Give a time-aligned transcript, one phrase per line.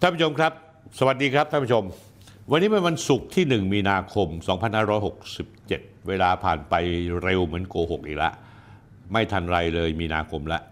[0.00, 0.52] ท่านผู้ชมครับ
[0.98, 1.84] สวัสดีครับท่านผู้ชม
[2.50, 4.28] วันนี้เป็นวันศุกร์ที่ 1 มีนาคม
[5.18, 6.74] 2567 เวลาผ่านไป
[7.22, 8.34] เร็วเหมือนโกหกอีกแล้ว
[9.12, 10.62] ไม่ทันไรเลยมีนาคมแล้ว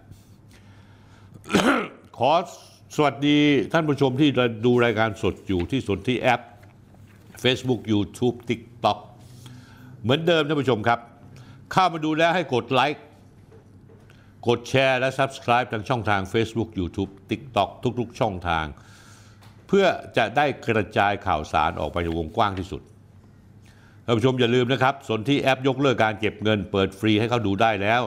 [2.19, 2.33] ขอ
[2.97, 3.39] สวัสดี
[3.73, 4.31] ท่านผู้ชมที่
[4.67, 6.43] ดูรายการสดอยู่ที่สนที่แอป
[7.43, 8.99] Facebook YouTube TikTok
[10.03, 11.01] เหมือนเดิมท่านผู้ชมครับ
[11.73, 13.05] เข้ามาดูแล้วให้กดไลค์
[14.49, 17.69] กดแชร์และ Subscribe ทางช่องทาง Facebook YouTube TikTok
[18.01, 18.67] ทุก ๆ ช่องทาง
[19.69, 19.87] เพื่อ
[20.17, 22.83] จะได้กระจายข่าวสารออกไปในวงกว้างที่สุด
[24.05, 28.03] ท่านผู้ชมอย่าลืมนะครับสนที่แอปยกเลิกการเก็บเงิน เปิดฟรีให้เขาดูได้แล้ว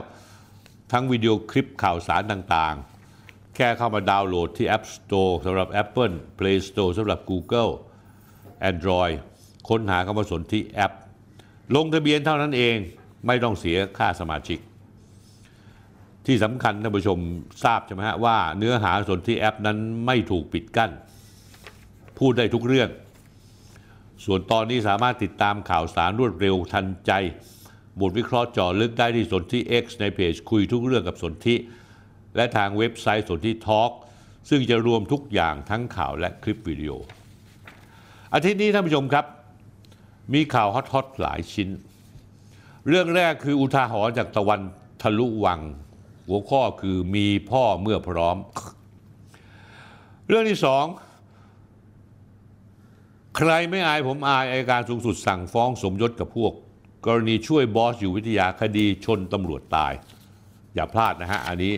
[0.92, 7.72] ทั้งวิดีโอคลิปข่าวสารต่างๆ แค่เข้ามาดาวน์โหลดที่ App Store สำหรับ Apple Play Store สำหรับ Google
[8.70, 9.14] Android
[9.70, 10.94] ค้นหาคำว่าสนที่แอป
[11.76, 12.76] ลงทะเบียนเท่านั้นเอง
[13.28, 14.60] ไม่ต้องเสียค่าสมาชิก
[16.26, 17.20] ที่สำคัญท่านผู้ชม
[17.64, 20.92] ทราบใช่ไหมฮะว่าเนื้อหาสนที่แอปนั้นไม่ถูกปิดกั้น
[22.20, 22.90] พูดได้ทุกเรื่อง
[24.26, 27.12] ส่วนตอนนี้สามารถติดตามข่าวสารรวดเร็วทันใจ
[28.02, 31.58] บทวิเคราะห์เจาะลึกได้ที่สนที่ X ในเพจคุยทุกเรื่องกับสนที่
[32.36, 33.92] และทางเว็บไซต์สนที่ทอล์ก
[34.50, 36.92] ซึ่งจะรวมทุกอย่างทั้งข่าวและคลิปวิดีโอ
[38.34, 39.26] อาทิตย์นี้ท่านผู้ชมครับ
[40.34, 41.70] มีข่าวฮอตๆหลายชิ้น
[42.88, 44.62] เรื่องแรกคืออุทาหรณ์จากตะวัน
[45.02, 45.60] ทะลุวัง
[46.28, 48.38] หัวข้อคือมีพ่อเมื่อพร้อม
[50.28, 50.86] เรื่องที่สอง
[53.38, 56.54] ใครไม่อายผมอายอายการสูงสุดสั่งฟ้องสมยศกับพวก
[57.06, 59.94] กรณีช่วยบอสอยู่วิทยาคดีชนตำรวจตาย
[60.76, 61.74] อย่าพลาดนะฮะ อันนี้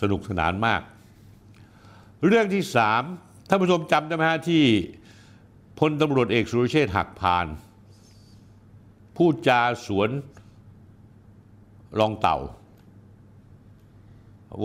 [0.00, 0.80] สนุกสนานมาก
[2.26, 3.02] เรื่องที่สาม
[3.48, 4.64] ท่านผู้ชมจำได้ไหมฮะที่
[5.78, 7.46] พลตำรวจเอกสุรเชษฐ์หักพาน
[9.16, 10.10] พูดจาสวน
[11.98, 12.38] รองเต่า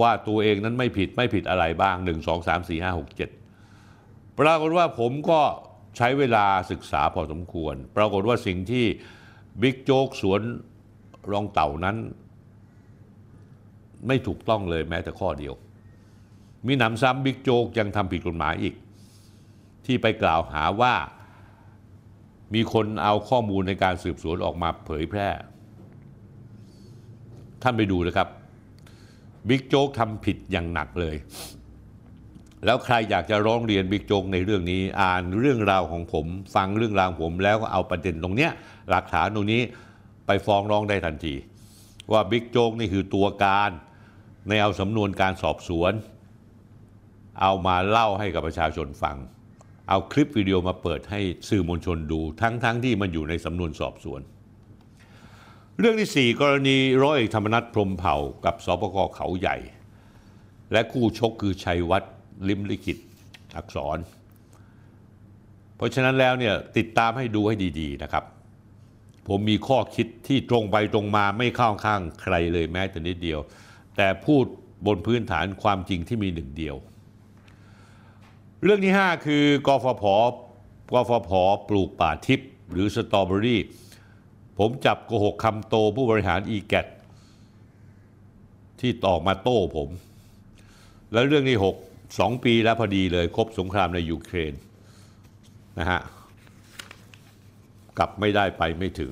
[0.02, 3.18] ว่าตัวเองนั้นไม่ผิดไม่ผิดอะไรบ้าง 1 2 3 4 5 6
[3.60, 5.42] 7 ปรากฏว่าผมก็
[5.98, 8.86] ใช้เวลาศึกษาพอสมควร ปรากฏว่าสิ่งที่
[9.62, 10.42] บิ๊กโจ๊กสวน
[11.32, 11.98] รองเต่านั้น
[14.08, 15.54] ไม่ถูกต้องเลยแม้แต่ข้อเดียว
[16.68, 18.76] มีหนำซ้ำบิ๊กโจ๊กยังทำผิดกฎหมายอีก
[19.86, 20.94] ที่ไปกล่าวหาว่า
[22.54, 25.30] มีคนเอาข้อมูลในการสืบสวนออกมาเผยแพร่
[27.62, 28.28] ท่านไปดูนะครับ
[29.50, 31.16] บิ๊กโจ๊กทำผิดอย่างหนักเลย
[32.66, 36.26] แล้วใครอยากจะร้องเรียนบิ๊กโจ๊กในเรื่องนี้ อ่านเรื่องราวของผม
[36.56, 38.52] ฟังเรื่องราวของผม แล้วก็เอาประเด็นตรงเนี้ย
[38.90, 39.62] หลักฐานตรงนี้
[40.28, 41.36] ไปฟ้องร้องได้ทันที
[42.12, 43.72] ว่าบิ๊กโจ๊กนี่คือตัวการ
[44.48, 45.94] ในเอาสำนวนการสอบสวน
[47.42, 49.18] เอามาเล่าให้กับประชาชนฟัง
[49.90, 54.22] เอาคลิปวิดีโอมาเปิดให้สื่อมวลชนดู ทั้งๆทที่มันอยู่ในสำนวนสอบสวน
[55.80, 58.16] เรื่องที่ 4 กรณีร้อยเอกธรรมนัฐพรมเผ่า
[58.46, 59.58] กับสปกเขาใหญ่
[60.72, 62.12] และคู่ชกคือชัยวัฒน์
[62.48, 62.98] ลิมลิขิต
[63.56, 63.98] อักษร
[65.76, 68.24] เพราะฉะนั้นแล้วเนี่ยติดตามให้ดูให้ดี ๆนะครับ
[69.28, 73.40] ผมมีข้อคิดที่ตรงไปตรงมาไม่เข้าข้างใครเลยแม้แต่นิดเดียว
[73.98, 74.46] แต่พูด
[74.86, 76.76] บนพื้นฐานความจริงที่มีหนึ่งเดียว
[78.64, 80.06] เรื่องที่ 5 คือกฟผ
[80.92, 81.32] กฟผ
[81.70, 83.62] ปลูกป่าทิพย์หรือสตรอเบอรี่
[84.60, 86.76] ผมจับโกหกคำโตผู้บริหารอีแก
[88.80, 89.90] ที่ต่อมาโต้ผม
[91.14, 94.54] แล้วเรื่องที่ 6 2ปีแล้วพอดีเลยครบสงครามในยูเครน
[95.80, 96.00] นะฮะ
[97.98, 99.12] กลับไม่ได้ไปไม่ถึง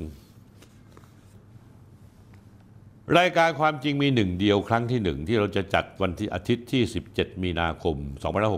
[3.17, 7.95] รายการความจริงมีหนึ่งเดียวครั้งที่หนึ่งที่เราจะจัดวันที่อาทิตย์ที่ 17 มีนาคม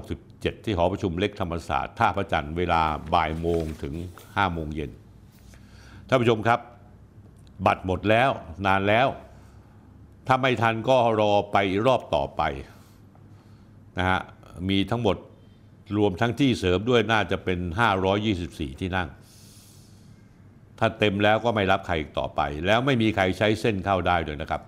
[0.01, 2.81] 2567 ที่หอประชุมเล็กธรรมศาสตร์ท่าพระจันทร์เวลา
[3.13, 3.95] บ่ายโมงถึง
[4.25, 4.91] 5โมงเย็น
[6.07, 6.59] ท่านผู้ชมครับ
[7.65, 8.29] บัตรหมดแล้ว
[8.65, 9.07] นานแล้ว
[10.27, 12.41] ถ้าไม่ทันก็รอไปรอบต่อไป
[13.97, 14.19] นะฮะ
[14.69, 15.17] มีทั้งหมด
[15.97, 17.59] รวมทั้งที่เสริมด้วยน่าจะเป็น
[18.19, 19.09] 524 ที่นั่ง
[20.79, 24.61] ถ้าเต็มแล้วก็ไม่รับใครอีกต่อไป แล้วไม่มีใครใช้เส้นเข้าได้ด้วยนะครับ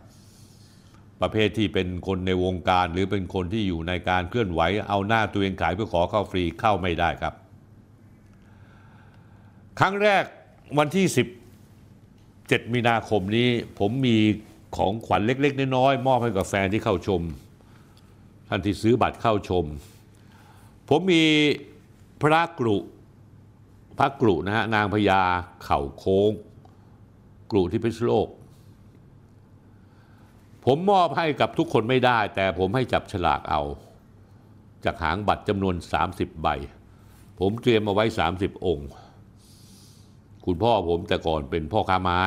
[1.21, 7.33] ประเภทที่เป็นคนในวงการหรือเป็นคนที่อยู่ในการเคลื่อนไหว เอาหน้าตัวเองขายเพื่อขอเข้าฟรีเข้าไม่ได้ครับ
[9.79, 10.23] ครั้งแรก
[10.79, 11.05] วันที่
[11.89, 14.17] 17 มีนาคมนี้ผมมี
[14.77, 17.21] ของขวัญเล็ก ๆ น้อยๆมอบให้กับแฟนที่เข้าชม
[18.53, 19.65] ท่านที่ซื้อบัตรเข้าชม
[20.89, 21.25] ผมมี
[22.21, 22.77] พระกรุ
[23.97, 25.21] พระกรุนะฮะนางพญา
[25.63, 26.31] เข่าโค้ง
[27.51, 28.27] กรุที่พิษโลก
[30.65, 33.61] ผมมอบให้กับทุกคนไม่ได้ แต่ผมให้จับฉลากเอา
[34.85, 35.75] จากหางบัตรจำนวน
[36.09, 36.47] 30 ใบ
[37.39, 38.05] ผมเตรียมมาไว้
[38.35, 38.89] 30 องค์
[40.45, 42.23] คุณพ่อผมแต่ก่อนเป็นพ่อค้าไม้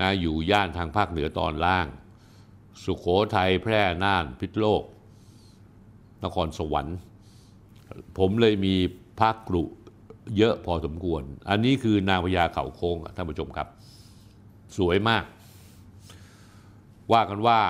[0.00, 1.88] นะอยู่ย่านทางภาคเหนือตอนล่าง
[2.84, 4.82] สุขโขทัยแพร่น่านพิษโลก
[6.24, 6.98] นครสวรรค์
[8.18, 8.74] ผมเลยมี
[9.20, 9.62] ภาคกรุ
[10.36, 13.68] เยอะพอสมควร อันนี้คือนางพญาเขาโค้งท่านผู้ชมครับ
[14.76, 15.24] สวยมาก
[17.12, 17.60] ว่ากันว่า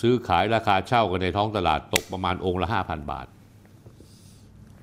[0.00, 3.26] ซื้อขายราคาเช่ากันในท้องตลาดตกประมาณองค์ละ 5,000 บาท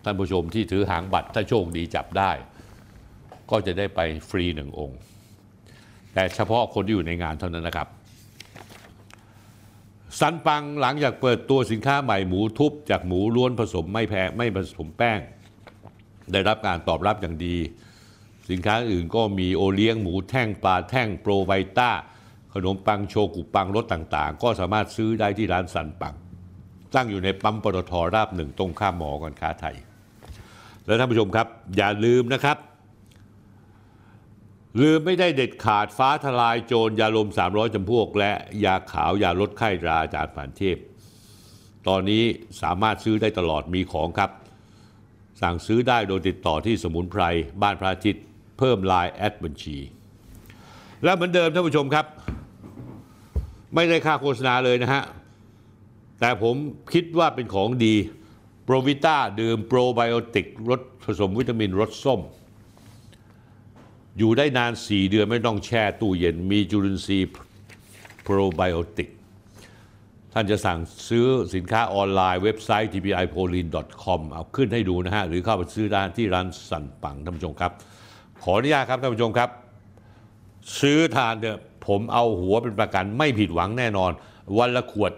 [0.04, 2.32] ท่านผู้ชมที่ถือหางบัตรถ้าโชคดีจับได้
[3.52, 4.00] ก็จะได้ไป
[4.30, 5.00] ฟรีหนึ่งองค์
[6.14, 7.88] แต่เฉพาะคนที่อยู่ในงานเท่านั้นนะครับ
[10.20, 15.20] ซันปังหลังจากเปิดตัวสินค้าใหม่หมูทุบ จากหมูล้วนผสมไม่แพงไม่ผสมแป้ง
[16.32, 17.58] ได้รับการตอบรับอย่างดี
[18.50, 21.92] สินค้าอื่นก็มีโอเลี้ยงหมูแท่งปลาแท่งโปรไวต้า
[22.54, 26.14] ขนมปังโชกุปังรสต่างๆ ก็สามารถซื้อได้ที่ร้านสันปัง
[26.96, 29.76] ตั้งอยู่ในปั๊มปตทราบหนึ่งตรงข้ามหมอการค้าไทย
[30.86, 31.48] และท่านผู้ชมครับ
[31.78, 32.58] อย่าลืมนะครับ
[34.82, 38.32] ลืมไม่ได้เด็ดขาดฟ้าทลายโจรยาลม 300จำพวก และ
[38.66, 40.78] ยาขาวยาลดไข้ราอาจารย์ผ่านเทพ
[41.88, 42.24] ตอนนี้
[42.62, 44.32] สามารถซื้อได้ตลอดมีของครับ
[45.42, 47.24] สั่งซื้อได้โดยติดต่อที่สมุนไพร
[47.62, 48.24] บ้านพระอาทิตย์
[48.58, 49.78] เพิ่มไลน์แอดบัญชี
[51.04, 52.06] และเหมือนเดิมท่านผู้ชมครับ
[53.76, 55.04] ไม่ได้ค่าโฆษณาเลยนะฮะ
[56.20, 56.56] แต่ผม
[56.94, 57.96] คิดว่าเป็นของดี
[58.64, 62.20] โปรวิต้าดื่มโปรไบโอติกรสผสมวิตามินรสส้ม
[64.18, 67.30] อยู่ได้นาน 4 เดือนไม่ต้องแช่ตู้เย็น มีจุลินทรีย์
[68.24, 69.10] โปรไบโอติก
[70.34, 70.80] ท่านจะสั่ง
[71.10, 71.26] ซื้อ
[71.56, 77.72] สินค้าออนไลน์เว็บไซต์ tpipolin.com เอาขึ้นให้ดูนะฮะ หรือเข้าไปซื้อได้ที่ร้านสันปังท่านผู้ชมครับ
[78.44, 79.50] ขออนุญาตครับท่านผู้ชมครับ
[80.82, 84.12] ซื้อทานเถอะผมเอาหัวเป็นประกันไม่ผิดหวังแน่นอน
[84.58, 85.12] วันละขวด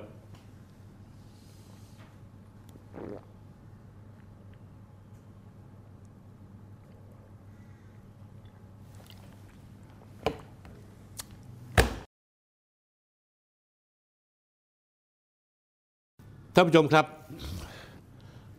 [16.54, 17.06] ท่านผู้ชมครับ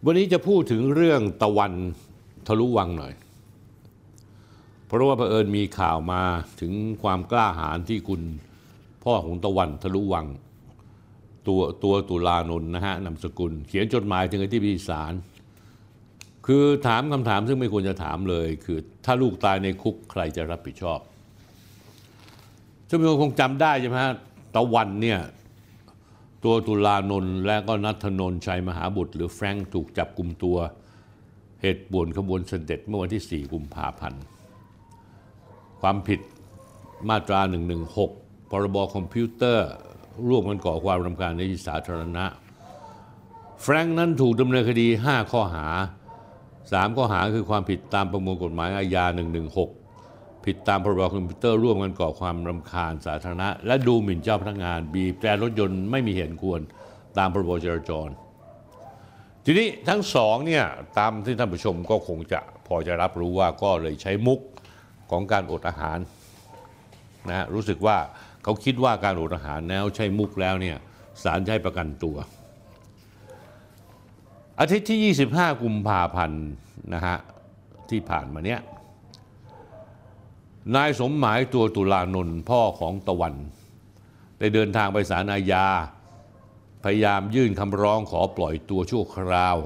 [0.05, 1.73] วันนี้จะพูดถึงเรื่องตะวัน
[2.47, 3.13] ทะลุวังหน่อย
[4.87, 6.23] เพราะว่าเผอิญมีข่าวมา
[6.61, 6.73] ถึง
[7.03, 8.23] ความกล้าหาญที่คุณ
[9.05, 10.27] พ่อของตะวันทะลุวัง
[11.47, 15.13] ตัวตัวตุลานนท์นะฮะนามสกุล เขียนจดหมายถึงอธิบดีศาล
[16.47, 21.01] คือถามคำถามซึ่งไม่ควรจะถามเลย คือถ้าลูกตายในคุกใครจะรับผิดชอบ
[22.89, 24.15] ท่านผู้ชมคงจำได้ใช่ไหมฮะ
[24.55, 25.21] ตะวันเนี่ย
[26.45, 30.57] ตัวตุลานนท์และก็นัทนนชัยมหาบุตร หรือแฟรงค์ถูกจับกลุ่มตัว
[31.63, 34.23] เหตุป่วนขบวนเสด็จเมื่อวันที่ 4 กุมภาพันธ์
[35.81, 36.21] ความผิด
[37.09, 37.41] มาตรา
[37.97, 39.69] 116 พรบคอมพิวเตอร์
[40.29, 42.25] ร่วมกันก่อความรำคาญในที่สาธารณะ
[43.63, 45.67] แฟรงค์นั้นถูกดำเนินคดี 5 ข้อหา
[46.33, 49.80] 3 ข้อหาคือความผิดตามประมวลกฎหมายอาญา 116
[50.51, 56.61] ผิดตามพรบคอมพิวเตอร์ร่วมกันก่อความรำคาญสาธารณะ และดูหมิ่นเจ้าพนักงาน บีบแตรรถยนต์ไม่มีเหตุควร
[57.19, 58.09] ตามพรบจราจร
[59.45, 60.65] ทีนี้ทั้งสองเนี่ย
[60.99, 64.41] ตามที่ท่านผู้ชมก็คงจะพอจะรับรู้ว่าก็เลยใช้มุก
[65.11, 65.99] ของการอดอาหาร
[67.29, 67.97] นะฮะรู้สึกว่า
[68.43, 70.77] เขาคิดว่าการอดอาหารแล้วใช้มุกแล้วเนี่ย
[71.23, 72.17] ศาลจะให้ประกันตัว
[74.61, 76.45] อาทิตย์ที่ 25 กุมภาพันธ์
[76.95, 77.17] นะฮะ
[77.91, 78.61] ที่ผ่านมาเนี้ย
[80.75, 83.35] นายสมหมายตัวตุลานนท์พ่อของตะวัน
[84.39, 85.67] ได้เดินทางไปศาลอาญา
[86.85, 89.57] พยายามยื่นคำร้องขอปล่อยตัวชั่วคราว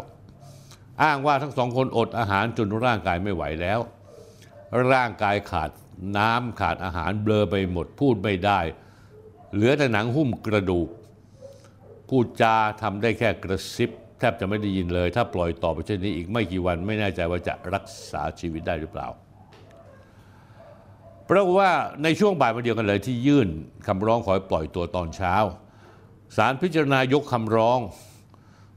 [1.03, 3.81] อ้างว่าทั้งสองคนอดอาหารจนร่างกายไม่ไหวแล้ว
[4.93, 5.71] ร่างกายขาด
[6.17, 8.61] น้ำขาดอาหารเบลอไปหมดพูดไม่ได้
[9.55, 10.89] เหลือแต่หนังหุ้มกระดูก
[12.09, 19.09] พูดจาทำได้แค่กระซิบแทบจะไม่ได้ยินเลย ถ้าปล่อยต่อไปเช่นนี้อีกไม่กี่วันไม่แน่ใจว่าจะรักษาชีวิตได้หรือเปล่า
[21.28, 23.49] ปรากฏว่าในช่วงบ่ายวันเดียวกันเลยที่ยื่น
[23.87, 25.35] คำร้องขอปล่อยตัวตอนเช้า
[26.37, 27.78] ศาลพิจารณายกคำร้อง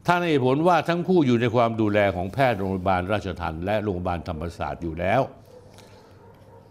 [0.08, 5.22] ท่านให้ผลว่าทั้งคู่อยู่ในความดูแลของแพทย์โรงพยาบาลราชทัณฑ์และโรงพยาบาลธรรมศาสตร์อยู่แล้ว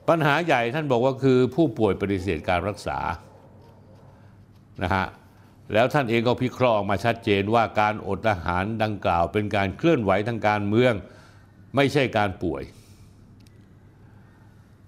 [0.09, 2.99] ปัญหาใหญ่ท่านบอกว่าคือผู้ป่วยปฏิเสธการรักษา
[4.83, 5.06] นะฮะ
[5.73, 10.92] แล้วท่านเองก็พิเคราะห์ออกมาชัดเจนว่าการอดอาหารดังกล่าว เป็นการเคลื่อนไหวทางการเมือง
[11.76, 12.62] ไม่ใช่การป่วย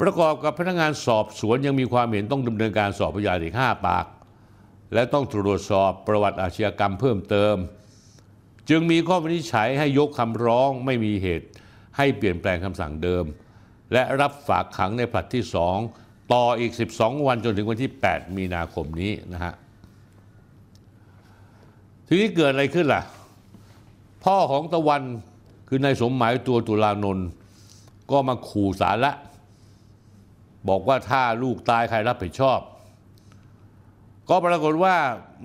[0.00, 4.07] ประกอบกับพนักงานสอบสวนยังมีความเห็นต้องดำเนินการสอบพยานอีก 5 ปาก
[4.95, 7.57] และต้องตรวจสอบประวัติอาชญากรรมเพิ่มเติม
[8.69, 11.47] จึงมีข้อวินิจฉัยให้ยกคำร้องไม่มีเหตุ
[11.97, 13.25] ให้เปลี่ยนแปลงคำสั่งเดิม
[13.93, 15.45] และรับฝากขังในผลัดที่
[15.88, 19.55] 2 ต่ออีก 12 วันจนถึงวันที่ 8 มีนาคมนี้นะฮะ
[22.07, 23.02] ทีนี้เกิดอะไรขึ้นล่ะ
[24.25, 25.02] พ่อของตะวัน
[25.69, 27.26] คือนายสมหมายตัวตุลานนท์
[28.11, 29.12] ก็มาขู่ศาลละ
[30.69, 32.61] บอกว่าถ้าลูกตายใครรับผิดชอบ
[34.29, 34.97] ก็ปรากฏว่า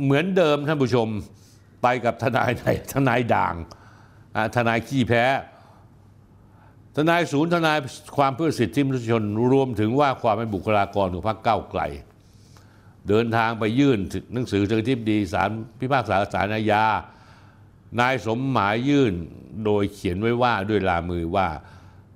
[0.04, 1.08] เหมือนเดิมท่านผู้ชม
[1.84, 3.56] ไปกับทนายไหนทนายด่าง
[4.56, 5.26] ทนายขี้แพ้
[6.96, 7.78] ทนายศูนย์ทนาย
[8.18, 11.82] ความเพื่อสิทธิมนุษยชนรวมถึงว่าความเป็นบุคลากรของพรรคก้าวไกล
[13.10, 14.00] เดินทางไปยื่น
[14.34, 16.86] หนังสือถึงทิบดีสารพิพากษาสารอาญา
[18.00, 19.14] นายสมหมายยื่น
[19.66, 21.48] โดยเขียนไว้ว่าด้วยลายมือว่า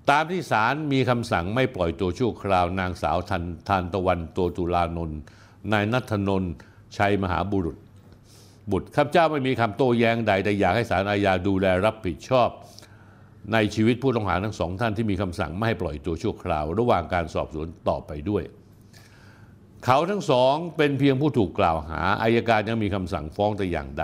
[0.10, 5.20] ตามที่ศาลมีคำสั่งไม่ปล่อยตัวชั่วคราวนางสาวทันทานตะวันตัวตุลานนท์
[5.72, 6.52] นายนัทนนท์
[6.98, 7.78] ชัยมหาบุรุษ
[8.72, 12.50] บุตรข้าพเจ้าไม่มีคำโต้แย้งใดแต่อยากให้ศาลอาญาดูแลรับผิดชอบ
[13.54, 18.44] ในชีวิตผู้ต้องหาทั้งสองท่านที่มีคำสั่งไม่ให้ปล่อยตัวชั่วคราว ระหว่างการสอบสวนต่อไปด้วย
[19.86, 24.04] เขาทั้งสองเป็นเพียงผู้ถูกกล่าวหาอายการยังมีคำสั่งฟ้องแต่อย่างใด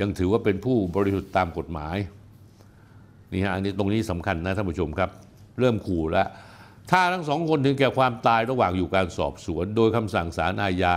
[0.00, 1.96] ยังถือว่าเป็นผู้บริสุทธิ์ตามกฎหมาย
[3.32, 5.10] นี่ฮะอันนี้ตรงนี้สำคัญนะท่านผู้ชมครับ
[5.60, 6.28] เริ่มขู่แล้ว
[6.90, 10.96] ถ้าทั้งสองคนถึงแก่ความตายระหว่างอยู่การสอบสวน โดยคำสั่งศาลอาญา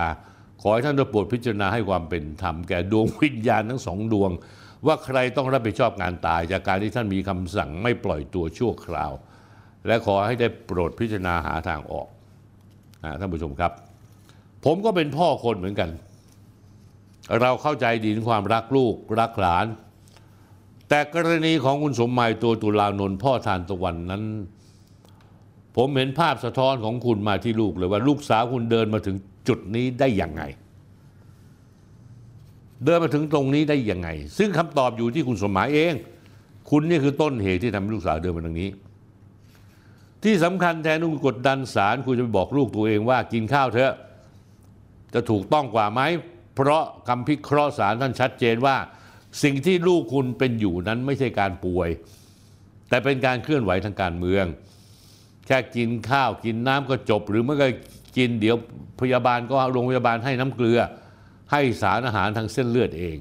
[0.61, 4.31] ขอให้ท่านได้โปรดพิจารณาให้ความเป็นธรรมแก่ดวงวิญญาณทั้งสองดวง
[4.87, 9.11] ว่าใครต้องรับผิดชอบงานตาย จากการที่ท่านมีคำสั่งไม่ปล่อยตัวชั่วคราว
[9.87, 12.07] และขอให้ได้โปรดพิจารณาหาทางออก
[13.03, 13.71] นะท่านผู้ชมครับ
[14.65, 15.89] ผมก็เป็นพ่อคนเหมือนกัน
[17.41, 19.65] เราเข้าใจดีถึงความรักลูกรักหลาน
[20.93, 24.23] แต่กรณีของคุณสมหมายตัวตุลานนท์พ่อทานตะวันนั้น
[25.75, 29.15] ผมเห็นภาพสะท้อนของคุณมาที่ลูกเลยว่าลูกสาวคุณเดินมาถึง
[29.47, 30.43] จุดนี้ได้ยังไง
[32.85, 35.93] เดินมาถึงตรงนี้ได้ยังไง ซึ่งคำตอบอยู่ที่คุณสมหมายเอง
[36.69, 38.69] คุณนี่คือต้นเหตุที่ทำให้ลูกสาวเดินมาตรงนี้
[40.23, 43.93] ที่สำคัญแทนที่คุณกดดันศาลคุณจะไปบอกลูกตัวเองว่ากินข้าวเถอะ
[45.13, 46.01] จะถูกต้องกว่าไหม
[46.55, 48.77] เพราะคำพิเคราะห์ศาลท่านชัดเจนว่า
[49.43, 51.89] สิ่งที่ลูกคุณเป็นอยู่นั้นไม่ใช่การป่วย
[52.89, 54.45] แต่เป็นการเคลื่อนไหวทางการเมือง
[55.47, 57.67] แค่กินข้าวกินน้ำก็จบ หรือเมื่อก็
[58.17, 58.55] กินเดี๋ยว
[59.01, 60.79] พยาบาลก็โรงพยาบาลให้น้ำเกลือ
[61.51, 63.17] ให้สารอาหารทางเส้นเลือดเอง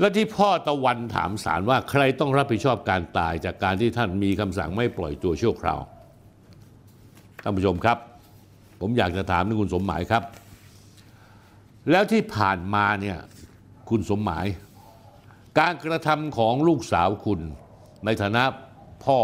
[0.00, 5.80] และที่พ่อตะวันถามศาลว่าใครต้องรับผิดชอบการตายจากการที่ท่านมีคำสั่งไม่ปล่อยตัวชั่วคราว
[7.42, 7.98] ท่านผู้ชมครับ
[8.80, 10.22] ผมอยากจะถามถึงคุณสมหมายครับ
[11.90, 13.18] แล้วที่ผ่านมาเนี่ย
[13.88, 14.46] คุณสมหมาย
[15.58, 17.40] การกระทำของลูกสาวคุณ
[18.04, 18.44] ในฐานะ
[19.04, 19.20] พ่อ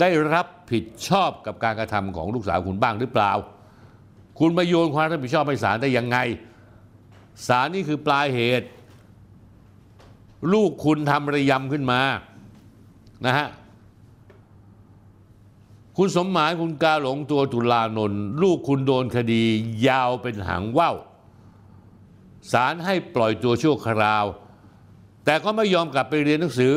[0.00, 3.32] ได้รับผิดชอบกับการกระทำของลูกสาวคุณบ้างหรือเปล่า
[4.38, 6.18] คุณมาโยนความรับผิดชอบให้ศาลได้ยังไง
[7.46, 8.68] ศาลนี่คือปลายเหตุ
[10.52, 12.00] ลูกคุณทำระยำขึ้นมา
[13.26, 13.48] นะฮะ
[15.96, 19.42] คุณสมหมายคุณกาหลงตัวตุลานนท์ลูกคุณโดนคดี
[19.86, 20.96] ยาวเป็นหางว่าว
[22.52, 24.24] ศาลให้ปล่อยตัวชั่วคราว
[25.24, 26.74] แต่ก็ไม่ยอมกลับไปเรียนหนังสือ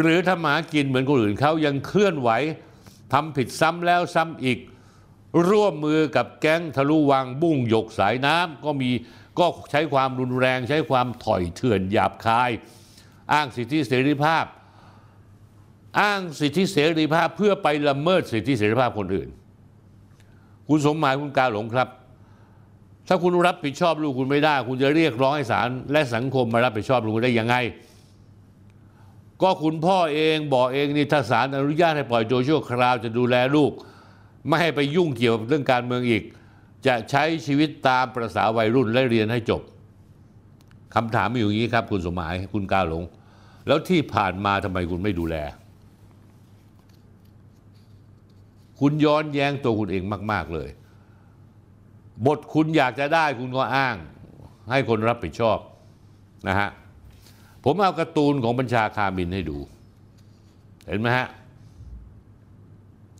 [0.00, 2.30] หรือทำหากินเหมือนคนอื่นเขายังเคลื่อนไหว
[3.12, 4.58] ทำผิดซ้ำแล้วซ้ำอีก
[5.48, 8.90] ร่วมมือกับแก๊งทะลุวังบุ้งหยกสายน้ำก็มี
[9.38, 12.50] ก็ใช้ความรุนแรงใช้ความถอยเถื่อนหยาบคาย
[13.32, 14.44] อ้างสิทธิเสรีภาพ
[16.00, 19.28] อ้างสิทธิเสรีภาพเพื่อไปละเมิดสิทธิเสรีภาพคนอื่น
[20.68, 21.88] คุณสมหมายคุณกาหลงครับ
[23.08, 27.56] ถ้าคุณรับผิดชอบลูกคุณไม่ได้ คุณจะเรียกร้องให้ศาลและสังคมมารับผิดชอบลูกคุณได้ยังไง
[29.42, 33.72] ก็คุณพ่อเองบอกเองนี่ถ้าศาลอนุญาตให้ปล่อยตัวชั่วคราวจะดูแลลูก
[34.46, 36.22] ไม่ให้ไปยุ่งเกี่ยวกับเรื่องการเมืองอีก
[36.86, 39.62] จะใช้ชีวิตตามประษาวัยรุ่นและเรียนให้จบ
[40.94, 43.04] คำถามมีอยู่อย่างนี้ครับ คุณสมหมายคุณกาหลง
[43.66, 45.36] แล้วที่ผ่านมาทำไมคุณไม่ดูแล
[48.80, 50.68] คุณย้อนแย้งตัวคุณเองมาก ๆเลย
[52.26, 53.96] บทคุณอยากจะได้คุณก็อ้าง
[54.70, 55.58] ให้คนรับผิดชอบ
[56.48, 56.70] นะฮะ
[57.64, 59.58] ผมเอาการ์ตูนของบัญชาคามินให้ดู
[60.86, 61.28] เห็นไหมฮะ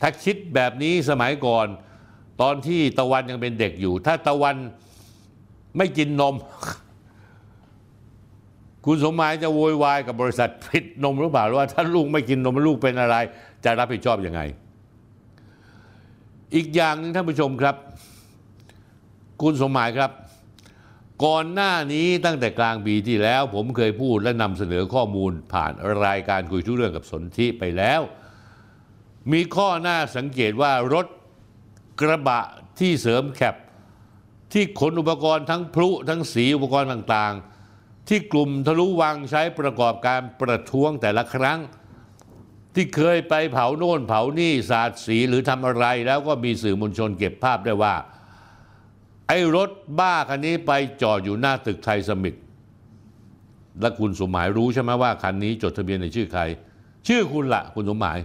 [0.00, 1.66] ถ้าคิดแบบนี้สมัยก่อน
[2.42, 4.56] ตอนที่ตะวันยังเป็นเด็กอยู่ ถ้าตะวัน
[5.76, 6.34] ไม่กินนม
[8.86, 13.16] คุณสมหมายจะโวยวายกับบริษัทผิดนมหรือเปล่าว่า ถ้าลูกไม่กินนมลูกเป็นอะไร
[13.64, 14.40] จะรับผิดชอบอยังไง
[16.54, 17.76] อีกอย่างหนึ่งท่านผู้ชมครับ
[19.42, 20.10] คุณสมหมายครับ
[21.24, 25.72] ก่อนหน้านี้ตั้งแต่กลางปีที่แล้ว ผมเคยพูดและนำเสนอข้อมูลผ่าน
[26.04, 28.00] รายการคุยทุกเรื่องกับสนธิไปแล้ว
[29.32, 31.06] มีข้อหน้าสังเกตว่ารถ
[32.00, 32.40] กระบะ
[32.78, 33.56] ที่เสริมแคป
[34.52, 41.58] ที่ขนอุปกรณ์ทั้งพลุทั้งสีอุปกรณ์ต่างๆ ที่กลุ่มทะลุวังใช้ประกอบการประท้วงแต่ละครั้ง
[42.74, 47.94] ที่เคยไปเผาโน่นเผานี่สาดสีหรือทำอะไรแล้วก็มีสื่อมวลชนเก็บภาพได้ว่า
[49.28, 52.36] ไอ้รถบ้าคันนี้ไปจอดอยู่หน้าตึกไทยสมิธ
[53.80, 56.42] และคุณสมหมายรู้ใช่ไหมว่าคันนี้จดทะเบียนในชื่อใคร
[57.08, 58.18] ชื่อคุณละคุณสมหมาย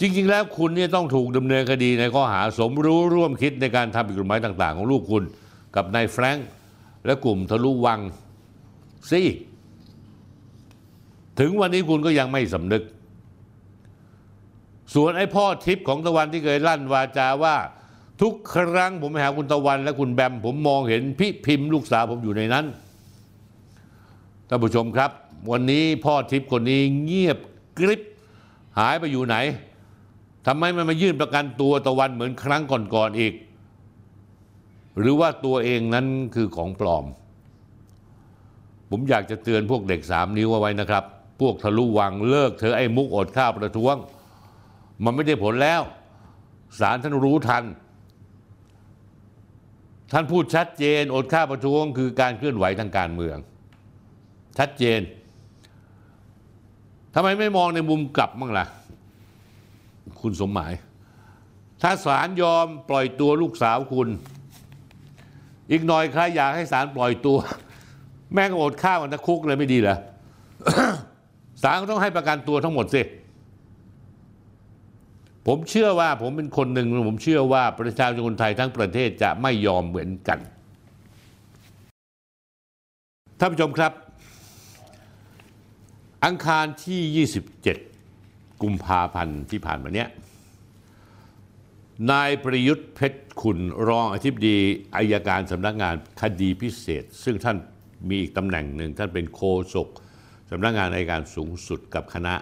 [0.00, 5.24] จริง ๆ แล้วคุณเนี่ยต้องถูกดำเนินคดีในข้อหาสมรู้ร่วมคิดในการทำผิดกฎหมายต่าง ๆ ของลูกคุณ
[5.76, 6.48] กับนายแฟรงค์
[7.06, 8.00] และกลุ่มทะลุวัง
[9.10, 9.22] สิ
[11.40, 12.82] ถึงวันนี้คุณก็ยังไม่สำนึก
[14.94, 17.56] ส่วนไอ้พ่อทิพย์ของตะวันที่เคยลั่นวาจาว่า
[18.20, 22.64] ทุกครั้งผมไปหาคุณตะวันและคุณแบม ผมมองเห็นพี่พิมพ์ลูกสาวผมอยู่ในนั้น
[24.48, 25.10] ท่านผู้ชมครับ
[25.50, 27.38] วันนี้พ่อทิพย์คนนี้เงียบ
[27.78, 28.00] กริบ
[28.78, 29.36] หายไปอยู่ไหน
[30.46, 32.62] ทำไมมันมายื่นประกันตัวตะวันเหมือนครั้ง
[32.94, 33.34] ก่อนๆอีก
[34.98, 37.04] หรือว่าตัวเองนั้นคือของปลอม
[38.90, 41.04] ผมอยากจะเตือนพวกเด็กสามนิ้วเอาไว้นะครับ
[41.40, 43.96] พวกทะลุวังเลิกเธอะไอ้มุกอดข้าวประท้วง
[45.04, 45.82] มันไม่ได้ผลแล้ว
[46.80, 47.64] ศาลท่านรู้ทัน
[50.16, 53.36] ท่านพูดชัดเจนอดข้าประท้วงคือการเคลื่อนไหวทางการเมือง
[54.58, 55.00] ชัดเจน
[57.14, 58.66] ทำไมไม่มองในมุมกลับบ้างล่ะ
[60.20, 60.72] คุณสมหมาย
[61.82, 64.08] ถ้าศาลยอมปล่อยตัวลูกสาวคุณ
[65.70, 67.38] อีกหน่อยใครอยากให้ศาลปล่อยตัว
[68.32, 69.96] แม่งอดข้าวกันทั้งคุกเลยไม่ดีเหรอ
[71.62, 73.02] ศาลก็ต้องให้ประกันตัวทั้งหมดสิ
[75.46, 80.38] ผมเชื่อว่าผมเป็นคนหนึ่งผมเชื่อว่าประชาชนคนไทยทั้งประเทศจะไม่ยอมเหมือนกัน
[83.38, 83.92] ท่านผู้ชมครับ
[86.24, 87.26] อังคารที่
[88.04, 90.08] 27 กุมภาพันธ์ที่ผ่านมาเนี้ย
[92.10, 93.58] นายประยุทธ์เพชรขุน
[93.88, 94.56] รองอธิบดี
[94.96, 97.56] อายการสำนักงานคดีพิเศษ ซึ่งท่าน
[98.08, 99.42] มีอีกตำแหน่งหนึ่งท่านเป็นโฆ
[99.74, 99.88] ษก
[100.50, 102.34] สำนักงานอายการสูงสุดกับคณะ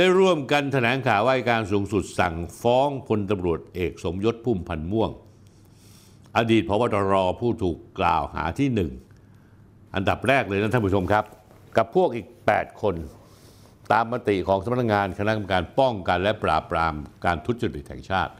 [0.00, 5.10] ได้ร่วมกันแถลงข่าวว่าอัยการสูงสุดสั่งฟ้องพลตำรวจเอกสมยศพุ่มพันธ์ม่วง
[6.36, 8.90] อดีตพบตรผู้ถูกกล่าวหาที่หนึ่ง
[9.94, 11.24] อันดับแรกเลยนะท่านผู้ชมครับ
[11.76, 12.94] กับพวกอีก 8 คน
[13.92, 18.32] ตามมติของสำนักงานคณะกรรมการป้องกันและปราบปรามการทุจริตแห่งชาติ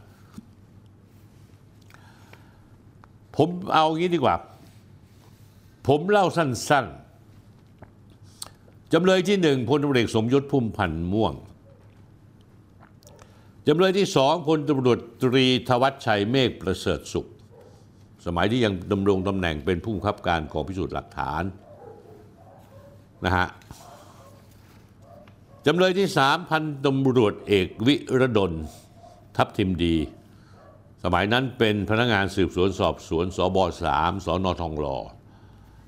[3.35, 4.35] ผมเอางี้ดีกว่า
[5.87, 11.33] ผมเล่าสั้นๆจำเลยที่หนึ่งพลตำรวจเอกสมยศพุ่มพันธ์ม่วง
[13.67, 17.29] จำเลยที่สองพลตำรวจตรีทวัชชัยเมฆประเสริฐสุข
[18.25, 21.43] สมัยที่ยังดำรงตำแหน่งเป็นผู้บังคับการกองพิสูจน์หลักฐาน
[23.25, 23.47] นะฮะ
[25.65, 28.51] จำเลยที่สามพันตำรวจเอกวิรดล
[29.37, 29.95] ทัพทิมดี
[31.03, 34.97] สมัยนั้นเป็นพนักงานสืบสวนสอบสวนสบสามสอนอทองหล่อ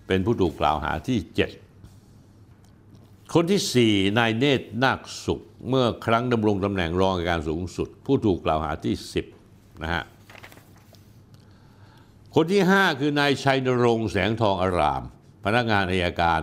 [0.07, 1.49] เป็นผู้ถูกกล่าวหาที่เจ็ด
[3.35, 9.25] คนที่สี่นายเนตรนาคสุข เมื่อครั้งดำรงตำแหน่งรองอัยการสูงสุด ผู้ถูกกล่าวหาที่สิบ
[9.83, 10.03] นะฮะ
[12.35, 15.03] คนที่ 5 คือนายชัยนรงค์แสงทองอาราม
[15.45, 16.41] พนักงานอายการ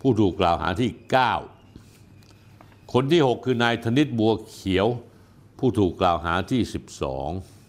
[0.00, 0.90] ผู้ถูกกล่าวหาที่
[1.72, 4.86] 9 คนที่ 6 คือนายธนิตบัวเขียว
[5.58, 6.62] ผู้ถูกกล่าวหาที่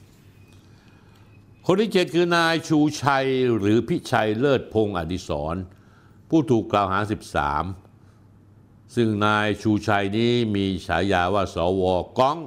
[0.09, 5.55] 12 คนที่ 7 คือนายชูชัยหรือพิชัยเลิศพงศ์อดิศร
[6.29, 7.82] ผู้ถูกกล่าวหา 13
[8.95, 11.83] ซึ่งนายชูชัยนี้มีฉายาว่าสว
[12.19, 12.37] ก้อง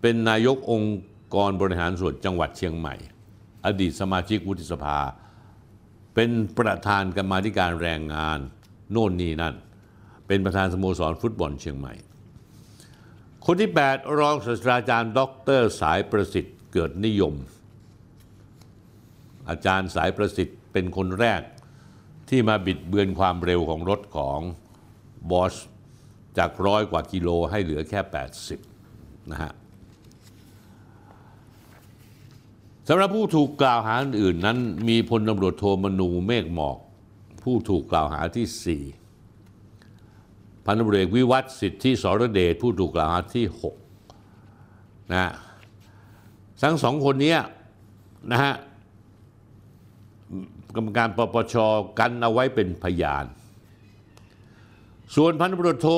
[0.00, 0.98] เป็นนายกองค์
[1.34, 2.94] กรบริหารส่วนจังหวัดเชียงใหม่
[3.66, 4.98] อดีตสมาชิกวุฒิสภา
[6.14, 8.38] เป็นประธานกรรมาธิการแรงงาน
[8.90, 9.54] โน่นนี่นั่น
[10.26, 11.94] เป็นประธานสโมสรฟุตบอลเชียงใหม่
[13.44, 15.20] คนที่ 8 รองศาสตราจารย์ ด
[15.58, 17.34] ร สายประสิทธิ์เกิดนิยม
[19.48, 21.40] อาจารย์สายประสิทธิ์เป็นคนแรก
[22.28, 24.40] ที่มาบิดเบือนความเร็วของรถของ
[25.30, 25.54] บอส
[26.38, 28.00] จากร้อยกว่ากิโลให้เหลือแค่
[28.66, 29.52] 80 นะฮะ
[32.88, 34.58] สำหรับผู้ถูกกล่าวหาอื่นนั้น
[34.88, 36.78] มีพลตำรวจโทมนูเมฆหมอก
[37.42, 43.46] ผู้ถูกกล่าวหาที่ 4 พันตำรวจเอกวิวัฒน์สิทธิสรเดชผู้ถูกกล่าวหาที่
[44.30, 45.32] 6 นะ
[46.62, 47.36] ทั้งสองคนนี้
[48.30, 48.54] นะฮะ
[50.76, 51.54] กรรมการปปช
[51.98, 53.24] กันเอาไว้เป็นพยาน
[55.14, 55.88] ส่วนพันตำรวจโท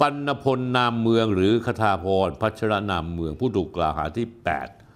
[0.00, 4.26] ปัณพลนามเมืองหรือคทาพรพัชรนามเมืองผู้ถูกกล่าวหาที่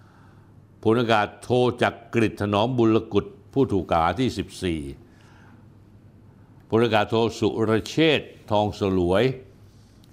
[0.07, 1.51] 8พลอากาศโท
[1.83, 8.21] จักกริถนอมบุลกุลผู้ถูกกล่าวหาที่ 14พลอากาศโทสุรเชษ
[8.51, 9.25] ทองสลวย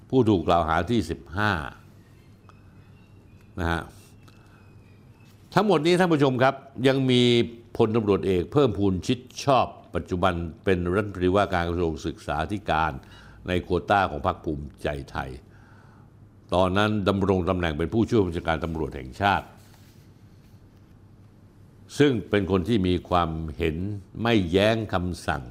[0.10, 0.99] ผู้ถูกกล่าวหาที่
[2.25, 3.81] 15นะฮะ
[5.53, 6.55] ทั้งหมดนี้ท่านผู้ชมครับ
[6.88, 7.21] ยังมี
[7.77, 12.91] พลตำรวจเอกเพิ่มพูนชิดชอบ ปัจจุบันเป็นรัฐมนตรีว่าการกระทรวงศึกษาธิการ
[13.47, 15.30] ในโควต้าของพรรคภูมิใจไทย
[16.54, 19.45] ตอนนั้นดำรงตำแหน่งเป็นผู้ช่วยผู้บัญชาการตำรวจแห่งชาติ
[21.97, 23.76] ซึ่งเป็นคนที่มีความเห็น
[24.21, 25.43] ไม่แย้งคำสั่ง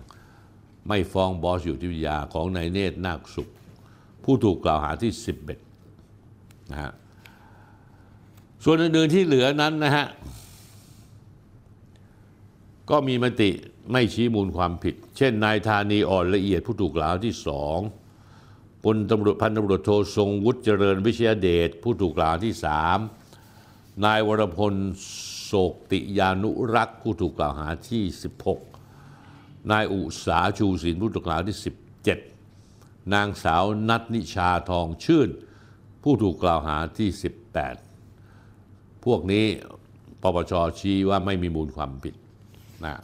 [0.88, 3.48] ไม่ฟ้องบอสอยู่ที่วิทยาของนายเนตรนาคสุข
[4.24, 5.12] ผู้ถูกกล่าวหาที่
[5.92, 6.92] 11นะฮะ
[8.64, 10.06] ส่วนอื่นๆที่เหลือนั้นนะฮะ
[12.90, 13.50] ก็มีมติ
[13.92, 17.78] ไม่ชี้มูลความผิด เช่น นายธานีอ่อนละเอียดผู้ถูกกล่าวที่สอง
[18.84, 22.98] พลตำรวจพันตำรวจโททรงวุฒิเจริญวิชยเดชผู้ถูกกล่าวที่สาม
[24.04, 24.74] นายวรพล
[25.44, 28.04] โศกติยานุรักษ์ผู้ถูกกล่าวหาที่
[28.86, 31.56] 16 นายอุสาชูศิลป์ผู้ถูกกล่าวที่
[32.34, 35.28] 17 นางสาวนัทนิชาทองชื่น
[36.02, 37.10] ผู้ถูกกล่าวหาที่
[38.06, 39.44] 18 พวกนี้
[40.22, 42.14] ปปชชี้ว่าไม่มีมูลความผิด
[42.84, 42.94] นะ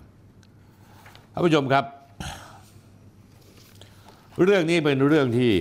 [1.35, 1.85] ท่านผู้ชมครับ
[4.45, 5.53] เรื่องนี้เป็นเรื่องที่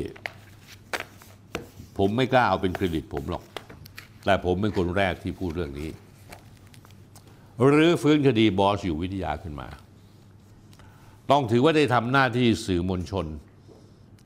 [1.98, 3.44] ผมไม่กล้าเอาเป็นเครดิตผมหรอก
[4.26, 5.90] แต่ผมเป็นคนแรกที่พูดเรื่องนี้
[7.68, 9.68] หรือฟื้นคดีบอสอยู่วิทยาขึ้นมา
[11.32, 13.26] ต้องถือว่าได้ทำหน้าที่สื่อมวลชน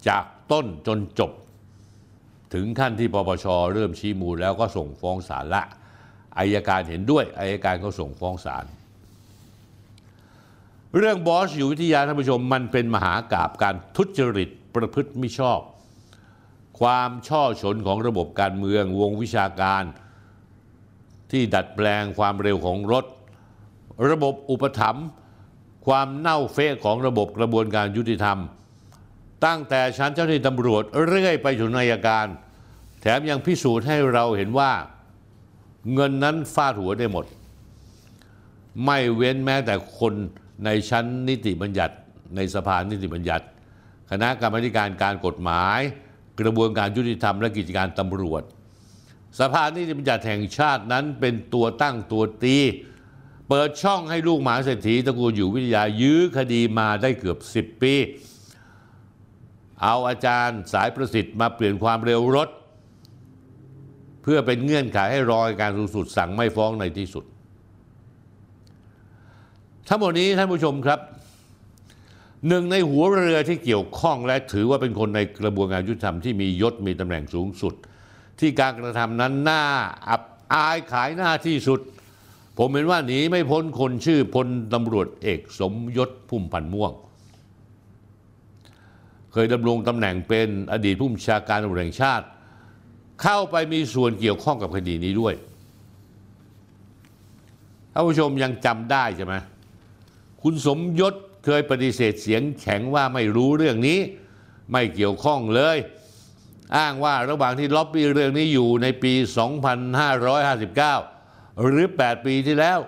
[0.08, 1.32] จากต้นจนจบ
[2.54, 5.64] ถึงขั้นที่ปปชเริ่มชี้มูลแล้วก็ส่งฟ้องศาลละ
[6.38, 8.66] อายการเห็นด้วยอายการก็ส่งฟ้องศาล
[11.00, 15.60] เรื่องบอสอยู่วิทยาท่านผู้ชมมันเป็นมหากาบการทุจริตประพฤติมิชอบ
[16.80, 19.84] ความช่อฉนของระบบการเมืองวงวิชาการ
[21.32, 23.06] ที่ดัดแปลงความเร็วของรถ
[24.10, 25.06] ระบบอุปถัมภ์
[25.88, 28.40] ความเน่าเฟะของระบบกระบวนการยุติธรรม
[29.46, 32.28] ตั้งแต่ชั้นเจ้าหน้าที่ตำรวจเรื่อยไปถึงนายการ
[33.02, 34.72] แถมยังพิสูจน์ให้เราเห็นว่า
[35.94, 37.26] เงินนั้นฟาดหัวได้หมด
[38.86, 40.14] ไม่เว้นแม้แต่คน
[40.64, 41.96] ในชั้นนิติบัญญัติ
[42.36, 43.46] ในสภานิติบัญญัติ
[44.12, 45.80] คณะกรรมการการกฎหมาย
[46.42, 48.44] กระบวนการยุติธรรมและกิจการตำรวจ
[49.40, 52.58] สภานิติบัญญัติแห่งชาตินั้นเป็นตัวตั้งตัวตี
[53.50, 57.94] เปิดช่องให้ลูกหมาเศรษฐีตระกูลอยู่วิทยายื้อคดีมาได้เกือบ 10 ปี
[59.82, 62.50] เอาอาจารย์สายประสิทธิ์มาเปลี่ยนความเร็วรถ
[64.24, 67.26] เพื่อเป็นเงื่อนไขให้รอยการสูงสุดสั่งไม่ฟ้องในที่สุด
[69.88, 71.00] ทั้งหมดนี้ท่านผู้ชมครับ
[72.48, 77.74] หนึ่งในหัวเรือที่เกี่ยวข้องและถือว่าเป็นคนในกระบวนการยุติธรรมที่มียศมีตำแหน่งสูงสุด
[78.40, 79.64] ที่การกระทำนั้นหน่า
[80.10, 80.22] อับ
[80.54, 81.80] อายขายหน้าที่สุด
[82.58, 86.92] ผมเห็นว่าหนีไม่พ้นคนชื่อพลตำรวจเอกสมยศพุ่มพันม่วง
[89.32, 92.26] เคยดำรงตำแหน่งเป็นอดีตผู้บัญชาการตำรวจแห่งชาติ
[93.22, 95.34] เข้าไปมีส่วนเกี่ยวข้องกับคดีนี้ด้วย
[97.94, 99.36] ท่านผู้ชมยังจำได้ใช่ไหม
[100.48, 101.14] คุณสมยศ
[101.46, 104.00] เคยปฏิเสธเสียงแข็งว่าไม่รู้เรื่องนี้
[104.72, 105.78] ไม่เกี่ยวข้องเลย
[106.78, 109.14] อ้างว่าระหว่างที่ล็อบบี้เรื่องนี้อยู่ในปี
[110.02, 112.80] 2559 หรือ 8 ปีที่แล้ว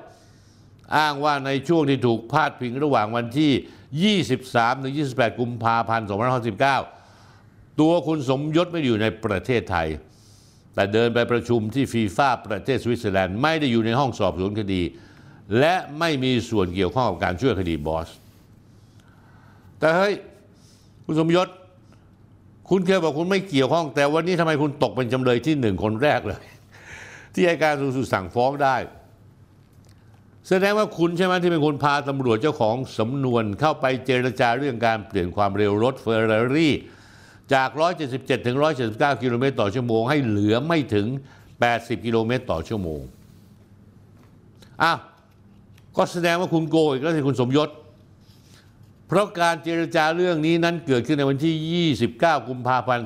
[0.97, 6.07] อ้างว่าในช่วงที่ถูกพาดพิงระหว่างวันที่ 23ถึง28 กุมภาพันธ์
[6.93, 9.87] 2519ตัวคุณสมยศไม่อยู่ในประเทศไทย
[10.73, 14.83] แต่เดินไปประชุมที่ฟีฟ่าประเทศสวิตเซอร์แลนด์ไม่ได้อยู่ในห้องสอบสวนคดี
[15.59, 18.09] และไม่มีส่วนเกี่ยวข้องกับการช่วยคดีบอส
[19.79, 20.13] แต่เฮ้ย
[21.05, 21.47] คุณสมยศ
[22.69, 26.43] คุณเคยบอกคุณไม่เกี่ยวข้อง แต่วันนี้ทำไมคุณตกเป็นจำเลยที่หนึ่งคนแรกเลย
[27.33, 28.75] ที่อัยการสูงสุดสั่งฟ้องได้
[30.49, 36.73] แสดงว่าคุณใช่ไหมที่เป็นคนพาตำรวจเจ้าของสำนวนเข้าไปเจรจาเรื่องการเปลี่ยนความเร็วรถเฟอร์รารี่
[37.53, 37.69] จาก
[38.07, 38.57] 177 ถึง
[38.89, 41.07] 179 กิโลเมตรต่อชั่วโมง ให้เหลือไม่ถึง
[41.57, 43.01] 80 กิโลเมตรต่อชั่วโมง
[44.83, 44.99] อ้าว
[45.97, 47.69] ก็แสดงว่าคุณโกงอีกแล้วสิคุณสมยศ
[49.07, 53.05] เพราะการเจรจาเรื่องนี้นั้นเกิดขึ้นในวันที่ 29 กุมภาพันธ์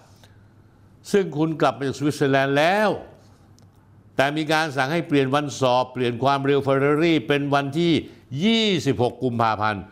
[0.00, 2.88] 2559 ซึ่งคุณกลับมาจากสวิตเซอร์แลนด์แล้ว
[4.16, 9.82] แต่มีการสั่งให้เปลี่ยนวันสอบ เปลี่ยนความเร็วเฟอร์รารี่เป็นวันที่ 26 กุมภาพันธ์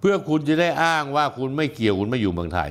[0.00, 2.70] เพื่อคุณจะได้อ้างว่าคุณไม่เกี่ยวคุณไม่อยู่เมืองไทย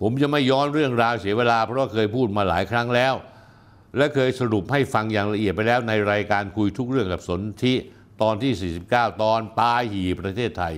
[0.00, 3.14] ผมจะไม่ย้อนเรื่องราวเสียเวลาเพราะว่าเคยพูดมาหลายครั้งแล้ว
[3.96, 7.74] และเคยสรุปให้ฟังอย่างละเอียดไปแล้วในรายการคุยทุกเรื่องกับสนธิ
[8.22, 10.74] ตอนที่ 49 ตอนปลาหีประเทศไทย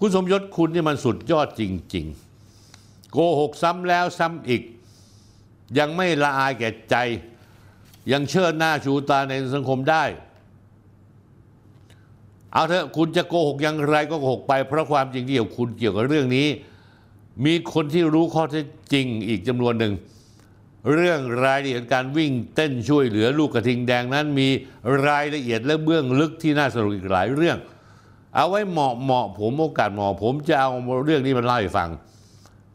[0.00, 1.62] คุณสมยศคุณนี่มันสุดยอดจ
[1.94, 2.06] ริง
[2.58, 4.62] ๆ โกหกซ้ำแล้วซ้ำอีก
[5.78, 6.96] ยังไม่ละอายแก่ใจ
[8.12, 10.04] ยังเชิดหน้าชูตาในสังคมได้
[12.52, 16.46] เอาเถอะคุณจะโกหกอย่างไรก็โกหกไปเพราะความจริงที่เกี่ยวคุณเกี่ยวกับเรื่องนี้
[17.44, 19.94] มีคนที่รู้ข้อเท็จจริงอีกจำนวนหนึ่ง
[20.94, 24.48] เรื่องรายละเอียดการวิ่งเต้นช่วยเหลือลูกกระทิงแดงนั้นมี
[25.08, 27.58] รายละเอียดและเบื้องลึกที่น่าสนุกอีกหลายเรื่อง
[28.34, 30.70] เอาไว้เหมาะเหมาะผมโอกาสเหมาะผมจะเอา
[31.04, 31.90] เรื่องนี้มาเล่าให้ฟัง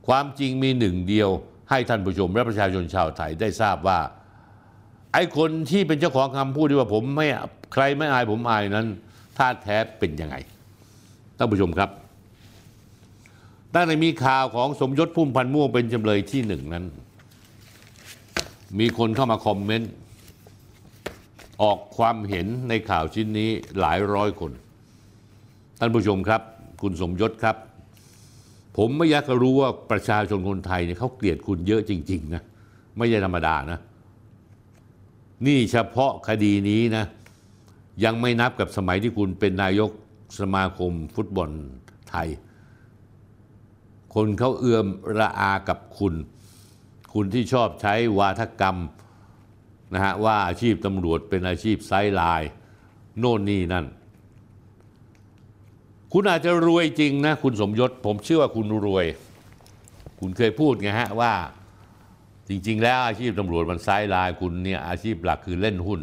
[0.08, 1.30] ความจริงมีหนึ่งเดียว
[1.70, 4.00] ให้ท่านผู้ชมและประชาชนชาวไทยได้ทราบว่า
[5.14, 7.28] ไอ้คนที่เป็นเจ้าของคำพูดที่ว่าผมไม่
[7.74, 8.88] ใครไม่อายผมอายนั้น
[9.38, 10.36] ท่าแท้เป็นยังไง
[11.38, 11.90] ท่านผู้ชมครับ
[13.74, 16.86] ตั้งแต่มีข่าวของสมยศพุ่มพันธ์ม่วงเป็นจำเลยที่หนึ่งนั้น
[18.80, 19.92] มีคนเข้ามาคอมเมนต์
[21.62, 24.52] ออกความเห็นในข่าวชิ้นนี้หลายร้อยคน
[25.80, 26.42] ท่านผู้ชมครับ
[26.82, 27.56] คุณสมยศครับ
[28.78, 32.44] ผมไม่อยากจะรู้ว่าประชาชนคนไทยเนี่ยเขาเกลียดคุณเยอะจริง ๆ นะ
[32.98, 33.80] ไม่ใช่ธรรมดานะ
[35.46, 37.06] นี่เฉพาะคดีนี้นะ
[38.04, 39.92] ยังไม่นับกับสมัยที่คุณเป็นนายก
[40.40, 41.50] สมาคมฟุตบอล
[42.10, 42.28] ไทย
[44.16, 44.88] คนเขาเอื้อม
[45.20, 46.14] ระอากับคุณ
[47.14, 48.78] คุณที่ชอบใช้วาทกรรม
[49.94, 52.52] นะฮะว่าอาชีพตำรวจเป็นอาชีพไซไลน์
[53.20, 53.86] โน่นนี่นั่น
[56.14, 59.06] คุณอาจจะรวยจริงนะคุณสมยศ ผมเชื่อว่าคุณรวย
[60.20, 61.34] คุณเคยพูดไงฮะว่า
[62.50, 66.02] จริง ๆ แล้วอาชีพตำรวจมันไซไลน์คุณเนี่ยอาชีพหลักคือเล่นหุ้น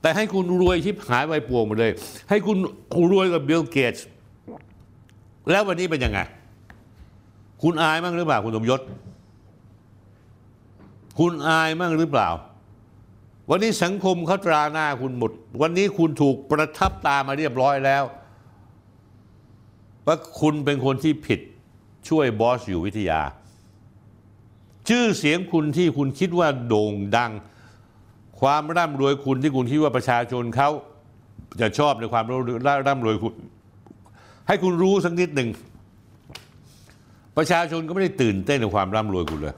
[0.00, 1.92] แต่ให้คุณรวยชิบหายไปป่วงหมดเลย
[2.30, 2.58] ให้คุณ
[3.12, 4.06] รวยกับบิลเกตส์
[5.50, 6.20] แล้ววันนี้เป็นยังไง
[7.62, 8.80] คุณอายมั่งหรือเปล่าคุณสมยศ
[11.18, 12.28] คุณอายมั่งหรือเปล่า
[13.50, 15.32] วันนี้สังคมเขาตราหน้าคุณหมด
[15.62, 18.04] วันนี้คุณถูกประทับตามาเรียบร้อยแล้ว
[20.06, 21.40] ว่าคุณเป็นคนที่ผิด
[22.08, 23.20] ช่วยบอสอยู่วิทยา
[24.88, 27.32] ชื่อเสียงคุณที่คุณคิดว่าโด่งดัง
[28.40, 30.70] ความร่ำรวยคุณที่คุณคิดว่าประชาชนเขา
[31.60, 32.24] จะชอบในความ
[32.88, 33.34] ร่ำรวยคุณ
[34.46, 35.48] ให้คุณรู้สักนิดหนึ่ง
[37.36, 39.56] ประชาชนก็ไม่ได้ตื่นเต้นในความร่ำรวยคุณเลย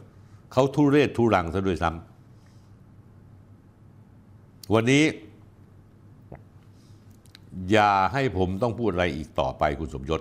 [0.52, 5.04] เขาทุเรศทุรังซะด้วยซ้ำวันนี้
[7.70, 10.20] อย่าให้ผมต้องพูดอะไรอีกต่อไปคุณสมยศ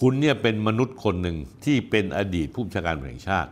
[0.00, 3.50] คุณเนี่ยเป็นมนุษย์คนหนึ่งที่เป็นอดีตผู้บัญชาการแห่งชาติ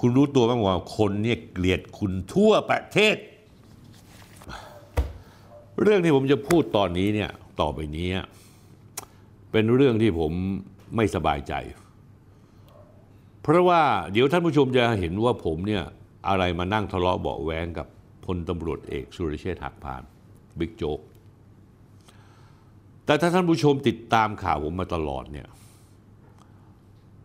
[0.00, 3.16] คุณรู้ตัวไหมว่าคนเนี่ยเกลียดคุณทั่วประเทศ
[5.82, 8.08] เรื่องที่ผมจะพูดตอนนี้เนี่ยต่อไปนี้
[9.52, 10.32] เป็นเรื่องที่ผม
[10.96, 11.54] ไม่สบายใจ
[13.42, 15.82] เพราะว่าเดี๋ยวท่านผู้ชมจะเห็นว่าผมเนี่ย
[16.28, 17.86] อะไรมานั่งทะเลาะเบาะแวงกับ
[18.24, 20.02] พลตำรวจเอกสุรเชษฐ์หักพาน
[20.58, 21.00] บิ๊กโจ๊ก
[23.04, 25.48] แต่ถ้าท่านผู้ชมติดตามข่าวผมมาตลอดเนี่ย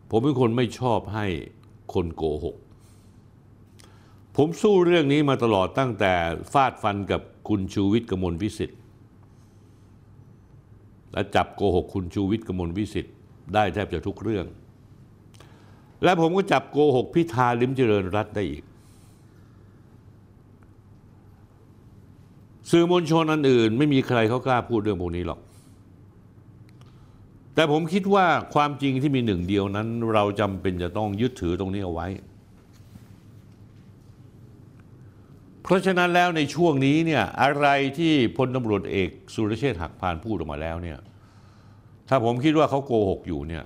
[0.10, 1.26] ผมเป็นคนไม่ชอบให้
[1.94, 2.56] คนโกหก
[4.38, 6.14] ผมสู้เรื่องนี้มาตลอดตั้งแต่
[6.54, 8.80] ฟาดฟันกับคุณชูวิทย์กมลวิสิทธิ์
[11.14, 13.14] และจับโกหกคุณชูวิทย์กมลวิสิทธิ์
[13.54, 14.46] ได้แทบจะทุกเรื่อง
[16.04, 18.64] และผมก็จับโกหกพิธาลิมเจริญรัตได้อีก
[22.72, 25.40] สื่อมวลชนอันอื่น ไม่มีใครเขากล้าพูดเรื่องพวกนี้หรอก
[27.56, 32.08] แต่ผมคิดว่าความจริงที่มีหนึ่งเดียวนั้น เราจำเป็นจะต้องยึดถือตรงนี้เอาไว้
[35.64, 41.00] เพราะฉะนั้นแล้วในช่วงนี้เนี่ยอะไรที่พลตำรวจเอกสุรเชษฐ์หักพานพูดออกมาแล้วเนี่ย
[42.10, 43.64] ถ้าผมคิดว่าเขาโกหกอยู่เนี่ย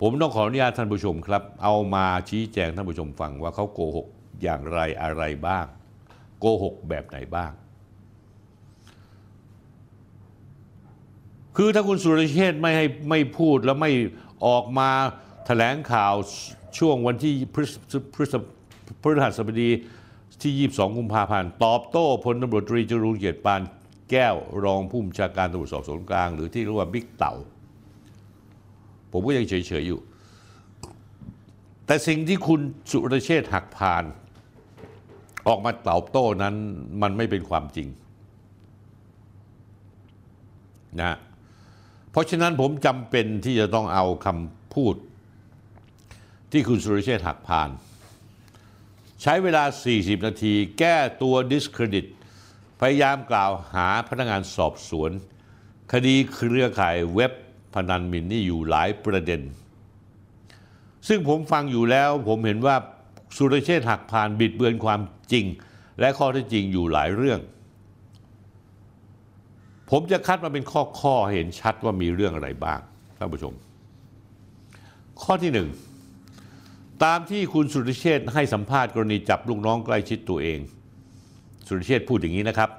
[0.00, 4.06] ผมต้องขออนุญาตท่านผู้ชมครับ เอามาชี้แจงท่านผู้ชมฟังว่าเขาโกหก
[4.42, 5.66] อย่างไรอะไรบ้าง
[6.38, 7.52] โกหกแบบไหนบ้าง
[11.56, 13.92] คือถ้าคุณสุรเชษฐ์ไม่ให้ไม่พูดแล้วไม่
[14.46, 14.90] ออกมา
[15.46, 16.14] แถลงข่าว
[16.78, 17.72] ช่วงวันที่พฤษ
[18.14, 18.34] พฤษ
[19.02, 19.70] พฤหัสบดี
[20.42, 23.62] ที่ 22 กุมภาพันธ์ตอบโต้พลตำรวจตรีจรูญเกียรติปาน
[24.10, 27.34] แก้วรองผู้บัญชาการตำรวจสอบสวนกลาง หรือที่เรียกว่าบิ๊กเต่า
[29.12, 30.00] ผมก็ยังเฉยๆอยู่
[31.86, 34.04] แต่สิ่งที่คุณสุรเชษฐ์หักพาน
[35.48, 36.54] ออกมาตอบโต้นั้น
[37.02, 37.88] มันไม่เป็นความจริง
[41.02, 41.16] นะ
[42.10, 44.94] เพราะฉะนั้นผมจำเป็นที่จะต้องเอาคำพูด
[46.52, 47.68] ที่คุณสุรเชษฐ์หักพาน
[49.22, 52.06] ใช้เวลา 40 นาที แก้ตัว discredit
[52.80, 55.10] พยายามกล่าวหาพนักงานสอบสวน
[55.92, 57.32] คดีเครือข่ายเว็บ
[57.74, 59.40] พนันมินนี่อยู่หลายประเด็น
[61.08, 62.76] ซึ่งผมฟังอยู่แล้วผมเห็นว่า
[63.36, 65.00] สุรเชษฐ์หักพานบิดเบือนความ
[65.32, 65.44] จริง
[66.00, 67.40] และข้อเท็จจริงอยู่หลายเรื่อง
[69.90, 72.80] ผมจะคัดมาเป็นข้อข้อเห็นชัดว่ามีเรื่องอะไรบ้าง
[73.18, 73.54] ท่านผู้ชม
[75.22, 75.68] ข้อที่หนึ่ง
[77.04, 80.58] ตามที่คุณสุรเชษให้สัมภาษณ์กรณีจับลูกน้องใกล้ชิดตัวเอง
[81.66, 82.70] สุรเชษพูดอย่างนี้นะครับ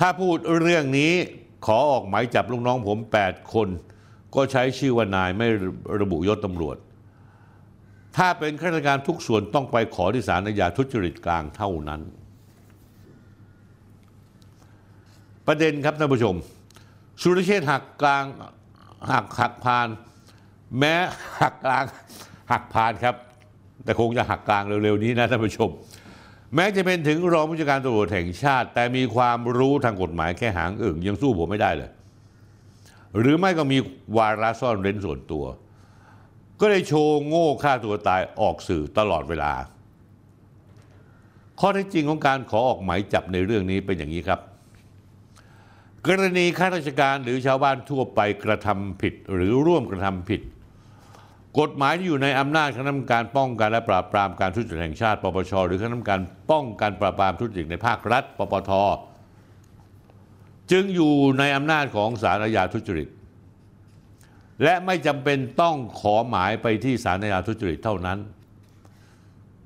[0.00, 1.12] ถ้าพูดเรื่องนี้
[1.66, 3.68] ขอออกหมายจับลูกน้องผม 8 คน
[4.34, 5.46] ก็ใช้ชื่อว่านายไม่
[6.00, 6.76] ระบุยศตำรวจ
[8.16, 12.00] ถ้าเป็นข้าราชการทุกส่วนต้องไปขอที่ศาลอาญาทุจริตกลางเท่านั้น
[15.46, 16.36] ประเด็นครับท่านผู้ชม
[17.22, 18.24] สุรเชษหักกลาง
[19.12, 19.88] หักหักพาน
[20.78, 20.94] แม้
[21.40, 21.84] หักกลาง
[22.52, 23.14] หักพานครับ
[23.84, 25.70] แต่คงจะหักกลางเร็วๆนี้นะท่านผู้ชม
[26.54, 31.90] แม้จะเป็นถึงรองผู้จัดการตำรวจแห่งชาติ แต่มีความรู้ทางกฎหมายแค่หางอึ่งยังสู้ผมไม่ได้เลย
[33.18, 33.78] หรือไม่ก็มี
[34.16, 35.44] วาระซ่อนเร้นส่วนตัว
[36.60, 39.52] ก็เลยโชว์โง่ฆ่าตัวตายออกสื่อตลอดเวลา
[41.60, 44.40] ข้อเท็จจริงของการขอออกหมายจับในเรื่องนี้เป็นอย่างนี้ครับ
[46.06, 50.40] กรณีข้าราชการหรือชาวบ้านทั่วไปกระทำผิดหรือร่วมกระทำผิด
[51.58, 58.72] กฎหมายที่อยู่ในอำนาจคณะกรรมการป้องกันและปราบปรามการทุจริตแห่งชาติ ปปช หรือคณะกรรมการป้องกันปราบปรามทุจริตในภาครัฐ ปปท
[60.70, 63.08] จึงอยู่ในอำนาจของศาลอาญาทุจริต
[64.62, 68.18] และไม่จำเป็นต้องขอหมายไปที่ศาลอาญาทุจริตเท่านั้น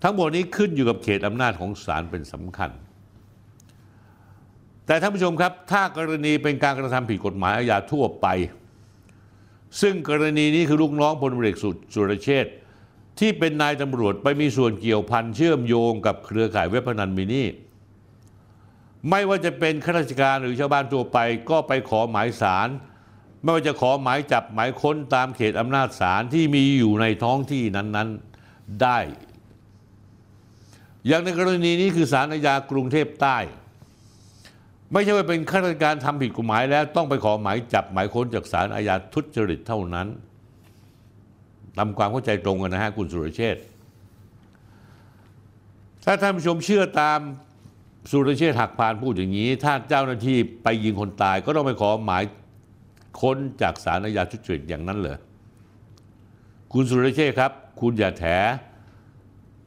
[0.02, 2.70] ทั้งหมดนี้ขึ้นอยู่กับเขตอำนาจของศาลเป็นสำคัญ
[4.86, 8.26] แต่ท่านผู้ชมครับ ถ้ากรณีเป็นการกระทำผิดกฎหมายอาญาทั่วไป
[9.80, 12.46] ซึ่งกรณีนี้คือลูกน้องพลเอกสุสุรเชษ
[13.18, 17.46] ที่เป็นนายตำรวจไปมีส่วนเกี่ยวพันเชื่อมโยงกับเครือข่ายเว็บพนันมินี่
[19.10, 21.18] ไม่ว่าจะเป็นข้าราชการหรือชาวบ้านทั่วไป
[21.50, 22.68] ก็ไปขอหมายสาร
[23.42, 28.08] ไม่ว่าจะขอหมายจับหมายค้นตามเขตอำนาจศาลที่มีอยู่ในท้องที่นั้น
[28.46, 28.98] ๆได้
[31.06, 33.38] อย่างในกรณีนี้คือศาลอาญากรุงเทพใต้
[34.92, 40.08] ไม่ใช่ว่าเป็นข้าราชการทำผิดกฎหมายแล้วต้องไปขอหมายจับหมายค้นจากศาลอาญาทุจริตเท่านั้น
[41.78, 43.56] ทำความเข้าใจตรงกันนะฮะคุณสุรเชษ
[46.04, 47.18] ถ้าท่านผู้ชมเชื่อตาม
[48.10, 52.24] สุรเชษหักพานพูดอย่างนี้ ถ้าเจ้าหน้าที่ไปยิงคนตาย ก็ต้องไปขอหมาย
[53.20, 55.18] ค้นจากศาลอาญาทุจริตอย่างนั้นเหรอ
[56.72, 58.24] คุณสุรเชษครับ คุณอย่าแถ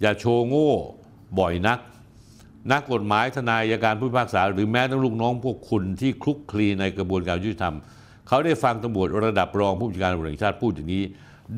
[0.02, 0.72] อย่าโชว์โง่
[1.40, 1.80] บ่อยนัก
[2.72, 7.76] นักกฎหมายทนายยการผู้พิพากษา หรือแม้ทั้งลูกน้องพวกคุณที่คลุกคลีในกระบวนการยุติธรรม
[8.28, 11.04] เขาได้ฟังตำรวจระดับรองผู้บัญชาการตำรวจแห่งชาติพูดอย่างนี้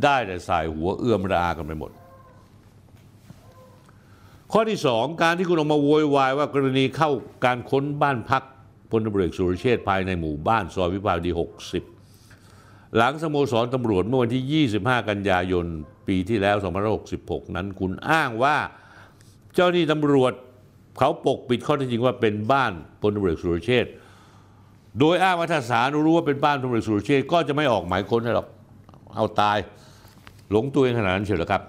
[0.03, 1.91] ได้แต่สายหัวเอื้อมระอากันไปหมด
[4.51, 7.11] ข้อที่สองการที่คุณออกมาโวยวายว่ากรณีเข้า
[7.45, 8.43] การค้นบ้านพัก
[8.91, 11.31] พลตำรวจเอกสุรเชษภายในหมู่บ้านซอยวิภาวดี
[12.13, 15.65] 60 หลังสโมสรตำรวจเมื่อวันที่ 25 กันยายน
[16.07, 16.55] ปีที่แล้ว
[17.05, 18.57] 2566 นั้นคุณอ้างว่า
[19.53, 20.33] เจ้าหน้าที่ตำรวจ
[20.99, 23.91] เขาปกปิดข้อเท็จจริงว่าเป็นบ้านพลตำรวจสุรเชษฐ์
[24.99, 28.47] โดยอ้างว่าถ้าศาลรู้ว่าเป็นบ้านพลตำรวจสุรเชษฐ์ก็จะไม่ออกหมายค้นให้หรอก
[29.15, 29.57] เอาตาย
[30.51, 31.63] หลงตัวเองขนาดนั้นเชียวเหรอครับ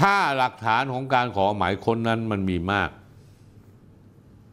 [0.00, 2.90] ถ้าหลักฐานของการขอหมายค้นนั้นมันมีมาก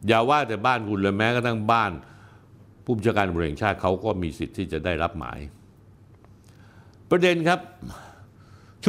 [0.06, 1.90] อย่าว่าแต่บ้านคุณเลยแม้กระทั่งบ้าน
[2.84, 5.38] ผู้บัญชาการตำรวจแห่งชาติเขาก็มีสิทธิ์ที่จะได้รับหมาย
[7.10, 7.60] ประเด็นครับ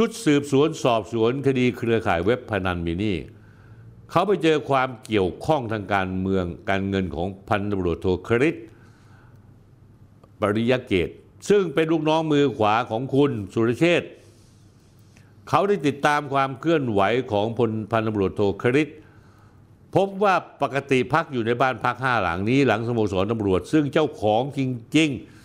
[0.00, 3.16] ชุดสืบสวนสอบสวนคดีเครือข่ายเว็บพนันมินี่
[4.10, 8.54] เขาไปเจอความเกี่ยวข้องทางการเมืองการเงินของพันตำรวจโทคริส
[10.40, 11.08] ปริยเกต
[11.48, 14.10] ซึ่งเป็นลูกน้องมือขวาของคุณสุรเชษฐ์
[15.48, 17.00] เขาได้ติดตามความเคลื่อนไหว
[17.32, 18.88] ของพลพันตำรวจโทคริส
[19.94, 24.60] พบว่าปกติพักอยู่ในบ้านพักห้าหลังนี้หลังสโมสรตำรวจ ซึ่งเจ้าของจ
[24.96, 25.37] ริง ๆ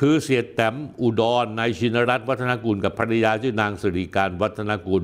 [0.00, 5.02] คือเสียแต้มอุดรนายชินรัตน์วัฒนกุลกับภรรยาชื่อนางสิริการวัฒนกุล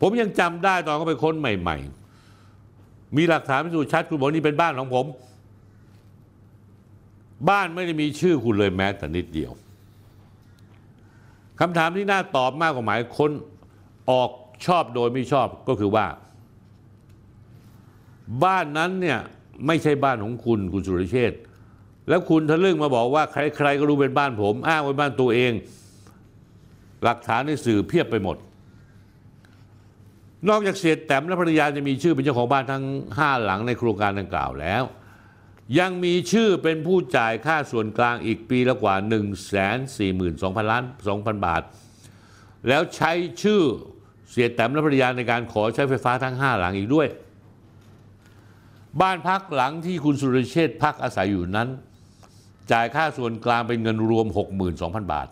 [0.00, 1.76] ผมยังจำได้ตอนเขาไปค้นใหม่
[2.46, 5.06] ๆ มีหลักฐานพิสูจน์ชัดคุณบอกนี่เป็นบ้านของผม
[7.50, 9.52] บ้านไม่ได้มีชื่อคุณเลยแม้แต่นิดเดียว
[11.60, 13.30] คำถามที่น่าตอบมากกว่าหมายค้น
[14.10, 14.30] ออก
[14.66, 16.06] ชอบโดยไม่ชอบก็คือว่า
[18.44, 19.18] บ้านนั้นเนี่ย
[19.66, 21.40] ไม่ใช่บ้านของคุณคุณสุรเชษฐ์
[22.10, 25.52] แล้วคุณทะลึ่งมาบอกว่าใครๆก็รู้เป็นบ้านผม อ้างเป็นบ้านตัวเอง
[27.04, 28.36] หลักฐานในสื่อเพียบไปหมด
[30.48, 32.84] นอกจากเสียแต้มและภรรยาจะมีชื่อเป็นเจ้าของบ้านทั้ง
[33.18, 34.82] ห้าหลังในโครงการดังกล่าวแล้ว
[35.78, 39.16] ยังมีชื่อเป็นผู้จ่ายค่าส่วนกลางอีกปีละกว่า 1 4 2 0
[40.40, 40.84] 0 0ล้าน
[41.14, 41.62] 2,000 บาท
[42.68, 43.12] แล้วใช้
[43.42, 43.60] ชื่อ
[44.30, 47.08] เสียแต้มและภรรยาในการขอใช้ไฟฟ้าทั้ง5หลังอีกด้วย
[49.00, 51.68] บ้านพักหลังที่คุณสุรเชษฐ์พักอาศัยอยู่นั้น
[52.72, 54.26] จ่ายค่าส่วนกลางเป็นเงินรวม
[54.70, 55.28] 62,000 บาท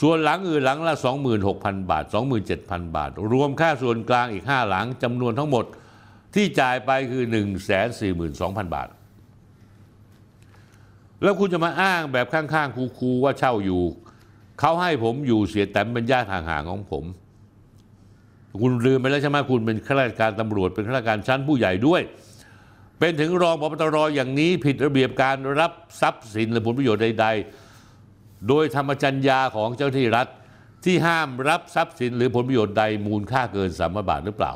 [0.00, 0.94] ส่วนหลังอื่นหลังละ
[1.42, 2.04] 26,000 บาท
[2.50, 5.64] 27,000 บาท รวมค่าส่วนกลางอีก 5 หลังจำนวนทั้งหมด
[6.34, 7.24] ที่จ่ายไปคือ
[7.98, 8.88] 142,000 บาท
[11.22, 13.82] แล้วคุณจะมาอ้างแบบข้างๆคูๆว่าเช่าอยู่
[14.60, 17.04] เขาให้ผมอยู่เสียแต้มเป็นญาติห่างๆของผม
[18.62, 22.00] คุณลืมไปแล้วใช่ไหมคุณเป็นข้าราชการตำรวจเป็นข้าราชการชั้นผู้ใหญ่ด้วย
[22.98, 27.28] เป็นถึงรองพบตรอย่างนี้ผิดระเบียบการรับทรัพย์สินหรือผลประโยชน์ใด
[28.48, 30.26] โดยธรรมจัญญาของเจ้าหน้าที่รัฐ
[30.84, 34.52] ที่ห้ามรับทรัพย์สินหรือผลประโยชน์ใดมูลค่าเกินสามบาทหรือเปล่า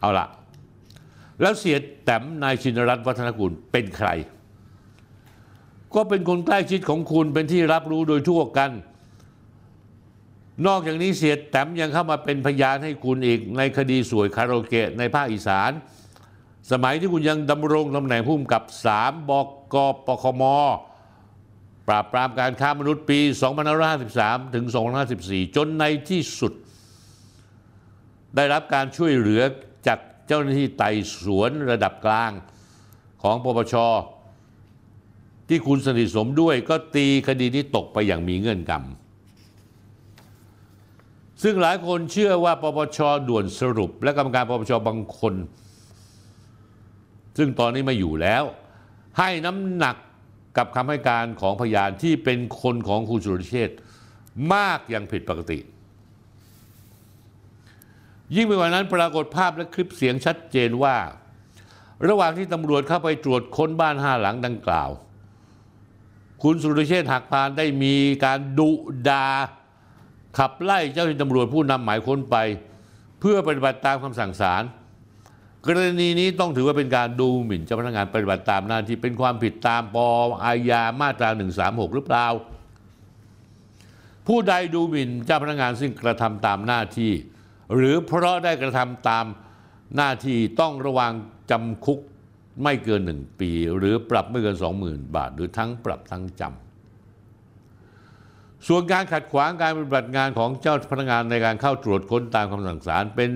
[0.00, 0.26] เอาละ
[1.40, 4.08] แล้วเสียแต้มนายชินรัตน์วัฒนกุลเป็นใคร
[5.94, 8.70] ก็เป็นคนใกล้ชิดของคุณเป็นที่รับรู้โดยทั่วกัน
[10.66, 15.70] นอกจากนี้เสียแต้มยังเข้ามาเป็นพยานให้คุณอีกในคดีสวยคาราโอเกะในภาคอีสาน
[16.70, 18.62] สมัยที่คุณยังดำรงตำแหน่งผู้กำกับ
[18.96, 19.30] 3บ
[19.74, 20.42] กปคม
[21.88, 23.18] ปราบปรามการค้ามนุษย์ปี
[23.86, 24.64] 2553 ถึง
[25.10, 26.52] 2554 จนในที่สุด
[28.36, 29.42] ได้รับการช่วยเหลือ
[29.86, 30.90] จากเจ้าหน้าที่ไต่
[31.22, 32.32] สวนระดับกลาง
[33.22, 33.74] ของปปช
[35.48, 39.07] ที่คุณสนิทสมด้วยก็ตีคดีนี้ตกไปอย่างมีเงื่อนงำ
[41.42, 45.34] ซึ่งหลายคนเชื่อว่าปปชด่วนสรุป และกรรมการปปชบางคน
[47.38, 48.44] ซึ่งตอนนี้ไม่อยู่แล้ว
[49.18, 49.96] ให้น้ำหนัก
[50.56, 53.70] กับคำให้การของพยานที่เป็นคนของคุณสุรเชษ
[54.54, 55.58] มากอย่างผิดปกติ
[58.34, 60.96] ยิ่งไปกว่านั้นปรากฏภาพและคลิปเสียงชัดเจนว่า
[62.08, 64.90] ระหว่างที่ตำรวจเข้าไปตรวจค้นบ้านห้าหลังดังกล่าว
[66.42, 68.70] คุณสุรเชษหักพานได้มีการดุ
[69.08, 69.26] ดา
[70.38, 72.36] ขับไล่เจ้าหน้าที่ตำรวจผู้นำหมายค้นไป
[73.20, 74.62] เพื่อปฏิบัติตามคำสั่งศาล
[75.64, 79.96] กรณีนี้ต้องถือว่าเป็นการดูหมิ่นเจ้าพนักงานปฏิบัติตามหน้าที่เป็นความผิดตามป
[80.44, 81.28] อาญามาตรา
[81.82, 82.26] 136 หรือเปล่า
[84.26, 87.12] ผู้ใดดูหมิ่นเจ้าพนักงานซึ่งกระทำตามหน้าที่
[87.74, 89.24] หรือเพราะได้กระทำตาม
[89.96, 91.12] หน้าที่ต้องระวัง
[91.50, 91.98] จำคุก
[92.62, 96.67] ไม่เกินหนึ่งปี หรือปรับไม่เกิน 20,000 บาท หรือทั้งปรับทั้งจำ
[98.66, 103.30] ส่วนการขัดขวางการปฏิบัติงานของเจ้าพนักงานในการเข้าตรวจค้นตามคำสั่งศาลเป็น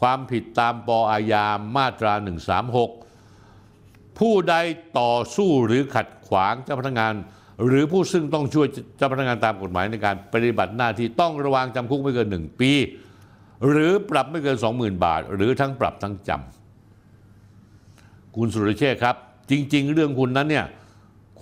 [0.00, 1.44] ความผิดตามปอาญา
[1.76, 2.12] มาตรา
[3.36, 4.54] 136 ผู้ใด
[4.98, 7.14] ต่อสู้หรือขัดขวางเจ้าพนักงาน
[7.66, 8.66] หรือผู้ซึ่งต้องช่วย
[8.96, 12.72] เจ้าพนักงานตามกฎหมายในการปฏิบัติหน้าที่ต้องระวังจำคุกไม่เกิน 1 ปี
[13.68, 19.16] หรือปรับไม่เกิน 20,000 บาท หรือทั้งปรับทั้งจำคุณสุรเชษครับ
[19.50, 20.66] จริง ๆ เรื่องคุณนั้นเนี่ย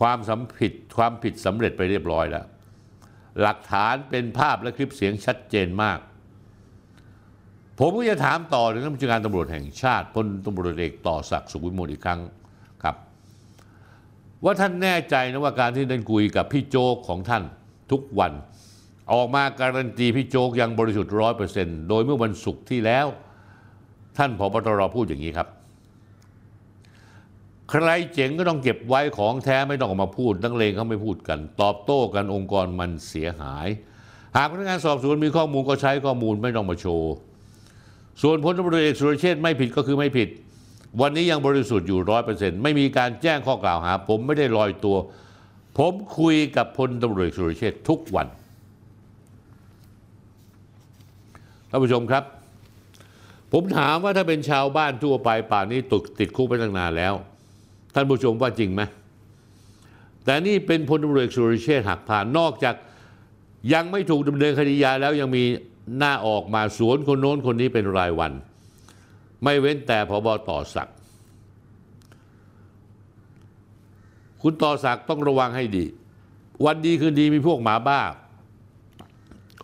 [0.01, 2.45] ความสำผิดความผิดสำเร็จไปเรียบร้อยแล้ว
[3.43, 5.99] หลักฐานเป็นภาพและคลิปเสียงชัดเจนมาก
[7.79, 12.21] ผมก็จะถามต่อถึงท่านผู้จัดการตำรวจแห่งชาติพลตำรวจเอกต่อศักดิ์สุขวิมลอีกครั้ง
[12.83, 12.97] ครับ
[14.45, 17.43] ว่าท่านแน่ใจนะว่าการที่ได้คุยกับพี่โจ๊กของท่าน
[17.93, 18.33] ทุกวัน
[19.13, 23.07] ออกมาการันตีพี่โจ๊กยังบริสุทธิ์ร้อยเปอร์เซ็นต์โดยเมื่อวันศุกร์ที่แล้ว
[24.19, 25.49] ท่านผบตรพูดอย่างนี้ครับ
[27.71, 33.69] ใครเจ๋งก็ต้องเก็บไว้ของแท้ไม่ต้องออกมาพูดนักเลงเขาไม่พูดกัน ตอบโต้กันองค์กรมันเสียหาย
[34.37, 37.13] หากพนักงานสอบสวนมีข้อมูลก็ใช้ข้อมูลไม่ต้องมาโชว์
[38.23, 40.29] ส่วนพลตำรวจเอกสุรเชษฐ์ไม่ผิดก็คือไม่ผิด
[41.01, 44.97] วันนี้ยังบริสุทธิ์อยู่ร้อยเปอร์เซ็นต์ไม่มีการแจ้งข้อกล่าวหา ผมไม่ได้ลอยตัว
[45.79, 48.27] ผมคุยกับพลตำรวจเอกสุรเชษฐ์ทุกวัน
[51.71, 52.25] ท่านผู้ชมครับ
[53.53, 57.15] ผมถามว่าถ้าเป็นชาวบ้านทั่วไปป่านนี้ตกติดคุกไปตั้งนานแล้ว
[57.95, 58.83] ท่านผู้ชมว่าจริงไหม
[60.25, 62.75] แต่นี่เป็นพลตำรวจเอกสุรเชษฐ์หักผ่านนอกจาก
[63.73, 65.45] ยังไม่ถูกดำเนินคดียาแล้วยังมี
[65.99, 68.33] หน้าออกมาสวนคนโน้นคนนี้เป็นรายวัน
[69.43, 70.89] ไม่เว้นแต่พบต่อศัก
[74.43, 75.85] คุณต่อศักต้องระวังให้ดี
[76.65, 78.01] วันดีคืนดีมีพวกหมาบ้า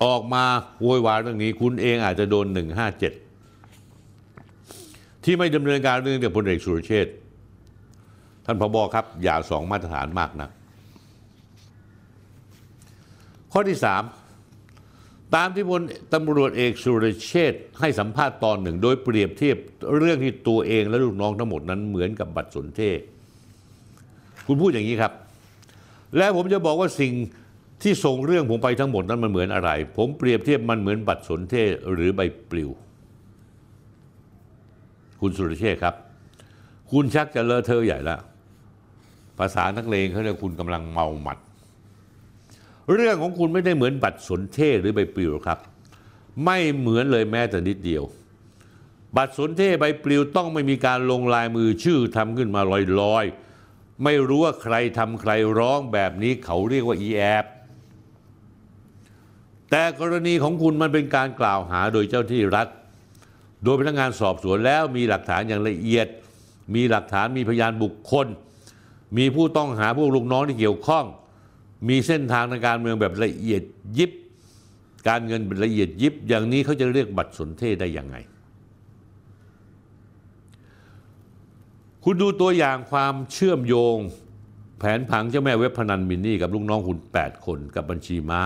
[0.04, 0.44] ออกมา
[0.82, 2.46] โวยวายเรื่องนี้ คุณเองอาจจะโดน
[4.04, 7.12] 157 ที่ไม่ดำเนินการเรื่องเดียวพลเอกสุรเชษฐ์
[8.44, 10.48] ท่านพบครับ อย่าสองมาตรฐานมากนะ
[13.52, 14.02] ข้อที่สาม
[15.34, 15.82] ตามที่พล
[16.14, 19.56] ตำรวจเอกสุรเชษให้สัมภาษณ์ตอนหนึ่ง โดยเปรียบเทียบ
[19.98, 22.98] เรื่องที่ตัวเองและลูกน้องทั้งหมดนั้นเหมือนกับบัตรสนเทศ
[24.46, 25.12] คุณพูดอย่างนี้ครับ
[26.16, 27.12] และผมจะบอกว่าสิ่ง
[27.82, 32.20] ที่ส่งเรื่องผมไปทั้งหมดนั้นมันเหมือนอะไร ผมเปรียบเทียบมันเหมือนบัตรสนเทศหรือใบ
[32.50, 32.70] ปลิว
[35.20, 35.94] คุณสุรเชษครับ
[36.92, 38.20] คุณชักจะเลอะเทอะใหญ่แล้ว
[39.38, 41.38] ภาษานักเลงเขาเรียกคุณกำลังเมาหมัด
[42.94, 45.58] เรื่องของคุณไม่ได้เหมือนบัตรสนเทศหรือใบปลิวครับ
[46.44, 48.04] ไม่เหมือนเลยแม้แต่นิดเดียว
[49.16, 52.60] บัตรสนเทศใบปลิวต้องไม่มีการลงลายมือชื่อทำขึ้นมา
[53.00, 57.44] ลอยๆไม่รู้ว่าใครทำใครร้องแบบนี้เขาเรียกว่าอีแอบ
[59.70, 62.68] แต่กรณีของคุณมันเป็นการกล่าวหาโดยเจ้าที่รัฐ
[63.64, 66.06] โดยพนักงานสอบสวนแล้วมีหลักฐานอย่างละเอียด
[66.74, 68.26] มีหลักฐานมีพยานบุคคล
[69.16, 71.04] มีผู้ต้องหาพวกลูกน้องที่เกี่ยวข้อง
[71.88, 73.62] มีเส้นทางในการเมืองแบบละเอียด
[73.98, 74.12] ยิบ
[75.08, 78.16] การเงินละเอียดยิบ อย่างนี้เขาจะเรียกบัตรสนเทศได้ยังไง
[82.04, 83.98] คุณดูตัวอย่างความเชื่อมโยง
[84.78, 88.42] แผนผังเจ้าแม่เว็บพนันมินนี่กับลูกน้องคุณ 8 คนกับบัญชีม้า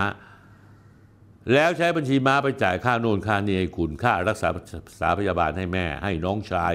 [1.53, 4.49] แล้วใช้บัญชีม้าไปจ่ายค่าโน่นค่านี่ให้คุณค่ารักษา
[5.01, 6.73] ษาพยาบาลให้แม่ ให้น้องชาย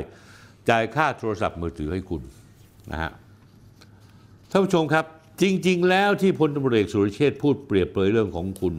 [0.70, 2.22] จ่ายค่าโทรศัพท์มือถือให้คุณ
[2.92, 3.12] นะฮะ
[4.56, 5.06] ท่านผู้ชมครับ
[5.42, 8.76] จริง ๆ แล้วที่พลตำรวจเอกสุรเชษฐ์พูดเปรียบเปรยเรื่องของคุณ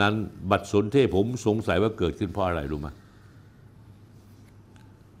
[0.00, 0.14] นั้น
[0.50, 2.88] บัตรสนเทศผมสงสัยว่าเกิดขึ้นเพราะอะไรรู้ไหม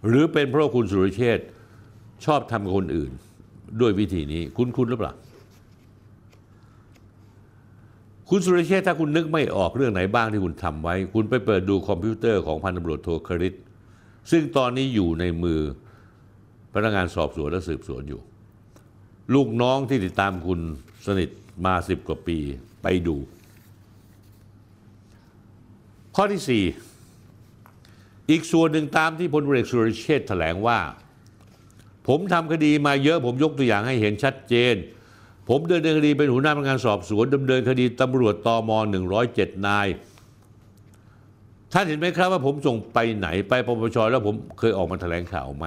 [0.08, 1.44] หรือเป็นเพราะคุณสุรเชษฐ์
[2.24, 3.10] ชอบทำกับคนอื่น
[3.80, 5.12] ด้วยวิธีนี้ คุณคุณหรือเปล่า
[8.30, 13.54] คุณสุรเชษฐ์ถ้าคุณนึกไม่ออกเรื่องไหนบ้างที่คุณทำไว้ คุณไปเปิดดูคอมพิวเตอร์ของพันตำรวจโทคริต
[14.30, 15.60] ซึ่งตอนนี้อยู่ในมือ
[16.72, 18.22] พนักงานสอบสวนและสืบสวนอยู่
[19.34, 20.60] ลูกน้องที่ติดตามคุณ
[21.06, 21.30] สนิท
[21.64, 22.38] มาสิบกว่าปี
[22.82, 23.16] ไปดู
[26.16, 26.64] ข้อที่สี่
[28.30, 30.78] อีกส่วนหนึ่งตามที่พลเอกสุรเชษฐ์แถลงว่า
[32.08, 34.74] ผมทำคดีมาเยอะผมยกตัวอย่างให้เห็นชัดเจน
[35.48, 38.70] ผมเดินคดีเป็นหัวหน้าพนักงานสอบสวนดำเนินคดีตำรวจตม
[39.18, 39.88] 107 นาย
[41.72, 45.66] ท่านเห็นไหมครับว่าผมส่งไปไหนไปปปชแล้วผมเคยออกมาแถลงข่าวไหม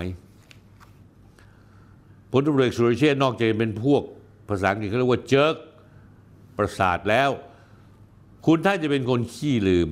[2.31, 4.01] พลตำรวจเอกสุรเชษฐ์นอกจากจะเป็นพวก
[4.49, 5.55] ภาษาอังกฤษเขาเรียกว่าเจิก
[6.57, 7.29] ประสาทแล้ว
[8.45, 9.89] คุณถ้าจะเป็นคนขี้ลืม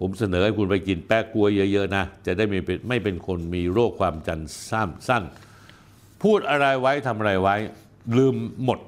[0.00, 5.22] ผมเสนอให้คุณไปกินแป้กล้วยเยอะๆนะ จะได้ไม่เป็นไม่เป็นคนมีโรคความจำสั้นสั้น
[6.22, 7.56] พูดอะไรไว้ทำอะไรไว้
[8.16, 8.78] ลืมหมด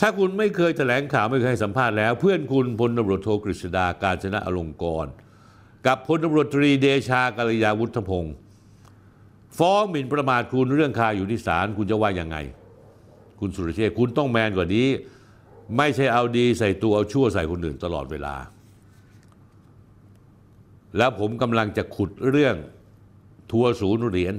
[0.00, 5.06] ถ้าคุณไม่เคยแถลงข่าวไม่เคยให้สัมภาษณ์แล้ว เพื่อนคุณพลตำรวจโทกฤษดาการชนะอลงกร
[5.86, 8.34] กับพลตำรวจตรีเดชากัลยาวุฒพงศ์
[9.58, 12.36] ฟ้องหมิ่นประมาทคุณเรื่องคาอยู่ที่ศาลคุณจะว่ายังไง
[13.40, 14.88] คุณสุรเชษคุณต้องแมนกว่านี้
[15.76, 18.34] ไม่ใช่เอาดีใส่ตัวเอาชั่วใส่คนอื่นตลอดเวลา
[20.96, 22.56] แล้วผมกำลังจะขุดเรื่อง
[23.52, 24.34] ทัวร์ศูนย์เหรียญ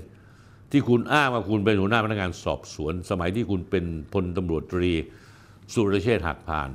[0.71, 4.91] ที่คุณอ้างว่าคุณเป็นหัวหน้าพนักงานสอบสวน สมัยที่คุณเป็นพลตำรวจตรี
[5.73, 6.69] สุรเชษหักพาน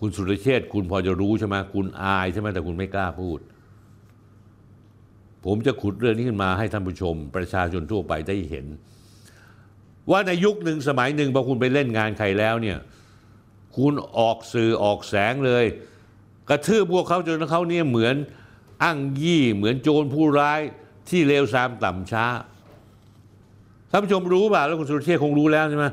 [0.00, 3.38] คุณสุรเชษคุณพอจะรู้ใช่ไหมคุณอายใช่ไหมแต่คุณไม่กล้าพูด
[5.46, 8.66] ผมจะขุดเรื่องนี้ขึ้นมาให้ท่านผู้ชม ประชาชนทั่วไปได้เห็น
[10.10, 12.78] ว่าในยุคหนึ่งสมัยหนึ่งพอคุณไปเล่นงานใครแล้วเนี่ย
[13.76, 15.64] คุณออกสื่อออกแสงเลย
[16.48, 18.14] กระทืบพวกเขาจนเขาเนี่ยเหมือน
[18.82, 20.60] อ้างยี่เหมือนโจรผู้ร้าย
[21.08, 22.26] ที่เลวทรามต่ำช้า
[23.90, 25.86] ท่านผู้ชมรู้ป่ะแล้วคุณสุรเชษคงรู้แล้วใช่ไหม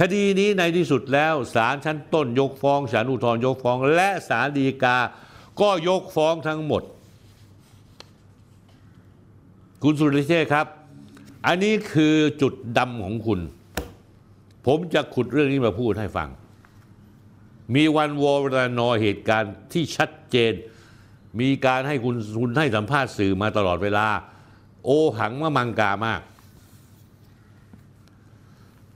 [0.00, 4.98] คดีนี้ในที่สุดแล้วศาลชั้นต้นยกฟ้องศาลอุทธรณ์ยกฟ้อง และศาลฎีกา
[5.60, 6.82] ก็ยกฟ้องทั้งหมด
[9.82, 10.66] คุณสุรเชษครับ
[11.46, 13.40] อันนี้คือจุดดำของคุณ
[14.66, 16.28] ผมจะขุดเรื่องนี้มาพูดให้ฟัง
[17.74, 20.52] มีวันวอรนอเหตุการณ์ที่ชัดเจน
[21.40, 24.06] มีการให้คุณคุณให้สัมภาษณ์สื่อมาตลอดเวลา
[24.84, 26.20] โอหังมะมังกามาก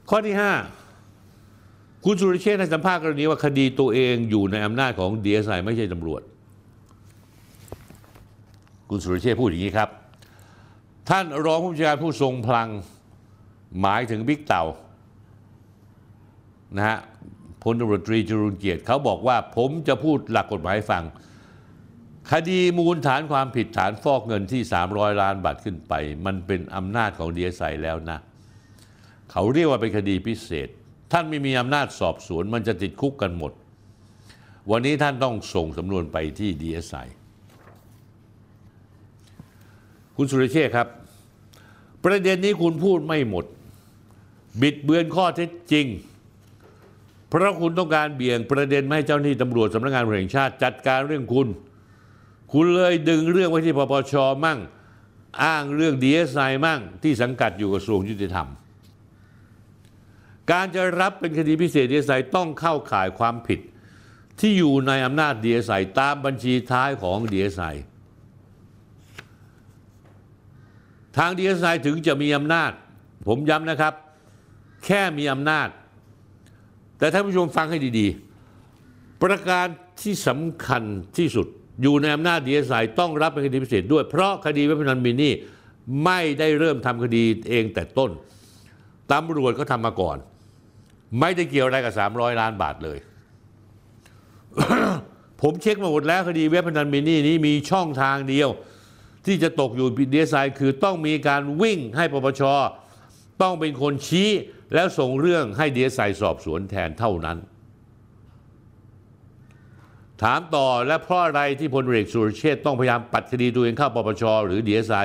[0.09, 0.35] ข้อที่
[0.99, 6.23] 5 คุณสุรเชษให้สัมภาษณ์กรณีว่าคดีตัวเองอยู่ในอำนาจของดีเอสไอไม่ใช่ตำรวจ
[8.91, 9.91] คุณสุรเชษพูดอย่างนี้ครับ
[11.09, 12.71] ท่านรองผู้บัญชาการผู้ทรงพลัง
[13.81, 14.65] หมายถึงบิ๊กเต่า
[16.77, 16.99] นะฮะ
[17.63, 21.05] พลตำรวจตรีจรุนเกียรติเขาบอกว่าผมจะพูดหลักกฎหมายฟัง
[22.33, 25.93] คดีมูลฐานความผิดฐานฟอกเงินที่ 300 ล้านบาทขึ้นไป
[26.27, 28.19] มันเป็นอำนาจของดีเอสไอแล้วนะ
[29.31, 30.69] เขาเรียกว่าเป็นคดีพิเศษ
[31.13, 33.53] ท่านไม่มีอำนาจสอบสวนมันจะติดคุกกันหมด
[34.71, 36.99] วันนี้ท่านต้องส่งสำนวนไปที่ดีเอสไอ
[40.17, 40.89] คุณสุรเชษครับ
[42.05, 43.45] ประเด็นนี้คุณพูดไม่หมด
[44.61, 45.87] บิดเบือนข้อเท็จจริง
[47.29, 51.49] เพราะคุณต้องการเบี่ยงประเด็นไม่ให้เจ้าหน้าที่ตำรวจสำนักงานแห่งชาติจัดการเรื่องคุณ
[52.53, 54.15] คุณเลยดึงเรื่องไว้ที่ปปช
[54.45, 54.59] มั่ง
[55.43, 58.49] อ้างเรื่องดีเอสไอมั่ง ที่สังกัดอยู่กระทรวงยุติธรรม
[60.51, 63.61] การจะรับเป็นคดีพิเศษดีเอสไอต้องเข้าข่ายความผิด
[64.41, 67.67] ที่อยู่ในอำนาจดีเอสไอตามบัญชีท้ายของดีเอสไอ
[71.19, 72.71] ทางดีเอสไอถึงจะมีอำนาจ
[73.27, 73.95] ผมย้ำนะครับ
[74.85, 75.69] แค่มีอำนาจ
[76.99, 79.67] แต่ท่านผู้ชมฟังให้ดีๆ ประการ
[80.03, 80.83] ที่สำคัญ
[81.17, 81.47] ที่สุด
[81.83, 85.35] อยู่ในอำนาจดีเอสไอต้องรับเป็นคดีพิเศษด้วย เพราะคดีเว็บพนันมินนี่
[86.05, 88.11] ไม่ได้เริ่มทำคดีเองแต่ต้น
[89.13, 90.17] ตำรวจก็ทำมาก่อน
[91.21, 92.99] ไม่ได้เกี่ยวอะไรกับ 300 ล้านบาทเลย
[95.43, 98.49] ผมเช็คมาหมดแล้วคดีเว็บพนันมินนี่นี้มีช่องทางเดียว
[99.27, 102.43] ที่จะตกอยู่ดีเอสไอคือต้องมีการวิ่งให้ปปช
[103.43, 104.31] ต้องเป็นคนชี้
[104.75, 107.39] แล้วส่งเรื่องให้ดีเอสไอสอบสวนแทนเท่านั้น
[110.23, 114.99] ถามต่อและเพราะอะไรที่พลเอกสุรเชษฐ์ต้องพยายามปัดคดีตัวเองเข้าปปชหรือดีเอสไอ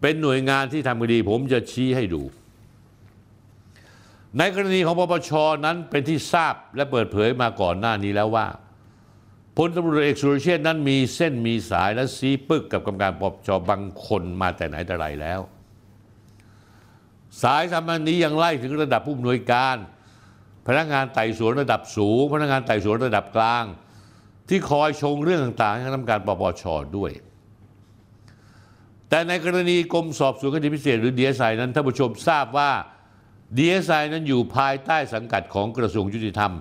[0.00, 2.22] เป็นหน่วยงานที่ทำคดีผมจะชี้ให้ดู
[4.38, 5.30] ในกรณีของปปช
[5.64, 8.46] นั้นเป็นที่ทราบและเปิดเผยมาก่อนหน้านี้แล้วว่า
[9.56, 15.40] พลตำรวจเอกสุรเชษนั้นมีเส้นมีสายและซีปึกกับกรรมการปปชบางคนมาแต่ไหนแต่ไรแล้ว
[17.42, 19.76] สายสัมพันธ์นี้ยังไล่ถึงระดับผู้อำนวยการ
[20.66, 23.64] พนักงานไต่สวนระดับสูง พนักงานไต่สวนระดับกลาง
[24.48, 26.64] ที่คอยชงเรื่องต่างๆให้กรรมการปปช
[26.96, 27.10] ด้วย
[29.08, 32.70] แต่ในกรณีกรมสอบสวนคดีพิเศษหรือดีเอสไอนั้นท่านผู้ชมทราบว่า
[33.56, 36.52] ดีเอสไอนั้นอยู่ภายใต้สังกัดของกระทรวงยุติธรรม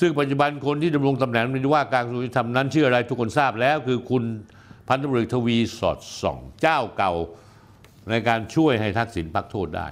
[0.00, 4.24] ซึ่งปัจจุบันคนที่ดำรงตำแหน่งเป็นรัฐมนตรีว่าการกระทรวงยุติธรรมนั้นชื่ออะไรทุกคนทราบแล้ว คือคุณ
[4.88, 7.12] พันตำรวจเอกทวีสอดส่องเจ้าเก่า
[8.10, 9.86] ในการช่วยให้ทักษิณพักโทษได้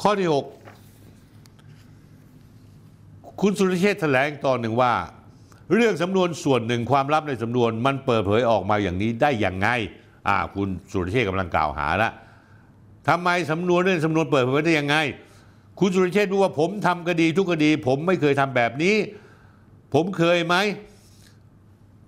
[0.00, 0.34] ข้อที่ 6
[3.40, 4.92] คุณสุรเชษฐ์แถลงตอนหนึ่งว่า
[5.74, 9.68] เรื่องสำนวนส่วนหนึ่งความลับในสำนวนมันเปิดเผยออกมาอย่างนี้ได้อย่างไง
[10.28, 12.10] อ่าคุณสุรเชษฐ์กำลังกล่าวหาละ
[13.08, 14.96] ทำไมสำนวนเรื่องสำนวนเปิดเผยได้ยังไง
[15.80, 18.96] คุณสุรเชษฐ์รู้ว่าผมทำคดีทุกคดี ผมไม่เคยทำแบบนี้
[19.94, 20.56] ผมเคยไหม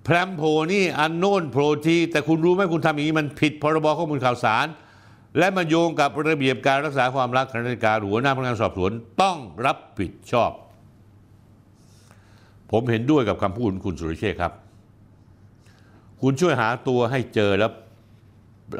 [0.04, 0.42] แพรมโพ
[0.72, 4.66] นี่อันโน้นโปรทีแต่คุณรู้ไหมคุณทำอย่างนี้มันผิดพรบข้อมูลข่าวสาร
[5.38, 8.92] และมันโยงกับระเบียบการรักษาความลับทางราชการหัวหน้าพนักงานสอบสวน
[9.22, 10.50] ต้องรับผิดชอบ
[12.72, 14.52] ผมเห็นด้วยกับคำพูดของคุณสุรเชษครับ
[16.22, 17.70] คุณช่วยหาตัวให้เจอแล้ว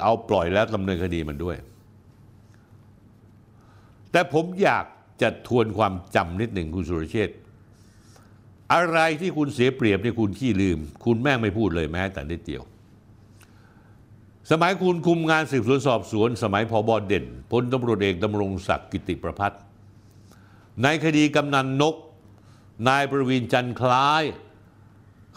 [0.03, 1.57] เอาปล่อยแล้วดำเนินคดีมันด้วย
[4.13, 4.85] แต่ผมอยาก
[5.23, 7.37] จะทวนความจำนิดหนึ่งคุณสุรเชษฐ์
[8.75, 12.63] อะไรที่คุณเสียเปรียบนี่คุณขี้ลืม คุณแม่งไม่พูดเลยแม้แต่นิดเดียว
[14.51, 19.61] สมัยคุณคุมงานสืบสวนสอบสวน สมัยพอบอเด่นพลตำรวจเอกดำรงศักดิ์กิติประพัฒน์
[20.83, 21.95] ในคดีกำนันนก
[22.89, 24.25] นายประวินจันคล้าย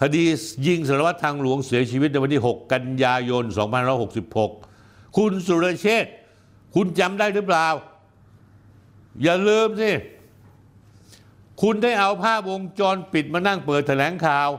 [0.01, 0.23] คดี
[0.67, 3.43] ยิงสารวัตรทางหลวงเสียชีวิตในวันที่ 6 กันยายน
[4.29, 6.13] 2566 คุณสุรเชษฐ์
[6.75, 7.67] คุณจำได้หรือเปล่า
[9.23, 9.91] อย่าลืมสิ
[11.61, 14.49] คุณได้เอาภาพวงจรปิดมานั่งเปิดแถลงข่าว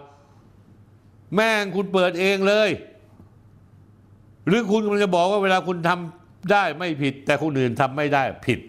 [1.34, 2.70] แม่งคุณเปิดเองเลย
[4.46, 8.60] หรือคุณกำลังจะบอกว่าเวลาคุณทำได้ไม่ผิด แต่คนอื่นทำไม่ได้ผิด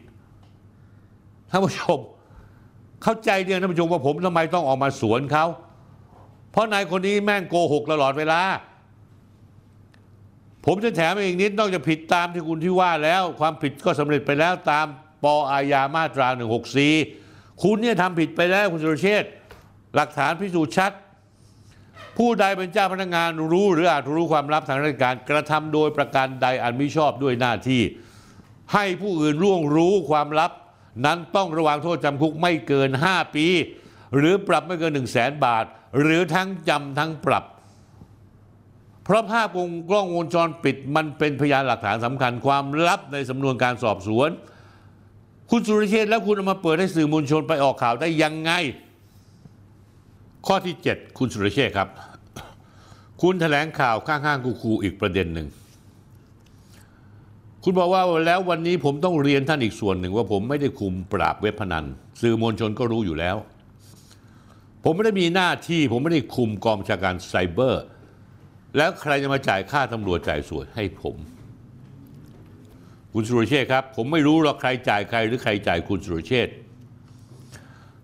[1.50, 2.00] ท่านผู้ชม
[3.04, 5.46] เข้าใจเดียวท่านผู้ชมว่าผมทำไมต้องออกมาสวนเขา
[6.52, 8.42] เพราะนายคนนี้แม่งโกหกตลอดเวลา
[10.66, 14.88] ผมจะแถมอีกนิดนอกจากผิดตามที่คุณที่ว่าแล้ว ความผิดก็สำเร็จไปแล้วตาม
[15.24, 16.28] ปออาญามาตรา
[16.92, 19.30] 164 คุณเนี่ยทำผิดไปแล้วคุณสุรเชษฐ์
[19.96, 20.92] หลักฐานพิสูจน์ชัด
[22.18, 27.82] ผู้ใดเป็นเจ้าพนักงานรู้หรืออาจรู้ความลับทางราชการกระทำโดยประการใดอันมิชอบด้วยหน้าที่
[28.74, 30.52] ให้ผู้อื่นร่วงรู้ความลับ
[31.06, 33.48] นั้นต้องระวังโทษจำคุกไม่เกิน 5 ปี
[34.18, 35.66] หรือปรับไม่เกิน 1 0 0 0 0แสนบาท
[36.00, 37.44] หรือทั้งจำทั้งปรับ
[39.04, 44.30] เพราะภาพวงกล้องวงจรปิดมันเป็นพยานหลักฐานสำคัญความลับในสำนวนการสอบสวน
[45.56, 48.52] คุณสุรเชษแล้วคุณเอามาเปิดให้สื่อมวลชนไปออกข่าวได้ยังไง
[50.48, 51.90] ข้อที่ 7 คุณสุรเชษครับ
[53.22, 55.48] คุณแถลงข่าวข้างๆคูอีกประเด็นหนึ่ง
[57.64, 61.86] คุณบอกว่าแล้ววันนี้ผมต้องเรียนท่านอีกส่วนหนึ่งว่าผมไม่ได้คุมปราบเว็บพนัน
[62.22, 63.38] สื่อมวลชนก็รู้อยู่แล้ว
[64.84, 67.84] ผมไม่ได้มีหน้าที่ ผมไม่ได้คุมกองชาการไซเบอร์
[68.78, 71.18] แล้วใครจะมาจ่ายค่าตำรวจจ่ายสวยให้ผม
[73.14, 76.48] คุณสุรเชษครับ ผมไม่รู้หรอกใครจ่ายใครหรือใครจ่ายคุณสุรเชษ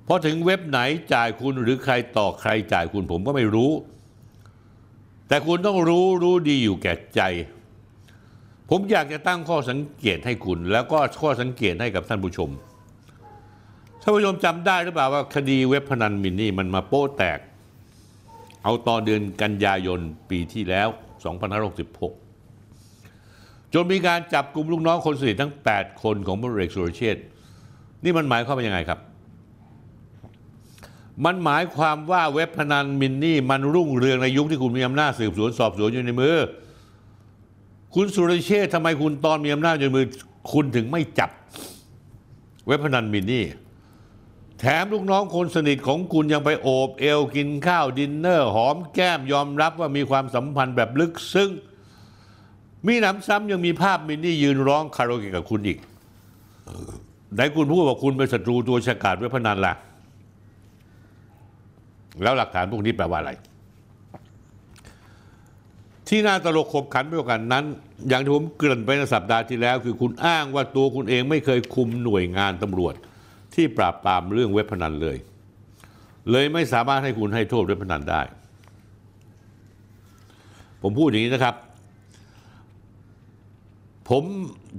[0.07, 0.80] พอถึงเว็บไหน
[1.14, 3.72] จ่ายคุณหรือใครต่อใครจ่ายคุณผมก็ไม่รู้
[5.28, 7.22] แต่คุณต้องรู้รู้ดีอยู่แก่ใจ
[8.70, 12.49] ผมอยากจะตั้งข้อสังเกตให้คุณ แล้วก็ข้อสังเกตให้กับท่านผู้ชม
[14.01, 17.39] ท่านผู้ชมจำได้หรือเปล่าว่าคดีเว็บพนันมินนี่มันมาโป้แตก
[18.64, 19.99] เอาตอนเดือนกันยายน
[20.30, 22.18] ปีที่แล้ว 2566
[23.74, 27.24] จนมีการจับกลุ่มลูกน้องคนสนิททั้ง 8 คนของพลเอกสุรเชษฐ์
[28.03, 28.99] นี่มันหมายความว่ายังไงครับ
[31.26, 36.36] มันหมายความว่าเว็บพนันมินนี่มันรุ่งเรืองในยุคที่คุณมีอำนาจสืบสวนสอบสวนอยู่ในมือ
[37.95, 40.05] คุณสุรเชษฐ์ทำไมคุณตอนมีอำนาจอยู่ในมือ
[40.51, 41.30] คุณถึงไม่จับ
[42.67, 43.45] เว็บพนันมินนี่
[44.59, 51.49] แถมลูกน้องคนสนิทของคุณยังไปโอบเอวกินข้าวดินเนอร์ หอมแก้มยอมรับว่ามีความสัมพันธ์แบบลึกซึ้ง
[52.88, 55.77] มีหนำซ้ำยังมีภาพมินนี่ยืนร้องคาราโอเกะกับคุณอีก
[57.34, 59.73] ไหนคุณพูดว่าคุณเป็นศัตรูตัวฉกาจเว็บพนันล่ะ
[62.23, 63.32] แล้วหลักฐานพวกนี้แปลว่าอะไร
[66.07, 67.65] ที่น่าตลกขบขันไปกว่ากันนั้น
[68.09, 72.93] อย่างที่ผมเกริ่นไปในสัปดาห์ที่แล้ว คือคุณอ้างว่าตัวคุณเองไม่เคยคุมหน่วยงานตำรวจ
[73.55, 75.17] ที่ปราบปรามเรื่องเว็บพนันเลย
[76.32, 78.21] เลยไม่สามารถให้คุณให้โทษเว็บพนันได้
[80.82, 81.55] ผมพูดอย่างนี้นะครับ
[84.10, 84.24] ผม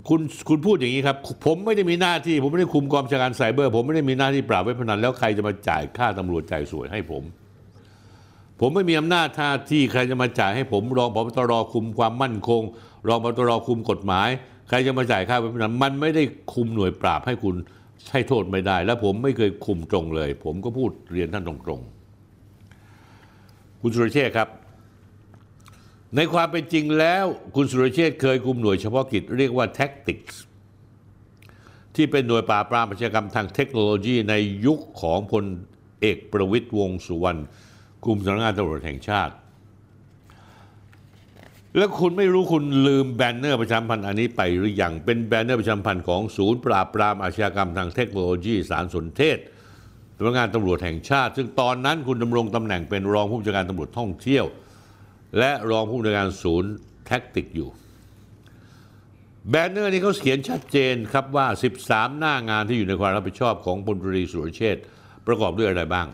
[0.08, 1.16] คุณคุณพูดอย่างนี้ครับ
[1.46, 7.22] ผมไม่ได้มีหน้าที่ ผมไม่ได้คุมกองชาการไซเบอร์ ผมไม่ได้มีหน้าที่ปราบเว็บพนันแล้วใครจะมาจ่ายค่าตำรวจจ่ายสวยให้ผม
[8.60, 12.62] ผมไม่มีอำนาจท่าที่ใครจะมาจ่ายให้ผม รองพบตรคุมความมั่นคง
[13.08, 14.28] รองพบตรคุมกฎหมาย
[14.68, 16.22] ใครจะมาจ่ายค่าเว็บพนันมันไม่ได้
[16.54, 17.54] คุมหน่วยปราบให้คุณ
[18.06, 24.48] ใช้โทษไม่ได้ และผมไม่เคยคุมตรงเลย ผมก็พูดเรียนท่านตรงๆคุณสุรเชษครับ
[26.16, 27.24] ในความเป็นจริงแล้ว
[27.56, 30.34] คุณสุรเชษฐ์เคยคุมหน่วยเฉพาะกิจเรียกว่า TACTICS
[31.94, 34.34] ที่เป็นหน่วยปราบปรามอาชญากรรมทางเทคโนโลยีใน
[34.66, 35.44] ยุคของพล
[36.00, 37.40] เอกประวิตร วงษ์สุวรรณ
[38.04, 39.34] คุมสำนักงานตำรวจแห่งชาติ
[41.76, 49.38] แล้วคุณไม่รู้คุณลืมแบนเนอร์ประชาสัมพันธ์อันนี้ไปหรือยังเป็นแบนเนอร์ประชาสัมพันธ์ของศูนย์ปราบปรามอาชญากรรมทางเทคโนโลยีสารสนเทศ
[50.16, 54.44] สำนักงานตำรวจแห่งชาติ ซึ่งตอนนั้นคุณดำรงตำแหน่งเป็นรองผู้บัญชาการตำรวจท่องเที่ยว
[55.38, 56.72] และรองผู้บัญชาการศูนย์
[57.06, 57.68] TACTICS อยู่
[59.48, 61.46] แบนเนอร์นี้เขาเขียนชัดเจนครับว่า
[61.82, 64.82] 13 หน้างานที่อยู่ในความรับผิดชอบของพลตรีสุรเชษฐ์
[65.26, 66.06] ประกอบด้วยอะไรบ้าง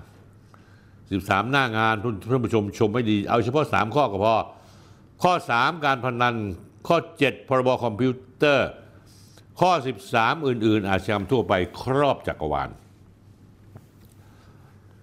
[0.73, 4.35] 13 หน้างานท่านผู้ชมชมให้ดี เอาเฉพาะ 3 ข้อก็พอ
[5.23, 6.35] ข้อ 3 การพนัน
[6.89, 8.69] ข้อ 7 พรบคอมพิวเตอร์
[9.61, 9.73] ข้อ
[10.09, 11.53] 13 อื่น ๆ อาชญากรรมทั่วไป
[11.83, 12.71] ครอบจักรวาล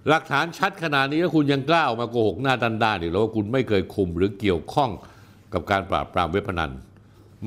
[0.09, 4.91] หลักฐานชัดขนาดนี้แล้วคุณยังกล้าออกมาโกหกหน้าด้านๆอีกแล้วว่าคุณไม่เคยคุมหรือเกี่ยวข้อง
[5.53, 6.71] กับการปราบปรามเว็บพนัน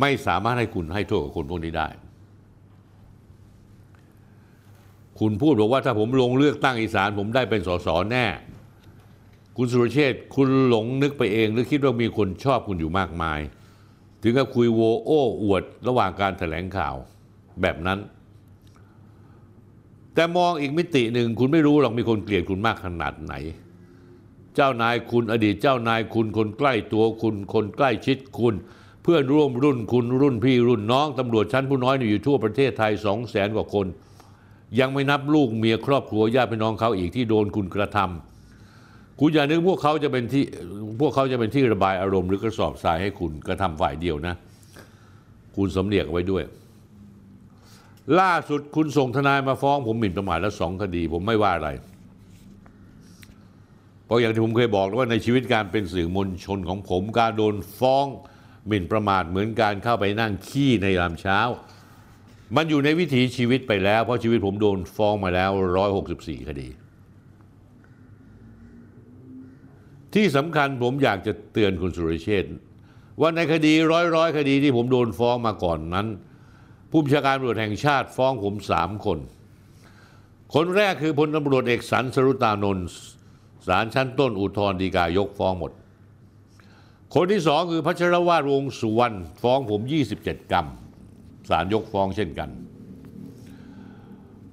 [0.01, 1.89] ไม่สามารถให้คุณให้โทษกับคนพวกนี้ได้
[5.21, 8.27] คุณพูดบอกว่าถ้าผมลงเลือกตั้งอีสานผมได้เป็นสสแน่
[9.57, 13.41] คุณสุรเชษคุณหลงนึกไปเอง หรือคิดว่ามีคนชอบคุณอยู่มากมาย
[14.23, 16.95] ถึงกับคุยโวโอ้อวดระหว่างการแถลงข่าว
[17.63, 17.99] แบบนั้น
[20.17, 23.35] แต่มองอีกมิติหนึ่งคุณไม่รู้หรอกมีคนเกลียดคุณมากขนาดไหน
[24.55, 28.55] เจ้านายคุณอดีตเจ้านายคุณคนใกล้ตัวคุณคนใกล้ชิดคุณ
[29.03, 33.87] เพื่อนร่วมรุ่นคุณรุ่นพี่รุ่นน้องตำรวจชั้นผู้น้อยอยู่ทั่วประเทศไทยสองแสนกว่าคน
[34.81, 40.45] ยังไม่นับลูกเมียครอบครัวญาติพี่น้องเขาอีกที่โดนคุณกระทำคุณอย่านึกพวกเขาจะเป็นที่
[41.01, 44.35] พวกเขาจะเป็นที่ระบายอารมณ์หรือกระสอบทรายให้คุณกระทำฝ่ายเดียวนะ
[45.57, 46.43] คุณสำเนียกไว้ด้วย
[48.21, 51.71] ล่าสุดคุณส่งทนายมาฟ้องผมหมิ่นประมาทแล้วสองคดี ผมไม่ว่าอะไร
[54.05, 58.07] เพราะอย่างที่ผมเคยบอกแล้วว่าในชีวิตการเป็นสื่อมวลชนของผมการโดนฟ้อง
[58.67, 61.41] หมิ่นประมาทเหมือนการเข้าไปนั่งขี้ในยามเช้า
[62.57, 65.51] มันอยู่ในวิถีชีวิตไปแล้ว เพราะชีวิตผมโดนฟ้องมาแล้ว
[65.99, 66.69] 164 คดี
[70.15, 72.53] ที่สำคัญผมอยากจะเตือนคุณสุรเชษฐ์
[73.21, 76.07] ว่าในคดีร้อยร้อยคดีที่ผมโดนฟ้องมาก่อนนั้น
[76.91, 79.19] ผู้บัญชาการตำรวจแห่งชาติฟ้องผมสามคน
[80.55, 82.87] คนแรกคือพลตำรวจเอกสันสรุตานนท์
[83.67, 85.73] ศาลชั้นต้นอุทธรณ์ฎีกายกฟ้องหมด
[87.15, 89.81] คนที่สองคือพัชรวาทวงสุวรรณฟ้องผม
[90.19, 90.67] 27 กรรม
[91.49, 92.51] ศาลยกฟ้องเช่นกัน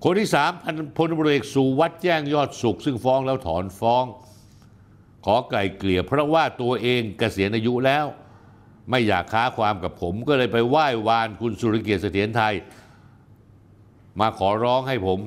[0.04, 4.06] คนที่สามพันพลตำรวจเอกสุวัสด์แจ้งยอดสุข ซึ่งฟ้องแล้วถอนฟ้อง
[5.26, 8.06] ขอไกล่เกลี่ยเพราะว่าตัวเองเกษียณอายุแล้ว
[8.90, 12.54] ไม่อยากค้าความกับผม ก็เลยไปไหว้วานคุณสุรเกียรติเสถียรไทย
[14.20, 15.20] มาขอร้องให้ผม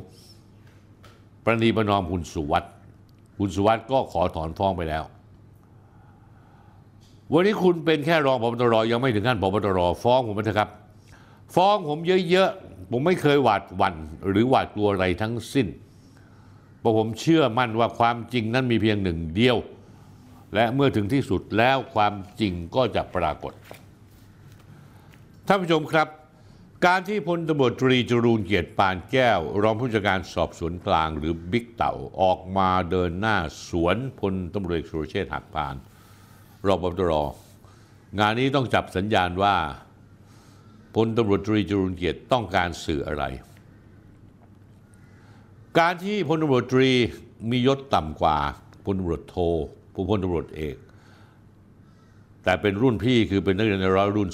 [1.44, 2.72] ประนีประนอมคุณสุวัสด์
[3.38, 5.04] คุณสุวัสด์ก็ขอถอนฟ้องไปแล้ว
[7.32, 10.70] วันนี้คุณเป็นแค่รองพบตรยังไม่ถึงขั้นพบตรฟ้องผมไปเถอะครับ
[11.54, 11.98] ฟ้องผม
[12.30, 13.94] เยอะๆ ผมไม่เคยหวาดหวั่น
[14.28, 15.66] หรือหวาดกลัวอะไรทั้งสิ้น
[16.80, 19.57] เพราะผมเชื่อมั่นว่าความจริงนั้นมีเพียงหนึ่งเดียว
[20.57, 23.52] และเมื่อถึงที่สุดแล้วความจริงก็จะปรากฏ
[25.46, 26.09] ท่านผู้ชมครับ
[26.86, 31.92] การที่พลตำรวจตรีจรูนเกียรติปานแก้ว รองผู้จัดการสอบสวนกลางหรือบิ๊กเต่า
[32.22, 33.36] ออกมาเดินหน้า
[33.68, 35.74] สวนพลตำรวจเอกสุรเชษฐ์หักพาน
[36.66, 37.14] รองพบตร
[38.18, 39.57] งานนี้ต้องจับสัญญาณว่า
[40.94, 43.24] พลตำรวจตรีจรูนเกียรติต้องการสื่ออะไร
[45.78, 46.90] การที่พลตำรวจตรี
[47.50, 48.38] มียศต่ำกว่า
[48.84, 49.36] พลตำรวจโท
[49.97, 50.76] ผู้พลตำรวจเอก
[52.44, 54.28] แต่เป็นรุ่นพี่คือเป็นนักเรียนในร้อยรุ่น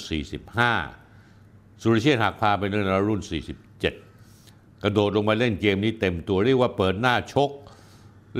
[0.89, 7.51] 45 สุรเชษฐ์หักพาเป็นนักเรียนในร้อยรุ่น 47 กระโดดลงมาเล่นเกมนี้เต็มตัวเรียกว่าเปิดหน้าชก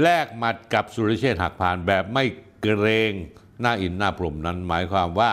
[0.02, 2.24] แลกหมัดกับสุรเชษฐ์หักพานแบบไม่
[2.62, 3.12] เกรง
[3.62, 5.32] หน้าอินหน้าพรมนั้นหมายความว่า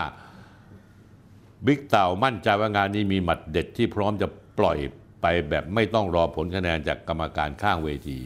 [1.66, 4.28] บิ๊กเต่ามั่นใจว่างานนี้มีหมัดเด็ดที่พร้อมจะ
[4.58, 4.78] ปล่อย
[5.22, 8.18] ไปแบบไม่ต้องรอผลคะแนนจากกรรมการข้างเวที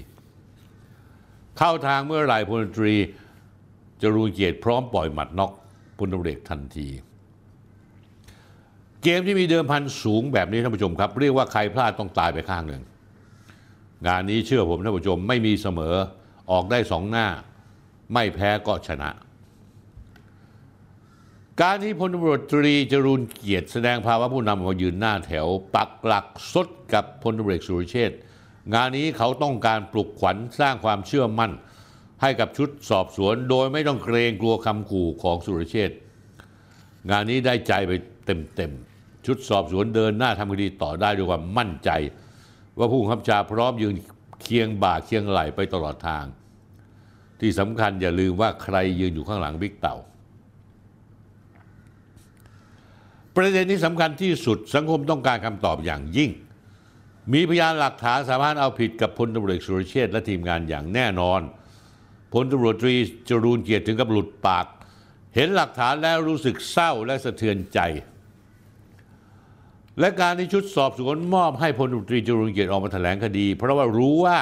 [1.59, 2.95] เข้าทางเมื่อไหร่พลตรี
[4.05, 5.53] จรูนเกียรติพร้อมปล่อยหมัดน็อก
[5.99, 6.89] พลตำรวจเอกทันที
[9.03, 12.83] เกมที่มีเดิมพันสูงแบบนี้ท่านผู้ชมครับ เรียกว่าใครพลาดต้องตายไปข้างหนึ่ง
[14.07, 15.95] งานนี้เชื่อผมท่านผู้ชมไม่มีเสมอ
[16.53, 17.27] ออกได้สองหน้า
[18.13, 19.11] ไม่แพ้ก็ชนะ
[21.63, 28.11] การที่พลตำรวจตรีจรูนเกียรติแสดงภาวะผู้นำมายืนหน้าแถว ปักหลักซดกับพลตำรวจเอกสุรเชษ
[28.75, 31.53] งานนี้เขาต้องการปลุกขวัญสร้างความเชื่อมั่น
[32.25, 35.97] ให้กับชุดสอบสวน โดยไม่ต้องเกรงกลัวคำขู่ของสุรเชษฐ์
[37.11, 37.93] งานนี้ได้ใจไป
[38.27, 41.91] เต็มๆ ชุดสอบสวนเดินหน้าทำคดีต่อได้ด้วยความมั่นใจ
[42.79, 43.95] ว่าผู้บังคับชาพร้อมยืน
[44.43, 46.25] เคียงบ่าเคียงไหลไปตลอดทาง
[47.41, 49.97] ที่สำคัญอย่าลืมว่าใครยืนอยู่ข้างหลังบิ๊กเต่า
[53.37, 56.31] ประเด็นที่สำคัญที่สุดสังคมต้องการคำตอบอย่างยิ่ง
[57.33, 61.43] มีพยานหลักฐานสามารถเอาผิดกับพลตำรวจสุรเชษฐ์และทีมงานอย่างแน่นอน
[62.35, 62.95] พลตำรวจตรี
[63.29, 64.67] จรูนเกียรติถึงกับหลุดปาก
[65.35, 67.81] เห็นหลักฐานแล้วรู้สึกเศร้าและสะเทือนใจ
[70.01, 74.39] และการที่ชุดสอบสวนมอบให้พลตำรวจตรีจรูนเกียรติออกมาแถลงคดี เพราะว่ารู้ว่า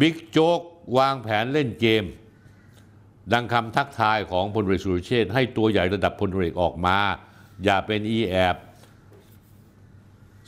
[0.00, 0.60] บิ๊กโจ๊ก
[0.98, 2.04] วางแผนเล่นเกม
[3.32, 6.98] ดังคำทักทายของพลเรือสุรเชษให้ตัวใหญ่ระดับพลเรือออกมา
[7.64, 8.56] อย่าเป็นอีแอบ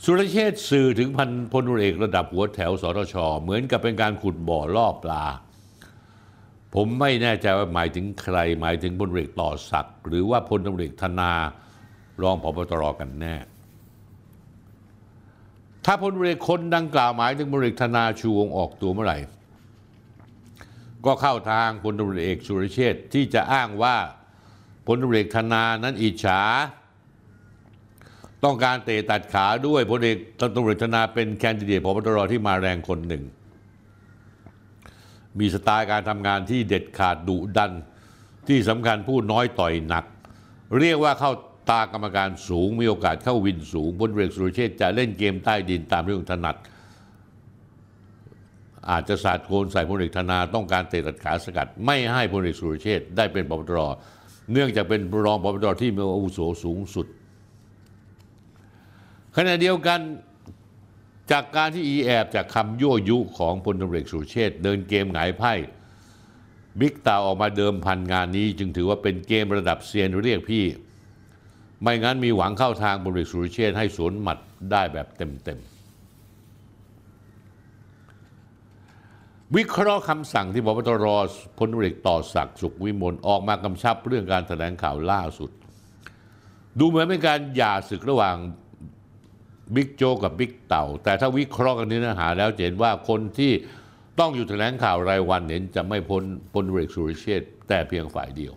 [0.03, 5.25] สุรเชษสื่อถึงพันพลเรือเอกระดับหัวแถวสทชเหมือนกับเป็นการขุดบ่อล่อปลา
[6.75, 11.31] ผมไม่แน่ใจว่าหมายถึงใคร หมายถึงพลเรือต่อศักดิ์หรือว่าพลตำรวจธนา
[12.21, 13.35] รองพบตรกันแน่
[15.85, 19.17] ถ้าพลเรือคนดังกล่าวหมายถึงพลเรือธนาชูวงออกตัวเมื่อไหร่
[21.05, 23.95] ก็เข้าทางพลตำรวจเอกสุรเชษที่จะอ้างว่า
[24.87, 26.41] พลตำรวจเอธนานั้นอิจฉา
[28.43, 30.17] ต้องการเตะตัดขาด้วยพลเอก
[30.55, 33.23] ตำรวจธนาเป็นแคนดิเดตพบตรที่มาแรงคนหนึ่ง
[35.39, 37.71] มีสไตล์การทำงานที่เด็ดขาดดุดัน
[38.47, 40.05] ที่สำคัญพูดน้อยต่อยหนัก
[40.79, 41.31] เรียกว่าเข้า
[41.69, 46.55] ตากรรมการสูงมีโอกาสเข้าวินสูงพลเอกสุรเชษจะเล่นเกมใต้ดินตามเรื่องถนัด
[48.89, 53.79] อาจจะสาดโกนใส่พลเอกธนาต้องการเตะตัดขาสกัด ไม่ให้พลเอกสุรเชษได้เป็นปปตร
[54.51, 57.07] เนื่องจากเป็นรองปปตรที่มีอาวุโสสูงสุด
[59.35, 59.99] ขณะเดียวกัน
[61.31, 65.53] จากการที่อีแอบจากคำยั่วยุของพลตำรวจสุเชษเดินเกมหงายไพ่
[66.79, 70.65] บิ๊กตาออกมาเดิมพันงานนี้ จึงถือว่าเป็นเกมระดับเซียนเรียกพี่
[71.81, 74.37] ไม่งั้นมีหวังเข้าทางพลเอกสุเชษให้สวนหมัด
[74.71, 75.67] ได้แบบเต็มๆ
[79.55, 81.05] วิเคราะห์คำสั่งที่พบตร
[81.57, 85.51] พลตำรวจเอกต่อศักดิ์สุขวิมลออกมากำชับเรื่องการแถลงข่าวล่าสุด
[86.79, 88.35] ดูเหมือนเป็นการหย่าศึกระหว่าง
[89.75, 93.51] บิ๊กโจกับบิ๊กเต่า แต่ถ้าวิเคราะห์กันเนื้อหาแล้วจะเห็นว่าคนที่
[94.19, 98.53] ต้องอยู่แถลงข่าวรายวันเห็นจะไม่พ้นพลตรวจเอกสุรเชษฐ์แต่เพียงฝ่ายเดียว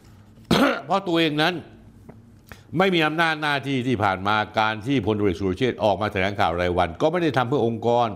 [0.85, 1.55] เพราะตัวเองนั้น
[2.79, 8.09] ไม่มีอำนาจหน้าที่ที่ผ่านมาการที่พลตรวจเอกสุรเชษฐ์ออกมาแถลงข่าวรายวัน ก็ไม่ได้ทำเพื่อองค์กร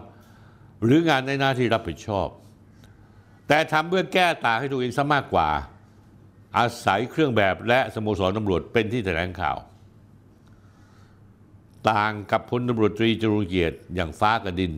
[0.84, 2.28] หรืองานในหน้าที่รับผิดชอบ
[3.48, 5.48] แต่ทำเพื่อแก้ต่างให้ตัวเองซะมากกว่า
[6.58, 9.56] อาศัยเครื่องแบบและสโมสรตำรวจเป็นที่แถลงข่าว
[11.90, 14.72] ต่างกับพลตำรวจตรีจรูญเกียรติอย่างฟ้ากับดิน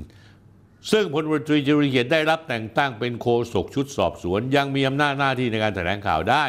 [0.93, 6.45] ซึ่งพลตำรวจตรีจรูญเกียรติได้รับแต่งตั้งเป็นโฆษกชุดสอบสวน ยังมีอำนาจหน้าที่ในการแถลงข่าวได้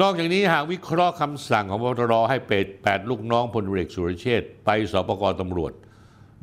[0.00, 5.72] นอกจากนี้หากวิเคราะห์คำสั่งของผบ.ตร.ให้เด้งแปดลูกน้องพลเอกสุรเชษฐ์ไปศปก.ตำรวจ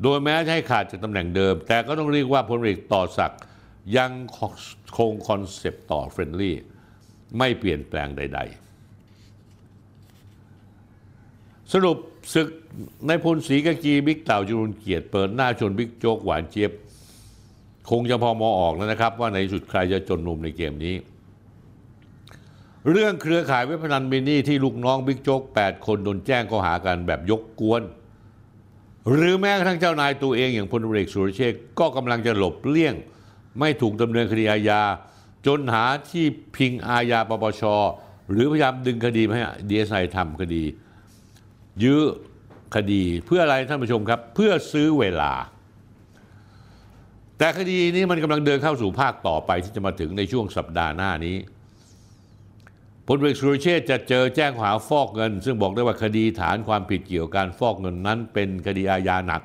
[0.02, 3.40] โดยแม้จะให้ขาดจากตำแหน่งเดิม แต่ก็ต้องเรียกว่าพลเอเอกต่อศักดิ์
[3.96, 4.10] ยัง
[4.98, 6.56] คงคอนเซปต์ต่อ friendly
[7.38, 8.71] ไม่เปลี่ยนแปลงใด ๆ
[11.72, 11.96] สรุป
[12.34, 12.48] ศึก
[13.06, 16.72] ในพลศรีกากีบิ๊กเต่าจุรุนเกียรติเปิดหน้าชนบิ๊กโจ๊กหวานเจี๊ยบ
[17.90, 20.94] คงจะพอมอออกแล้วนะครับ ว่าในที่สุดใครจะจนมุมในเกมนี้
[22.90, 27.82] เรื่องเครือข่ายเว็บพนันมินี่ที่ลูกน้องบิ๊กโจ๊ก 8 คนโดนแจ้งข้อหากันแบบยกกวน
[29.10, 32.94] หรือแม้กระทั่งเจ้านายตัวเองอย่างพลเอกสุรเชษก็กำลังจะหลบเลี่ยง
[33.58, 34.82] ไม่ถูกดำเนินคดีอาญา
[35.46, 36.24] จนหาที่
[36.56, 37.62] พิงอาญาปปช
[38.30, 40.62] หรือพยายามดึงคดีให้ดีเอสไอทำคดี
[41.84, 42.00] ยื้อ
[42.74, 45.32] คดีเพื่ออะไรท่านผู้ชมครับ เพื่อซื้อเวลา
[47.38, 51.36] แต่คดีนี้มันกำลังเดินเข้าสู่ภาคต่อไปที่จะมาถึงในช่วงสัปดาห์หน้านี้
[53.08, 59.42] พลเอกสุรเชษจะเจอแจ้งข้อหาฟอกเงิน ซึ่งบอกได้ว่าคดีฐานความผิดเกี่ยวกับการฟอกเงินนั้น เป็นคดีอาญาหนัก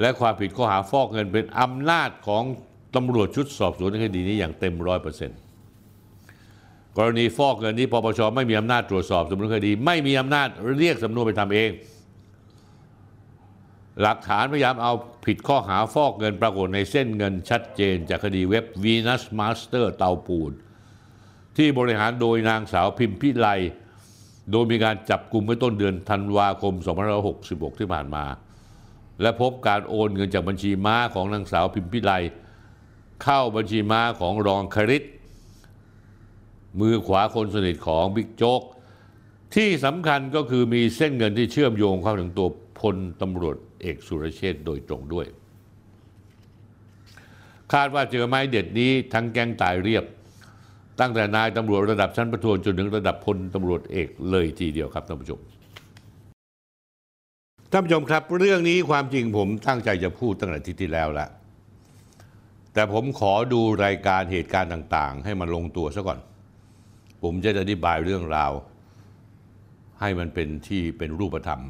[0.00, 2.44] และความผิดข้อหาฟอกเงินเป็นอำนาจของ
[2.94, 5.38] ตำรวจชุดสอบสวนในคดีนี้อย่างเต็มร้อยเปอร์เซ็นต์
[6.98, 11.70] กรณีฟอกเงินนี้ปปชไม่มีอำนาจตรวจสอบสำนวนคดี ไม่มีอำนาจเรียกสำนวนไปทำเอง
[14.00, 14.92] หลักฐานพยายามเอา
[15.26, 20.52] ผิดข้อหาฟอกเงินปรากฏในเส้นเงินชัดเจน จากคดีเว็บ Venus Master เตาปูน
[21.56, 23.48] ที่บริหารโดยนางสาวพิมพิไล
[24.50, 26.74] โดยมีการจับกลุ่มเมื่อต้นเดือนธันวาคม
[27.26, 28.24] 2566 ที่ผ่านมา
[29.22, 32.12] และพบการโอนเงินจากบัญชีม้าของนางสาวพิมพิไล
[33.22, 35.06] เข้าบัญชีม้าของรองคริต
[36.80, 38.62] มือขวาคนสนิทของบิ๊กโจ๊ก
[39.54, 42.48] ที่สำคัญก็คือมีเส้นเงินที่เชื่อมโยงเข้าถึงตัว
[42.80, 45.26] พลตำรวจเอกสุรเชษโดยตรงด้วย
[47.72, 50.04] คาดว่าเจอไม้เด็ดนี้ทั้งแก๊งตายเรียบ
[51.00, 55.40] ตั้งแต่นายตำรวจระดับชั้นประทวนจนถึงระดับพลตำรวจเอกเลยทีเดียวครับท่านผู้ชม
[57.70, 61.26] ท่านผู้ชมครับเรื่องนี้ความจริงผมตั้งใจจะพูดตั้งแต่ทิตย์ที่แล้วละ
[62.74, 66.18] แต่ผมขอดูรายการเหตุการณ์ต่าง ๆ ให้มันลงตัวซะก่อน
[67.22, 68.52] ผมจะอธิบายเรื่องราว
[70.00, 71.62] ให้มันเป็นที่เป็นรูปธรรม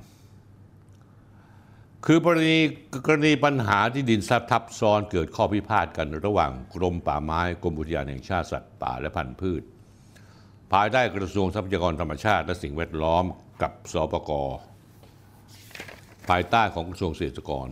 [2.07, 2.59] คือกรณี
[3.07, 9.63] กรณีปัญหาที่ดินซับทับซ้อนเกิดข้อพิพาทกันระหว่างกรมป่าไม้กรมอุทยานแห่งชาติสัตว์ป่าและพันธุ์พืช
[10.73, 13.25] ภายใต้กระทรวงทรัพยากรธรรมชาติ และสิ่งแวดล้อม
[13.63, 14.31] กับสปก
[16.29, 17.69] ภายใต้ของกระทรวงเกษตรกร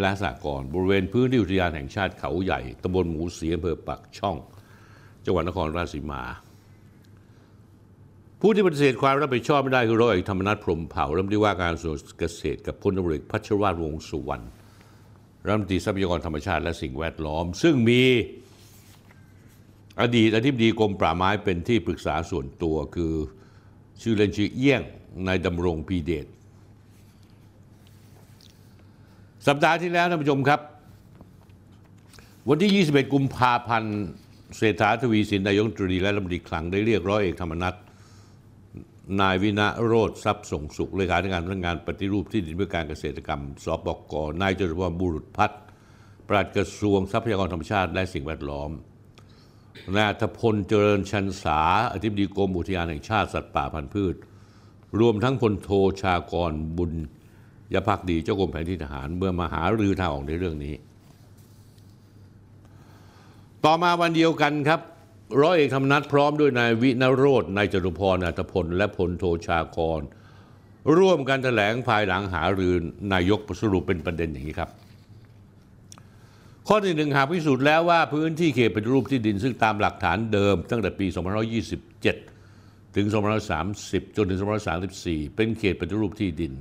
[0.00, 4.36] และสหกรณ์บริเวณพื้นที่อุทยานแห่งชาติเขาใหญ่ตำบลหมูเสียอำเภอปักช่อง
[5.26, 6.22] จังหวัดนครราชสีมา
[8.40, 14.44] ผู้ที่ปฏิเสธความรับผิดชอบไม่ได้คือร้อยเอกธรรมนัฐพรหมเผ่ารัฐมนตรีว่าการกระทรวงเกษตรกับพลตำรวจพัชรวาทวงศ์สุวรรณ
[15.46, 18.02] รัฐมนตรีทรัพยากรธรรมชาติและสิ่งแวดล้อม ซึ่งมี
[20.00, 23.14] อดีตอธิบดีกรมป่าไม้เป็นที่ปรึกษาส่วนตัวคือ
[24.02, 24.82] ชื่อเล่นชื่อเอี้ยง
[25.26, 26.26] นายดำรงพีเดช
[29.46, 30.60] สัปดาห์ที่แล้วท่านผู้ชมครับ
[32.48, 33.98] วันที่ 21 กุมภาพันธ์
[34.56, 37.74] เศรษฐาทวีสินนายกตรีและรัฐมนตรีคลังได้เรียกร้อยเอกธรรมนัฐ
[39.20, 45.62] นายวินะโรธทรัพย์ส่งสุขเลขาธิการสำนักงานปฏิรูปที่ดินเพื่อการเกษตรกรรมสปกนายจตุพรบุรุษพัฒน์
[46.28, 48.70] ปลัดกระทรวงทรัพยากรธรรมชาติและสิ่งแวดล้อม
[49.96, 51.60] นายธพลเจริญชันษา
[51.92, 54.14] อธิบดีกรมอุทยานแห่งชาติสัตว์ป่าพันธุ์พืช
[55.00, 55.70] รวมทั้งพลโท
[56.02, 56.92] ชากรบุญ
[57.74, 60.74] ยพักดีเจ้ากรมแผนที่ทหารเมื่อมาหารือทางออกในเรื่องนี้
[63.64, 64.80] ต่อมาวันเดียวกันครับ
[65.42, 70.00] ร้อยเอกธรรมนัฐพร้อมด้วยนายวินโรธนายจตุพรอัตพล และพลโทชากร
[70.98, 72.74] ร่วมกันแถลงภายหลังหารือ
[73.12, 74.70] นายกสรุปเป็นประเด็นอย่างนี้ครับ
[76.68, 81.06] ข้อที่หนึ่งหากพิสูจน์แล้วว่าพื้นที่เขตเปฏิรูปที่ดินซึ่งตามหลักฐานเดิม ตั้งแต่ปี
[82.00, 83.06] 2527 ถึง
[83.62, 84.38] 2530 จนถึง
[84.86, 86.52] 2534 เป็นเขตเปฏิรูปที่ดิน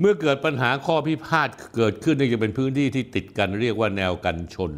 [0.00, 4.72] เมื่อเกิดปัญหาข้อพิพาทเกิดขึ้นนื่จากเป็นพื้นที่ที่ติดกันเรียกว่าแนวกันชน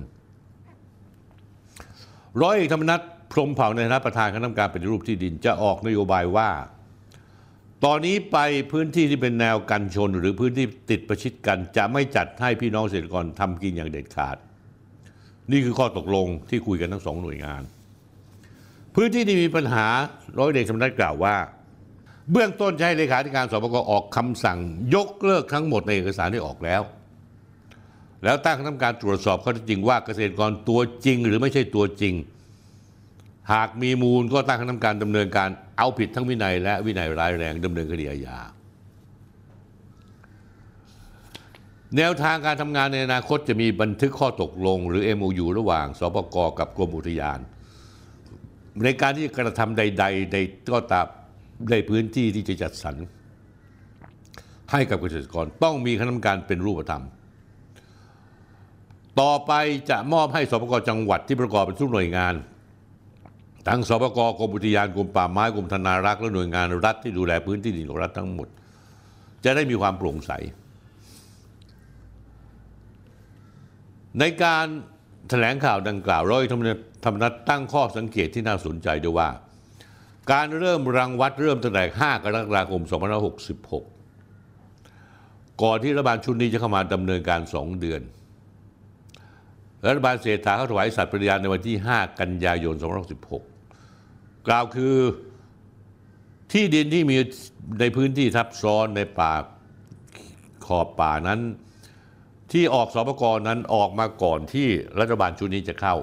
[2.42, 3.00] ร้อยเอกธรรมนัฐ
[3.32, 6.50] พรมเผ่าในฐานะประธานคณะกรรมการปฏิรูปที่ดินจะออกนโยบายว่า
[7.84, 8.38] ตอนนี้ไป
[8.72, 14.36] พื้นที่ที่เป็นแนวกันชน หรือพื้นที่ติดประชิดกัน จะไม่จัดให้พี่น้องเกษตรกรทำกินอย่างเด็ดขาด
[15.50, 17.62] นี่คือข้อตกลงที่คุยกันทั้งสองหน่วยงาน
[18.94, 19.86] พื้นที่ที่มีปัญหา
[20.38, 21.34] ร้อยเอกธรรมนัฐกล่าวว่า
[22.32, 24.58] เบื้องต้นให้เลขาธิการสปกออกคำสั่ง
[24.94, 26.82] ยกเลิกทั้งหมดในเอกสารที่ออกแล้ว
[28.24, 32.14] แล้วตั้งคณะกรรมการตรวจสอบข้อเท็จจริงว่าเกษตรกรตัวจริง หรือไม่ใช่ตัวจริง
[33.52, 38.38] หากมีมูลก็ตั้งคณะกรรมการดำเนินการเอาผิดทั้งวินัย และวินัยร้ายแรงดำเนินคดีอาญา
[41.96, 47.38] แนวทางการทำงานในอนาคตจะมีบันทึกข้อตกลง หรือ MOU ระหว่างสปกกับกรมอุทยาน
[48.84, 50.36] ในการที่กระทำใด ๆใด
[50.72, 51.06] ก็ตาม
[51.70, 52.96] ในพื้นที่ที่จะจัดสรร
[54.72, 57.04] ให้กับเกษตรกรต้องมีคณะกรรมการเป็นรูปธรรม
[59.20, 59.52] ต่อไป
[59.90, 62.34] จะมอบให้สปกจังหวัดที่ประกอบเป็นทุกหน่วยงาน
[63.68, 68.48] ทั้งสปกกรมอุทยานกรมป่าไม้กรมธนารักษ์และหน่วยงานรัฐที่ดูแลพื้นที่ดินของรัฐทั้งหมด
[69.44, 70.32] จะได้มีความโปร่งใส
[74.18, 74.66] ในการ
[75.28, 79.28] แถลงข่าวดังกล่าวร้อยธรรมนัฐธรรมนัฐตั้งข้อสังเกตที่น่าสนใจด้วยว่า
[80.32, 82.82] การเริ่มรังวัดเริ่มตั้งแต่5กรกฎาคม
[84.82, 88.02] 2566 ก่อนที่รัฐบาลชุดนี้จะเข้ามาดำเนินการ 2 เดือน
[89.86, 92.74] รัฐบาลเศรษฐาเขาถวายสัตย์ปฏิญาณในวันที่ 5 กันยายน
[93.40, 94.96] 2566 กล่าวคือ
[96.52, 97.16] ที่ดินที่มี
[97.80, 99.32] ในพื้นที่ทับซ้อนในป่า
[100.66, 101.40] ขอบป่านั้น
[102.52, 104.68] ที่ออกสปกรนั้นออกมาก่อนที่
[105.00, 105.96] รัฐบาลชุดนี้จะเข้า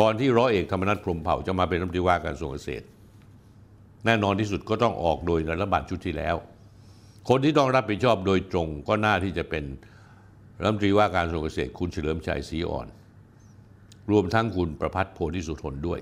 [0.02, 2.84] ่อนที่ร้อยเอกธรรมนัฐพรมเผ่าจะมาเป็นรัฐมนตรีว่าการกระทรวงเกษตร
[4.04, 6.36] แน่นอนที่สุดก็ต้องออกโดยรัฐบาลชุดที่แล้ว
[7.28, 9.64] คนที่ต้องรับผิดชอบโดยตรงก็น่าที่จะเป็น
[10.60, 12.86] รัฐมนตรีว่าการกระทรวงเกษตร คุณเฉลิมชัยศรีอ่อน
[14.10, 16.00] รวมทั้งคุณประพัฒน์โพธิสุทนด้วย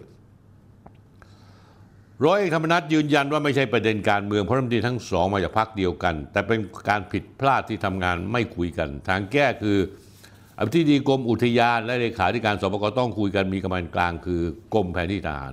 [2.24, 9.78] ร้อยเอกธรรมนัฐยืนยันว่าไม่ใช่ประเด็นการเมืองเพราะรัฐมนตรีทั้งสองมาจากพรรคเดียวกัน แต่เป็นการผิดพลาดที่ทำงานไม่คุยกัน ทางแก้คือ
[10.58, 14.42] อธิบดีกรมอุทยานและเลขาธิการสปกต้องคุยกันมีกำลังกลางคือ
[14.74, 15.52] กรมแผนที่ทหาร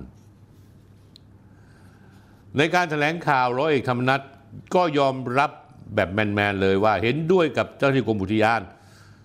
[2.56, 4.20] ในการแถลงข่าวร้อยเอกธรรมนัฐ
[4.74, 5.50] ก็ยอมรับ
[5.94, 8.60] แบบแมนๆเลยว่าเห็นด้วยกับเจ้าหน้าที่กรมอุทยาน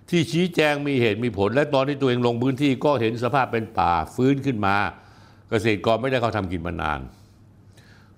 [0.10, 4.76] ที่ชี้แจงมีเหตุมีผล และตอนที่ตัวเองลงพื้นที่ก็เห็นสภาพเป็นป่าฟื้นขึ้นมา
[5.50, 7.00] เกษตรกรไม่ได้เขาทำกินมานาน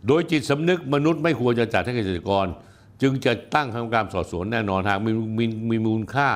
[0.07, 2.45] โดยจิตสำนึกมนุษย์ไม่ควรจะจัดให้เกษตรกร
[3.01, 6.29] จึงจะตั้งทำการสอบสวนแน่นอนหากมีมีมีมูลค่า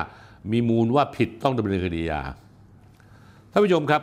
[0.52, 2.20] มีมูลว่าผิดต้องดำเนินคดียา
[3.50, 4.02] ท่านผู้ชมครับ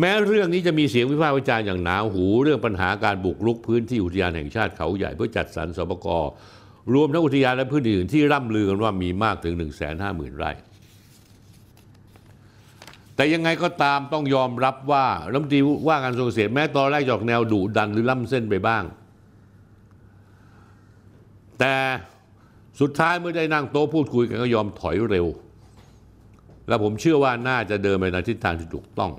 [0.00, 6.24] แม้เรื่องนี้จะมีเสียงวิพากษ์วิจารณ์อย่างหนาหู เรื่องปัญหาการบุกรุกพื้นที่อุทยานแห่งชาติเขาใหญ่เพื่อจัดสรรสปกร
[6.94, 9.70] รวมทั้งอุทยานและพื้นที่อื่นที่ร่ำลือกันว่ามีมากถึง 1 5 0 0
[10.20, 10.52] 0 0 ไร่
[13.16, 18.84] แต่ยังไงก็ตามต้องยอมรับว่ารัฐมนตรีว่าการกระทรวงเกษตรแม้ตอนแรกจอกแนวดุดันหรือล่ำเส้นไปบ้าง
[21.58, 21.74] แต่
[22.80, 25.26] สุดท้ายเมื่อได้นั่งโต๊ะพูดคุยกันก็ยอมถอยเร็ว
[26.68, 29.12] และผมเชื่อว่าน่าจะเดินไปในทิศทางที่ถูกต้อง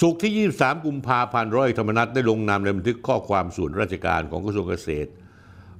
[0.00, 5.10] ศุกร์ที่ 23 กุมภาพันธ์ร้อยเอกธรรมนัสได้ลงนามในบันทึกข้อความส่วนราชการของกระทรวงเกษตร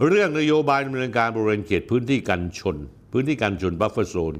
[0.08, 2.76] เรื่องนโยบายดำเนินการบริเวณเขตพื้นที่กันชน
[3.12, 4.34] พื้นที่กันชน buffer zone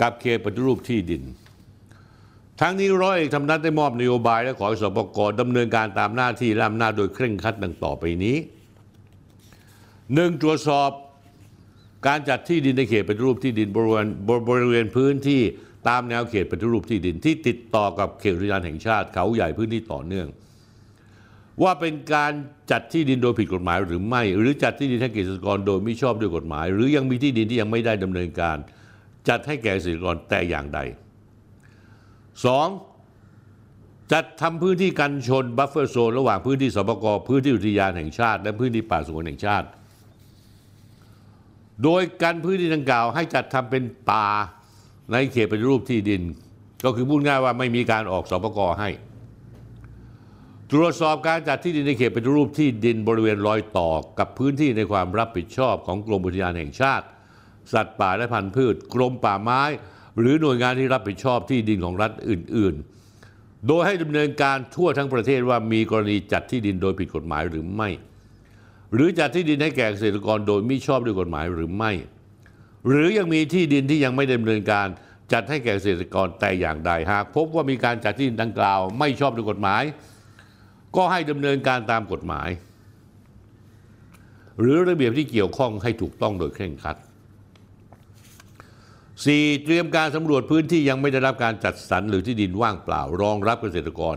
[0.00, 1.22] กับเขตปฏิรูปที่ดิน
[2.60, 8.36] ทั้งนี้ร้อยเอกธรรมนัสได้มอบนโยบายและขอให้สปกดำเนินการตามหน้าที่และอำนาจโดยเคร่งครัดดังต่อไปนี้
[10.14, 10.90] หนึ่งตรวจสอบ
[12.06, 14.06] การจัดที่ดินในเขตปฏิรูปที่ดินบริเวณ
[14.48, 15.42] บริเวณพื้นที่
[15.88, 20.28] ตามแนวเขตปฏิรูปที่ดินที่ติดต่อกับเขตอุทยานแห่งชาติเขาใหญ่พื้นที่ต่อเนื่อง
[21.62, 22.32] ว่าเป็นการ
[22.70, 28.56] จัดที่ดินโดยผิดกฎหมายหรือไม่ หรือจัดที่ดินให้เกษตรกรโดยไม่ชอบด้วยกฎหมาย หรือยังมีที่ดินที่ยังไม่ได้ดำเนินการ
[29.28, 30.80] จัดให้แก่เกษตรกรแต่อย่างใด
[32.46, 34.12] 2.
[34.12, 39.66] จัดทำพื้นที่กันชน buffer zone ระหว่างพื้นที่สปกพื้นที่อุทยานแห่งชาติ และพื้นที่ป่าสงวนแห่งชาติ
[41.84, 44.26] โดยการพื้นที่ดังกล่าวให้จัดทำเป็นป่า
[45.12, 46.22] ในเขตปฏิรูปที่ดิน
[46.84, 48.90] ก็คือพูดง่ายว่าไม่มีการออกสปกให้
[50.70, 57.06] ตรวจสอบการจัดที่ดินในเขตปฏิรูปที่ดินบริเวณรอยต่อกับพื้นที่ในความรับผิดชอบของกรมอุทยานแห่งชาติ
[57.72, 59.62] สัตว์ป่าและพันธุ์พืช กรมป่าไม้
[60.18, 62.74] หรือหน่วยงานที่รับผิดชอบที่ดินของรัฐอื่น
[63.20, 67.88] ๆ โดยให้ดำเนินการทั่วทั้งประเทศว่ามีกรณีจัดที่ดินโดยผิดกฎหมายหรือไม่
[68.94, 71.92] หรือจัดที่ดินให้แก่เกษตรกรโดยมิชอบด้วยกฎหมายหรือไม่
[72.88, 74.86] หรือยังมีที่ดินที่ยังไม่ดำเนินการ
[75.32, 79.82] จัดให้แก่เกษตรกรแต่อย่างใดหากพบว่ามีการจัดที่ดินดังกล่าว ไม่ชอบด้วยกฎหมาย
[80.96, 82.48] ก็ให้ดำเนินการตามกฎหมาย
[84.60, 86.96] หรือระเบียบที่เกี่ยวข้องให้ถูกต้องโดยเคร่งครัด
[88.70, 89.64] 4.
[89.64, 94.16] เตรียมการสำรวจพื้นที่ยังไม่ได้รับการจัดสรรหรือที่ดินว่างเปล่ารองรับเกษตรกร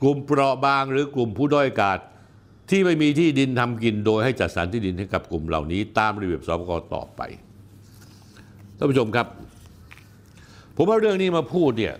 [0.00, 1.98] กลุ่มเปราะบางหรือกลุ่มผู้ด้อยโอกาส
[2.72, 7.20] ที่ไม่มีที่ดินทำกินโดยให้จัดสรรที่ดินให้กับกลุ่มเหล่านี้ ตามระเบียบสปกต่อไป
[8.76, 9.26] ท่านผู้ชมครับ
[10.76, 11.94] ผมเอาเรื่องนี้มาพูดเนี่ย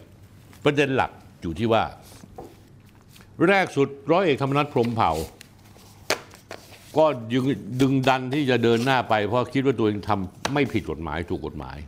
[0.65, 1.11] ประเด็นหลัก
[1.43, 1.85] อยู่ที่ว่า
[3.49, 5.13] แรกสุดร้อยเอกธรรมนัฐพรหมเผ่า
[6.97, 7.05] ก็
[7.81, 11.79] ดึงดันที่จะเดินหน้าไป เพราะคิดว่าตัวเองทำไม่ผิดกฎหมายถูกกฎหมาย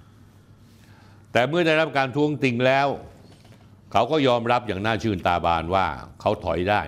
[1.33, 2.89] แต่เมื่อได้รับการทวงติงแล้ว
[3.93, 5.87] เขาก็ยอมรับอย่างน่าชื่นตาบานว่า
[6.21, 6.83] เขาถอยได้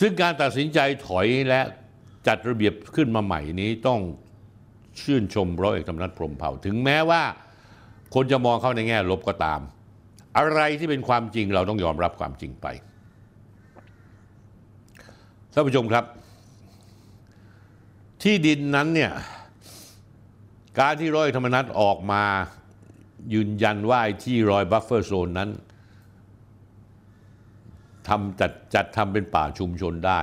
[0.00, 1.60] ซึ่งการตัดสินใจถอยและ
[2.26, 4.00] จัดระเบียบขึ้นมาใหม่นี้ต้อง
[5.00, 7.22] ชื่นชมร้อยเอกธรรมนัฐพรหมเผ่า ถึงแม้ว่า
[8.14, 9.60] คนจะมองเข้าในแง่ลบก็ตาม
[10.38, 12.66] อะไรที่เป็นความจริงเราต้องยอมรับความจริงไป
[15.52, 16.04] ท่านผู้ชมครับ
[18.22, 19.12] ที่ดินนั้นเนี่ย
[20.78, 22.24] การที่ร้อยธรรมนัฐออกมา
[23.34, 25.50] ยืนยันว่าที่รอยบัฟเฟอร์โซนนั้น
[28.10, 30.20] ทำจัดจัดทำเป็นป่าชุมชนได้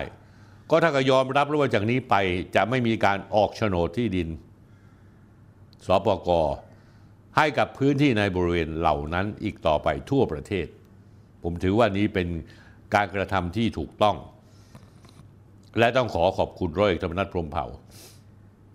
[0.70, 2.16] ก็ถ้าก็ยอมรับแล้วว่าจากนี้ไป
[2.56, 4.30] จะไม่มีการออกโฉนดที่ดิน
[5.86, 6.30] สปก
[7.38, 10.68] ให้กับพื้นที่ในบริเวณเหล่านั้นอีกต่อไปทั่วประเทศ
[11.44, 12.28] ผมถือว่านี้เป็น
[12.96, 14.16] การกระทำที่ถูกต้อง
[15.80, 17.66] และต้องขอขอบคุณร้อยเอกธรรมนัฐพรมเผ่า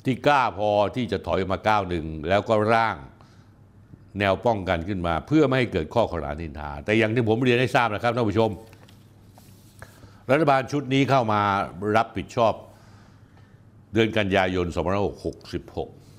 [0.05, 2.97] ที่กล้าพอที่จะถอยมาก้าวหนึ่งแล้วก็ร่าง
[4.19, 8.51] แนวป้องกันขึ้นมา เพื่อไม่ให้เกิดข้อขนานินทา แต่อย่างที่ผมเรียนให้ทราบนะครับท่านผู้ชม
[10.33, 11.43] รัฐบาลชุดนี้เข้ามา
[11.97, 12.55] รับผิดชอบ
[13.93, 14.67] เดือนกันยายน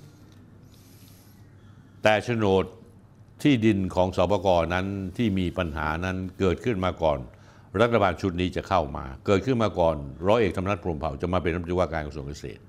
[0.05, 2.65] 2566 แต่โฉนด
[3.43, 4.85] ที่ดินของสปกนั้น
[5.17, 7.19] ที่มีปัญหานั้นเกิดขึ้นมาก่อน
[7.81, 9.95] รัฐบาลชุดนี้จะเข้ามา เกิดขึ้นมาก่อน
[10.27, 12.61] ร้อยเอกธรรมนัฐพรมเผ่าจะมาเป็นรัฐมนตรีว่าการกระทรวงเกษตร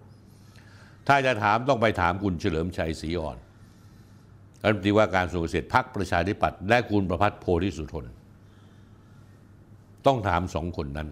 [1.09, 3.37] ถ้าจะถามต้องไปถามคุณเฉลิมชัยศรีอ่อน
[4.63, 8.07] รัฐมนตรีว่าการกระทรวงเกษตรพรรคประชาธิปัตย์และคุณประพัฒน์โพธิสุทน
[10.07, 11.09] ต้องถามสองคนนั้น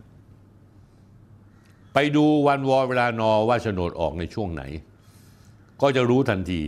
[1.95, 4.63] ไปดูวันวอเวลานอว่าโฉนดออกในช่วงไหน
[5.83, 6.61] ก็จะรู้ทันที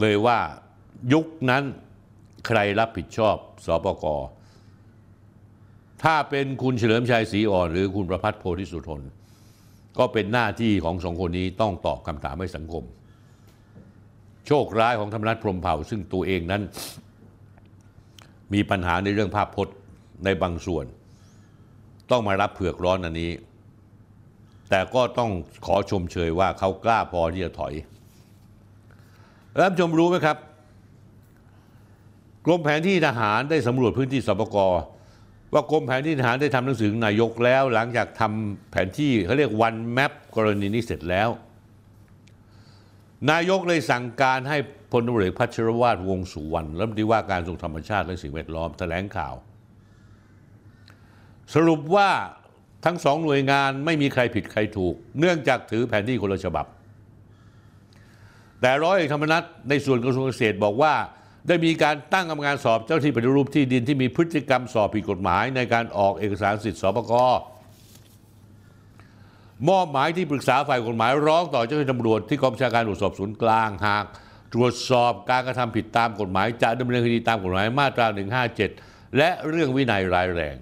[0.00, 0.38] เลยว่า
[1.12, 1.62] ยุคนั้น
[2.46, 3.36] ใครรับผิดชอบ
[3.66, 4.04] สปก
[6.02, 9.02] ถ้าเป็นคุณเฉลิมชัยศรีอ่อน หรือคุณประพัฒน์โพธิสุทน
[9.98, 12.84] ก็เป็นหน้าที่ของสองคนนี้ต้องตอบคำถามให้สังคม
[14.46, 16.62] โชคร้ายของธรรมนัฐพรมเผ่า ซึ่งตัวเองนั้น
[18.54, 19.76] มีปัญหาในเรื่องภาพพจน์
[20.24, 20.84] ในบางส่วน
[22.10, 23.30] ต้องมารับเผือกร้อนอันนี้
[24.70, 25.30] แต่ก็ต้อง
[25.66, 27.74] ขอชมเชยว่าเขากล้าพอที่จะถอย
[29.56, 30.36] แล้วชมรู้ไหมครับ
[32.44, 34.56] กรมแผนที่ทหารได้สำรวจพื้นที่สปก
[35.52, 41.28] ว่ากรมแผนที่ทหารได้ทำหนังสือนายกแล้ว หลังจากทำแผนที่เขาเรียกวันแมปกรณีนี้เสร็จแล้ว
[43.30, 44.58] นายกเลยสั่งการให้
[44.92, 49.34] พลตำรวจเอกพัชรวาทวงศ์สุวรรณรัฐมนตรีว่าการทรงธรรมชาติและสิ่งแวดล้อมแถลงข่าว
[51.54, 52.10] สรุปว่า
[52.84, 56.66] ทั้งสองหน่วยงานไม่มีใครผิดใครถูก เนื่องจากถือแผนที่คนละฉบับ
[58.60, 60.94] แต่ร้อยเอกธรรมนัฐในส่วนกระทรวงเกษตรบอกว่า
[61.48, 67.12] ได้มีการตั้งกรรมการสอบเจ้าที่ปฏิรูปที่ดินที่มีพฤติกรรมสอบผิดกฎหมาย ในการออกเอกสารสิทธิสปก
[69.68, 74.04] มอบหมายที่ปรึกษาฝ่ายกฎหมายร้องต่อเจ้าหน้าที่ตำรวจที่กองบัญชาการตรวจสอบศูนย์กลางหาก
[74.54, 78.06] ตรวจสอบการกระทำผิดตามกฎหมาย จะดำเนินคดีตามกฎหมายมาตรา
[78.60, 80.56] 157 และเรื่องวินัยร้ายแรง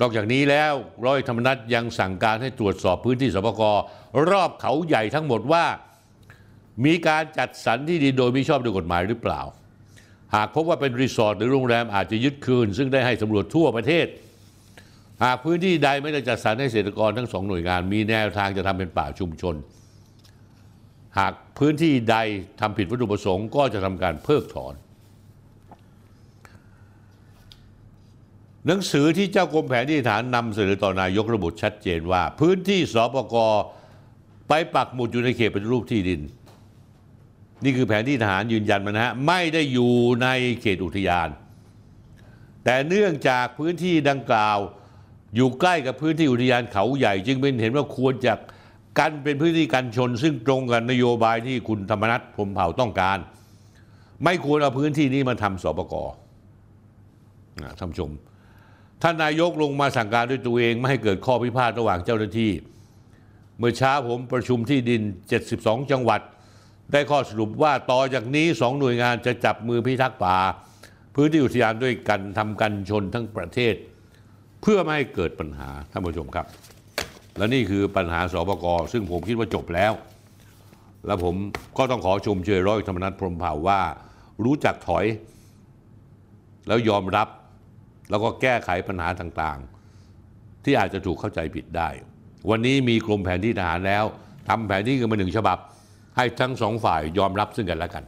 [0.00, 0.72] นอกจากนี้แล้ว
[1.04, 3.76] ร้อยธรรมนัฐยังสั่งการให้ตรวจสอบพื้นที่สปกร
[4.30, 5.64] รอบเขาใหญ่ทั้งหมดว่า
[6.84, 9.40] มีการจัดสรรที่ดินโดยมิชอบด้วยกฎหมายหรือเปล่า
[10.34, 14.06] หากพบว่าเป็นรีสอร์ทหรือโรงแรมอาจจะยึดคืน ซึ่งได้ให้สำรวจทั่วประเทศ
[15.24, 19.54] หากพื้นที่ใดไม่ได้จัดสรรให้เกษตรกรทั้งสองหน่วยงาน มีแนวทางจะทำเป็นป่าชุมชน
[21.18, 22.16] หากพื้นที่ใด
[22.60, 24.74] ทำผิดวัตถุประสงค์ก็จะทำการเพิกถอน
[28.66, 33.36] หนังสือที่เจ้ากรมแผนที่ฐานนำเสนอต่อนายกระบุชัดเจนว่า พื้นที่สปก
[34.48, 36.20] ไปปักหมุดอยู่ในเขตเปฏิรูปที่ดิน
[37.64, 40.28] นี่คือแผนที่ทหารยืนยันมานะฮะไม่ได้อยู่ใน
[40.60, 41.28] เขตอุทยาน
[42.64, 44.58] แต่เนื่องจากพื้นที่ดังกล่าว
[45.36, 48.32] อยู่ใกล้กับพื้นที่อุทยานเขาใหญ่ จึงเป็นเห็นว่าควรจะ
[48.98, 53.18] กันเป็นพื้นที่กันชน ซึ่งตรงกับนโยบายที่คุณธรรมนัฐพรมเผ่าต้องการ
[54.24, 55.94] ไม่ควรเอาพื้นที่นี้มาทำสปก
[57.62, 58.10] นะท่านผู้ชม
[59.02, 62.52] ท่านนายกลงมาสั่งการด้วยตัวเองไม่ให้เกิดข้อพิพาทระหว่างเจ้าหน้าที่
[63.58, 65.02] เมื่อเช้าผมประชุมที่ดิน
[65.46, 66.20] 72 จังหวัด
[66.92, 70.36] ได้ข้อสรุปว่าต่อจากนี้สองหน่วยงานจะจับมือพิทักษ์ป่า
[71.14, 73.74] พื้นที่อุทยานด้วยกันทำกันชนทั้งประเทศ
[74.62, 76.46] เพื่อไม่ให้เกิดปัญหาท่านผู้ชมครับ
[77.36, 79.92] และนี่คือปัญหาสปกซึ่งผมคิดว่าจบแล้ว
[81.06, 81.34] แล้วผม
[81.78, 83.80] ก็ต้องขอชมเชยร้อยธรรมนัฐพรหมเผ่าว่า
[84.44, 85.06] รู้จักถอย
[86.66, 87.28] แล้วยอมรับ
[88.10, 91.88] แล้วก็แก้ไขปัญหาต่างๆ ที่อาจจะถูกเข้าใจผิดได้
[92.50, 94.04] วันนี้มีกรมแผนที่ทหารแล้ว
[94.48, 95.58] ทำแผนที่กันมาหนึ่งฉบับ
[96.16, 98.04] ให้ทั้งสองฝ่ายยอมรับซึ่งกันและกัน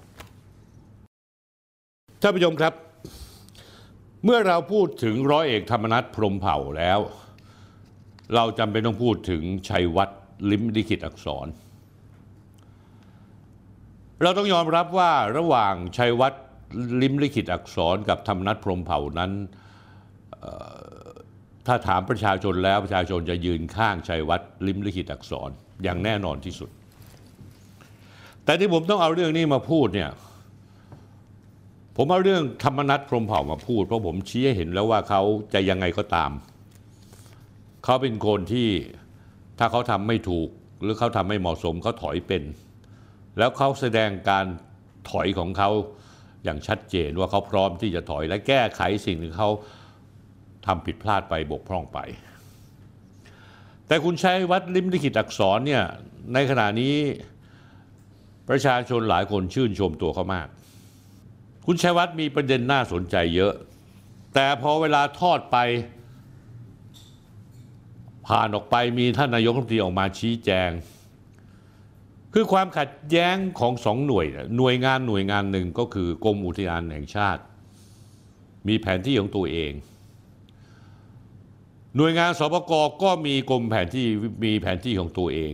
[2.20, 2.72] ท่านผู้ชมครับ
[4.24, 6.98] เมื่อเราพูดถึงร้อยเอกธรรมนัฐพรมเผ่าแล้ว
[8.34, 10.20] เราจำเป็นต้องพูดถึงชัยวัฒน์
[10.50, 11.46] ลิมลิขิตอักษร
[14.22, 16.42] เราต้องยอมรับว่าระหว่างชัยวัฒน์
[17.02, 19.32] ลิมลิขิตอักษรกับธรรมนัฐพรมเผ่านั้น
[21.66, 25.50] ถ้าถามประชาชนแล้วประชาชนจะยืนข้างชัยวัฒน์ลิมลิขิตอักษร
[25.82, 26.70] อย่างแน่นอนที่สุด
[28.44, 30.10] แต่ที่ผมต้องเอาเรื่องนี้มาพูดเนี่ย
[31.96, 35.22] ผมเอาเรื่องธรรมนัฐพรมเผ่ามาพูด เพราะผมชี้ให้เห็นแล้วว่าเขา
[35.54, 36.30] จะยังไงก็ตาม
[37.84, 38.68] เขาเป็นคนที่
[39.58, 40.48] ถ้าเขาทำไม่ถูก
[40.82, 42.42] หรือเขาทำไม่เหมาะสมเขาถอยเป็น
[43.38, 44.46] แล้วเขาแสดงการ
[45.10, 45.70] ถอยของเขา
[46.44, 49.50] อย่างชัดเจนว่าเขาพร้อมที่จะถอยและแก้ไขสิ่งที่เขา
[50.68, 51.98] ทำผิดพลาดไปบกพร่องไป
[53.86, 55.84] แต่คุณชัยวัฒน์ลิมลิขิตอักษรเนี่ย
[56.34, 56.94] ในขณะนี้
[58.48, 60.48] ประชาชนหลายคนชื่นชมตัวเขามาก
[61.66, 63.52] คุณชัยวัฒน์มีประเด็นน่าสนใจเยอะ
[64.34, 65.56] แต่พอเวลาทอดไป
[68.26, 70.70] ผ่านออกไปมีท่านนายกรัฐมนตรีออกมาชี้แจง
[72.34, 77.42] คือความขัดแย้งของสองหน่วยเนี่ยหน่วยงานหน่วยงานหนึ่งก็คือกรมอุทยานแห่งชาติ
[78.68, 79.72] มีแผนที่ของตัวเอง
[82.00, 82.72] หน่วยงานสปก
[83.02, 84.06] ก็มีกรมแผนที่
[84.44, 85.52] มีแผนที่ของตัวเอง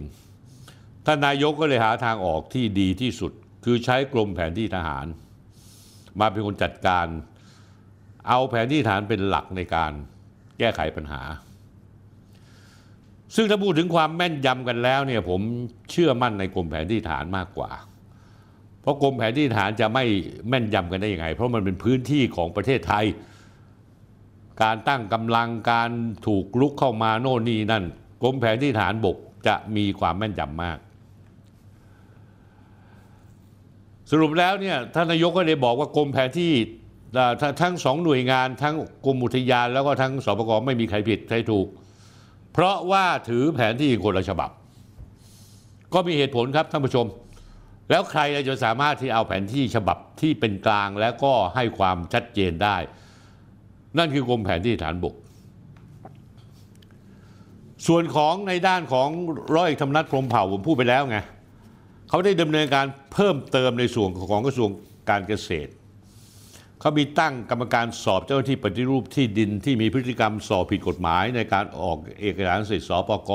[1.06, 3.32] ท่านนายกก็เลยหาทางออกที่ดีที่สุด
[3.64, 5.06] คือใช้กรมแผนที่ทหาร
[6.20, 7.06] มาเป็นคนจัดการ
[8.28, 9.92] เอาแผนที่ฐานเป็นหลักในการ
[10.58, 11.22] แก้ไขปัญหา
[13.34, 15.40] ซึ่งถ้าพูดถึงความแม่นยำกันแล้วเนี่ยผม
[15.90, 17.70] เชื่อมั่นในกรมแผนที่ฐานมากกว่า
[18.80, 20.04] เพราะกรมแผนที่ฐานจะไม่
[20.48, 23.06] แม่นยำกันได้ยังไง เพราะมันเป็นพื้นที่ของประเทศไทย
[24.62, 25.90] การตั้งกำลังการ
[26.26, 27.84] ถูกลุกเข้ามาโน่นนี่นั่น
[28.22, 29.16] กรมแผนที่ฐานบก
[29.46, 30.78] จะมีความแม่นยำมาก
[34.10, 36.52] สรุปแล้วเนี่ยท่านนายกก็ได้บอกว่ากรมแผนที่
[37.40, 38.74] ทงทั้งสองหน่วยงานทั้ง
[39.04, 41.66] กรมอุทยานแล้วก็ทั้งสปกไม่มีใครผิดใครถูก
[42.52, 44.50] เพราะว่าถือแผนที่คนละฉบับ
[45.94, 47.06] ก็มีเหตุผลครับท่านผู้ชม
[47.90, 52.76] แล้วใครจะสามารถที่เอาแผนที่ฉบับที่เป็นกลางแล้วก็ให้ความชัดเจนได้
[53.98, 55.14] นั่นคือกรมแผนที่ฐานบก
[57.86, 59.08] ส่วนของในด้านของ
[59.54, 61.18] ร้อยเอกธรรมนัฐพรมเผ่าผมพูดไปแล้วไง
[62.08, 64.70] เขาได้ดำเนินการเพิ่มเติมในส่วนของกระทรวง
[65.10, 65.70] การเกษตร
[66.80, 73.32] เขามีตั้งกรรมการสอบเจ้าหน้าที่ปฏิรูปที่ดินที่มีพฤติกรรมสอบผิดกฎหมายในการออกเอกสารสิทธิสปก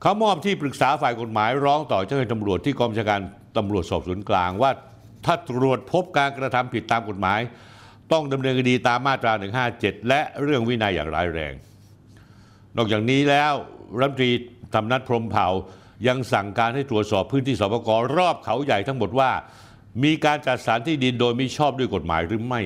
[0.00, 3.20] เขามอบที่ปรึกษาฝ่ายกฎหมายร้องต่อเจ้าหน้าที่ตำรวจที่กองบัญชาการ
[3.56, 4.70] ตำรวจสอบสวนกลางว่า
[5.24, 7.40] ถ้าตรวจพบการกระทำผิดตามกฎหมาย
[8.12, 9.32] ต้องดำเนินคดีตามมาตรา
[9.70, 11.54] 157 และเรื่องวินัยอย่างร้ายแรง
[12.76, 13.52] นอกจากนี้แล้ว
[13.98, 14.30] รัฐมนตรี
[14.74, 15.48] ธรรมนัฐพรมเผ่า
[16.06, 17.88] ยังสั่งการให้ตรวจสอบพื้นที่สปก
[18.18, 19.30] รอบเขาใหญ่ทั้งหมดว่า
[20.04, 22.62] มีการจัดสรรที่ดินโดยมิชอบด้วยกฎหมายหรือไม่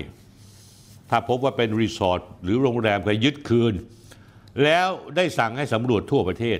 [1.10, 3.74] ถ้าพบว่าเป็นรีสอร์ทหรือโรงแรมก็ยึดคืน
[4.64, 6.58] แล้วได้สั่งให้สำรวจทั่วประเทศ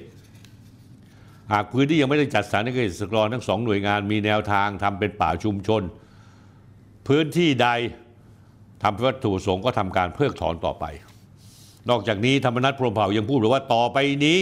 [1.53, 5.83] หากพื้นที่ยังไม่ได้จัดสรรให้เกษตรกรทั้งสองหน่วยงานมีแนวทางทำเป็นป่าชุมชน
[7.09, 7.69] พื้นที่ใด
[8.83, 10.85] ทำวัตถุประสงค์ก็ทำการเพิกถอนต่อไป
[11.91, 14.41] นอกจากนี้ธรรมนัฐพรมเผ่ายังพูดเลยว่าต่อไปนี้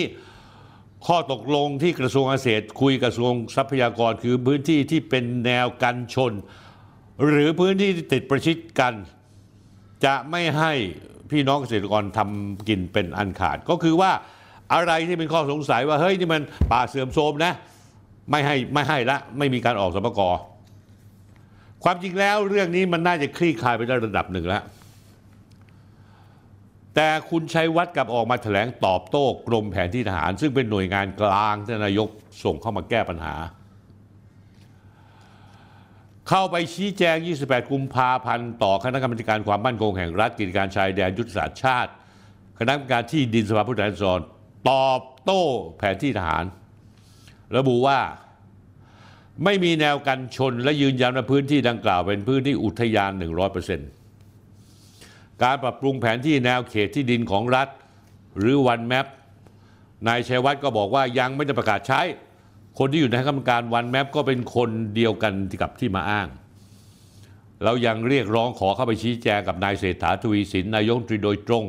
[1.06, 6.32] ข้อตกลงที่กระทรวงเกษตร คุยกระทรวงทรัพยากรคือพื้นที่ที่เป็นแนวกันชน
[7.26, 8.94] หรือพื้นที่ที่ติดประชิดกัน
[10.04, 10.72] จะไม่ให้
[11.30, 14.10] พี่น้องเกษตรกรทำกินเป็นอันขาด ก็คือว่า
[14.74, 17.52] อะไรที่เป็นข้อสงสัยว่าเฮ้ยนี่มันป่าเสื่อมโทรมนะ
[18.30, 20.34] ไม่ให้ไม่ให้ละไม่มีการออกสมกร
[21.84, 24.62] ความจริงแล้วเรื่องนี้มันน่าจะคลี่คลายไปได้ระดับหนึ่งแล้ว
[26.94, 32.08] แต่คุณชัยวัฒน์กลับออกมาแถลงตอบโต้กรมแผนที่ทหาร ซึ่งเป็นหน่วยงานกลางที่นายก
[32.44, 33.34] ส่งเข้ามาแก้ปัญหา
[36.28, 41.90] เข้าไปชี้แจง 28 กุมภาพันธ์ต่อคณะกรรมการความมั่นคงแห่งรัฐกิจการชายแดนยุทธศาสตร์ชาติ
[42.58, 44.20] คณะกรรมการที่ดินสภาผู้แทนราษฎร
[44.70, 45.42] ตอบโต้
[45.78, 46.44] แผนที่ทหาร
[47.56, 47.98] ระบุว่า
[49.44, 53.10] ไม่มีแนวกันชนและยืนยันว่าพื้นที่ดังกล่าวเป็นพื้นที่อุทยาน
[53.86, 57.68] 100%การปรับปรุงแผนที่แนวเขตที่ดินของรัฐ
[58.38, 59.06] หรือวันแมป
[60.08, 62.00] นายชัยวัฒน์ก็บอกว่ายังไม่ได้ประกาศใช้
[62.78, 65.32] คนที่อยู่ในกรรมการวันแมปก็เป็นคนเดียวกัน
[65.62, 66.28] กับที่มาอ้าง
[67.64, 71.64] เรายังเรียกร้องขอเข้าไปชี้แจงกับนายเศรษฐาทวีสินนายกตรีโดยตรง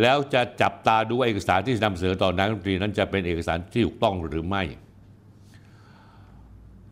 [0.00, 4.62] แล้วจะจับตาดูเอกสารที่นำเสนอต่อนายกตรีนั้นจะเป็นเอกสารที่ถูกต้องหรือไม่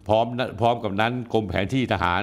[0.08, 0.26] พร้อม
[0.60, 2.22] พร้อมกับนั้นกรมแผนที่ทหาร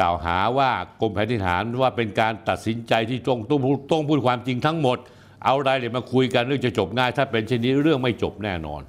[0.00, 0.70] กล่าวหาว่า
[1.00, 4.98] กรมแผนที่ทหารว่าเป็นการตัดสินใจที่ตรงต้องพูดต้องพูดความจริงทั้งหมด
[5.44, 8.82] เอารายละเอียดมาคุยกันเรื่องจะจบง่าย ถ้าเป็นเช่นนี้เรื่องไม่จบแน่นอน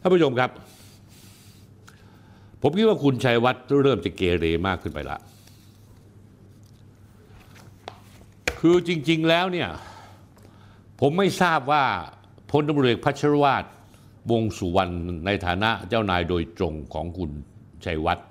[0.00, 0.50] ท่านผู้ชมครับ
[2.62, 5.18] ผมคิดว่าคุณชัยวัฒน์เริ่มจะเกเรมากขึ้นไปละ
[8.60, 9.68] คือจริง ๆแล้วเนี่ย
[11.00, 11.84] ผมไม่ทราบว่า
[12.50, 13.64] พลตำรวจพัชรวาท
[14.30, 14.94] วงสุวรรณ
[15.26, 17.30] ในฐานะเจ้านายโดยตรงของคุณ
[17.84, 18.26] ชัยวัฒน์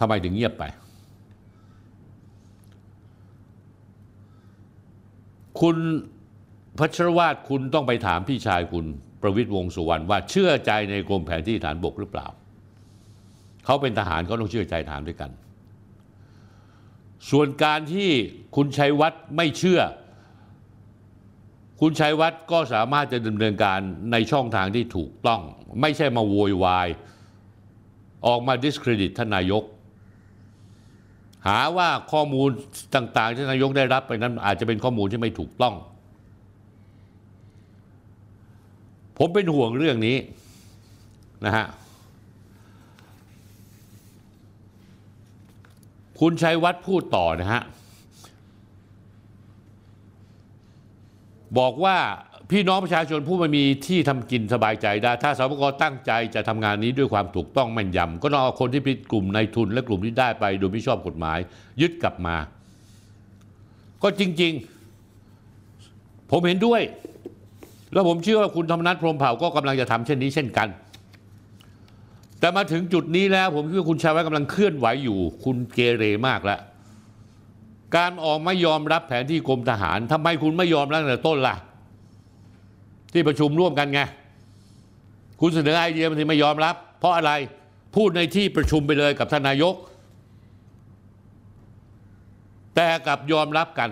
[0.00, 0.64] ทำไมถึงเงียบไป
[5.60, 5.76] คุณ
[6.78, 8.86] พัชรวาทคุณต้องไปถามพี่ชายคุณ
[9.22, 12.26] ประวิตยวงสุวรรณว่าเชื่อใจในกรมแผนที่ฐานบกหรือเปล่า
[13.64, 15.30] เขาเป็นทหารเขาต้องเชื่อใจทหารด้วยกัน
[17.30, 18.10] ส่วนการที่
[18.56, 19.80] คุณชัยวัฒน์ไม่เชื่อ
[21.84, 23.80] คุณชัยวัฒน์ก็สามารถจะดำเนินการ
[24.12, 25.40] ในช่องทางที่ถูกต้อง
[25.80, 26.88] ไม่ใช่มาโวยวาย
[28.26, 29.64] ออกมา discredit ท่านนายก
[31.46, 32.48] หาว่าข้อมูล
[32.94, 35.74] ต่างๆ ที่นายกได้รับไปนั้นอาจจะเป็นข้อมูลที่ไม่ถูกต้อง
[39.18, 40.16] ผมเป็นห่วงเรื่องนี้
[41.44, 41.66] นะฮะ
[46.20, 47.62] คุณชัยวัฒน์พูดต่อนะฮะ
[51.58, 51.96] บอกว่า
[52.50, 61.38] พี่น้องประชาชนผู้ไม่มีที่ทำกินสบายใจได้ ถ้าสปกตั้งใจจะทำงานนี้ด้วยความถูกต้องแม่นยำก็ต้องเอาคนที่เป็นกลุ่มในทุนและกลุ่มที่ได้ไปโดยไม่ชอบกฎหมาย
[61.80, 62.36] ยึดกลับมา
[64.02, 64.52] ก็จริง
[65.42, 66.80] ๆ ผมเห็นด้วย
[67.92, 70.68] แล้วผมเชื่อว่าคุณธรรมนัฐพรหมเผ่าก็กำลังจะทำเช่นนี้เช่นกัน
[72.40, 76.60] แต่มาถึงจุดนี้แล้ว ผมคิดว่าคุณชาวัฒกำลังเคลื่อนไหวอยู่ คุณเกเรมากแล้ว
[77.96, 81.56] การออกไม่ยอมรับแผนที่กรมทหารทำไมคุณไม่ยอมรับตั้งแต่ต้นล่ะ
[83.12, 84.00] ที่ประชุมร่วมกันไง
[85.40, 87.32] คุณเสนอไอเดียมันถึงไม่ยอมรับ เพราะอะไร
[87.96, 89.74] พูดในที่ประชุมไปเลยกับท่านนายก
[92.76, 93.90] แต่กับยอมรับกัน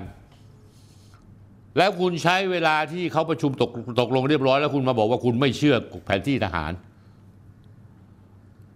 [1.78, 3.70] แล้วคุณใช้เวลาที่เขาประชุมตก
[4.00, 6.72] ตกลงเรียบร้อย แล้วคุณมาบอกว่าคุณไม่เชื่อแผนที่ทหาร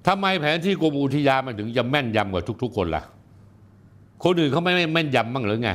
[0.06, 3.02] ทำไมแผนที่กรมอุทยานมันถึงจะแม่นยำกว่าทุก ๆ คนล่ะ
[4.24, 5.70] คนอื่นเขาไม่แม่นยำบ้างหรือไง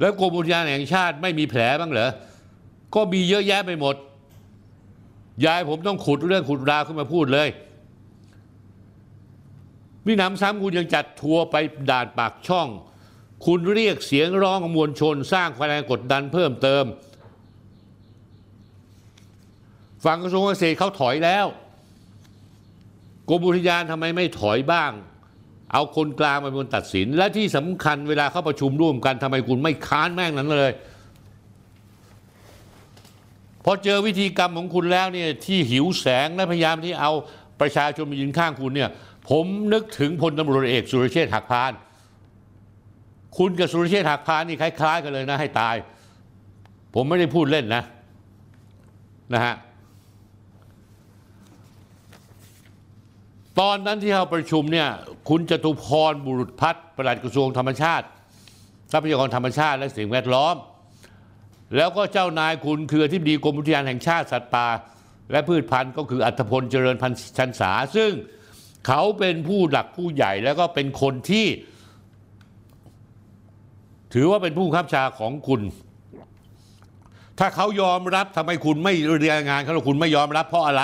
[0.00, 2.10] แล้วกรมอุทยานแห่งชาติไม่มีแผลบ้างเหรอ
[2.94, 3.96] ก็มีเยอะแยะไปหมด
[5.44, 7.48] ยายผมต้องขุดเรื่องขุดราวขึ้นมาพูดเลย
[10.06, 11.56] มีหนำซ้ำคุณยังจัดทัวร์ไป
[11.90, 12.68] ด่านปากช่อง
[13.46, 16.84] คุณเรียกเสียงร้องของมวลชน สร้างความแรงกดดันเพิ่มเติม
[20.04, 21.46] ฝั่งกระทรวงเกษตรเขาถอยแล้ว
[23.28, 24.92] กรมอุทยานทำไมไม่ถอยบ้าง
[25.76, 30.72] เอาคนกลางมาเป็นคนตัดสิน และที่สำคัญเวลาเข้าประชุมร่วมกันทำไมคุณไม่ค้านแม่งนั้นเลย
[33.64, 37.12] พอเจอวิธีกรรมของคุณแล้วเนี่ยที่หิวแสงและพยายามที่เอา
[37.60, 38.90] ประชาชนมายืนข้างคุณเนี่ย
[39.30, 41.72] ผมนึกถึงพลตำรวจเอกสุรเชษฐ์หักพาน
[43.38, 45.76] คุณกับสุรเชษฐ์หักพานนี่คล้าย ๆ กันเลยนะให้ตาย
[46.94, 47.82] ผมไม่ได้พูดเล่นนะ
[49.34, 49.54] นะฮะ
[53.60, 54.88] ตอนนั้นที่เราประชุมเนี่ย
[55.28, 58.06] คุณจตุพรบุรุษพัฒน์ปลัดกระทรวงธรรมชาติ
[58.92, 60.54] ทรัพยากรธรรมชาติและสิ่งแวดล้อม
[61.76, 64.66] แล้วก็เจ้านายคุณคืออธิบดีกรมอุทยานแห่งชาติสัตว์ป่า
[65.32, 68.12] และพืชพันธุ์ก็คืออัธพลเจริญพันธุ์ชันษา ซึ่ง
[68.86, 71.46] เขาเป็นผู้หลักผู้ใหญ่แล้วก็เป็นคนที่
[74.14, 75.60] ถือว่าเป็นผู้บังคับชาของคุณ
[77.38, 80.82] ถ้าเขายอมรับทำไมคุณไม่เรียนงานเขาหรอกคุณไม่ยอมรับเพราะอะไร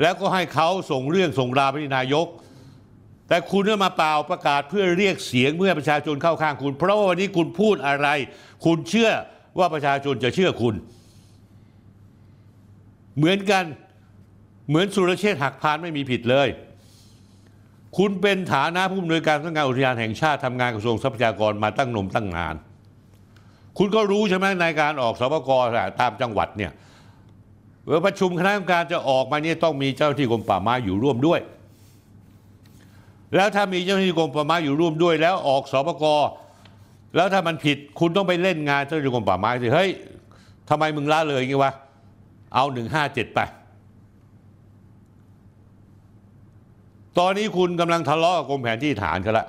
[0.00, 2.26] แล้วก็ให้เขาส่งเรื่องส่งราวไปที่นายก
[3.28, 8.08] แต่คุณก็มาเปล่าประกาศเพื่อเรียกเสียงเมื่อประชาชนเข้าข้างคุณ เพราะว่าวันนี้คุณพูดอะไร
[8.64, 9.10] คุณเชื่อ
[9.58, 10.74] ว่าประชาชนจะเชื่อคุณ
[13.16, 13.64] เหมือนกัน
[14.68, 16.48] เหมือนสุรเชษฐ์หักพานไม่มีผิดเลย
[17.98, 22.54] คุณเป็นฐานะผู้อำนวยการสำนักงานอุทยานแห่งชาติทำงานกระทรวงทรัพยากรมาตั้งนมตั้งนาน
[23.78, 25.50] คุณก็รู้ใช่ไหมในการออกสปก
[26.00, 26.72] ตามจังหวัดเนี่ย
[27.84, 31.40] เมื่อประชุมคณะกรรมการจะออกมาเนี่ยต้องมีเจ้าหน้าที่กรมป่าไม้อยู่ร่วมด้วย
[33.36, 36.04] แล้วถ้ามีเจ้าหน้าที่กรมป่าไม้อยู่ร่วมด้วย แล้วออกสปก
[37.16, 39.90] แล้วถ้ามันผิดคุณต้องไปเล่นงานเจ้าหน้าที่กรมป่าไม้สิเฮ้ย
[40.68, 41.72] ทำไมมึงละเลยงี้วะ
[42.54, 43.40] เอาหนึ่งห้าเจ็ดไป
[47.18, 49.46] ตอนนี้คุณกำลังทะเลาะกับกรมแผนที่ฐานกันละ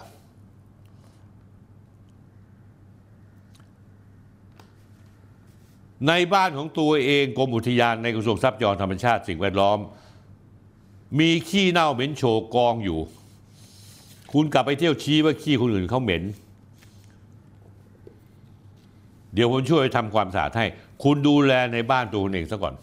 [6.08, 9.80] ในบ้านของตัวเองกรมอุทยานในกระทรวงทรัพยากรธรรมชาติสิ่งแวดล้อม
[11.20, 13.00] มีขี้เน่าเหม็นโชกกองอยู่
[14.34, 16.24] คุณกลับไปเที่ยวชี้ว่าขี้คนอื่นเขาเหม็น
[19.34, 20.66] เดี๋ยวผมช่วยทำความสะอาดให้
[21.04, 22.76] คุณดูแลในบ้านตัวคุณเองซะก่อน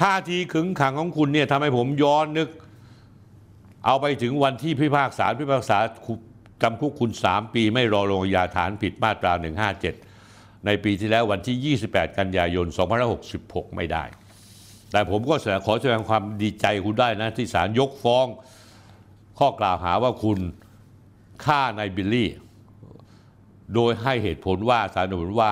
[0.00, 2.48] ท่าทีขึงขังของคุณเนี่ยทำให้ผมย้อนนึก
[3.86, 5.78] เอาไปถึงวันที่พิพากษาพิพากษา
[6.62, 10.11] จำคุกคุณ 3 ปีไม่รอลงอาญาฐานผิดมาตรา 157
[10.66, 12.66] ในปีที่แล้ววันที่ 28 กันยายน
[13.20, 14.04] 2566 ไม่ได้
[14.92, 15.34] แต่ผมก็
[15.66, 18.26] ขอแสดงความดีใจคุณได้นะ ที่ศาลยกฟ้อง
[19.38, 20.38] ข้อกล่าวหาว่าคุณ
[21.44, 22.30] ฆ่านายบิลลี่
[23.74, 25.50] โดยให้เหตุผลว่าสารนุนว่า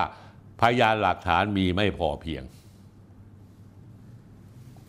[0.61, 2.43] พยานหลักฐานมีไม่พอเพียง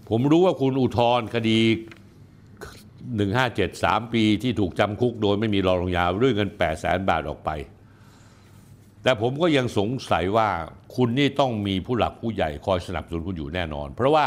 [0.08, 1.60] ผมรู้ว่าคุณอุทธรณ์คดี
[3.12, 7.50] 157 3 ปีที่ถูกจำคุกโดยไม่มีรอลงยาด้วยเงิน 8 0 0แสนบาทออกไป
[9.02, 10.48] แต่ผมก็ยังสงสัยว่า
[10.94, 14.26] คุณนี่ต้องมีผู้หลักผู้ใหญ่คอยสนับสนุนคุณอยู่แน่นอน เพราะว่า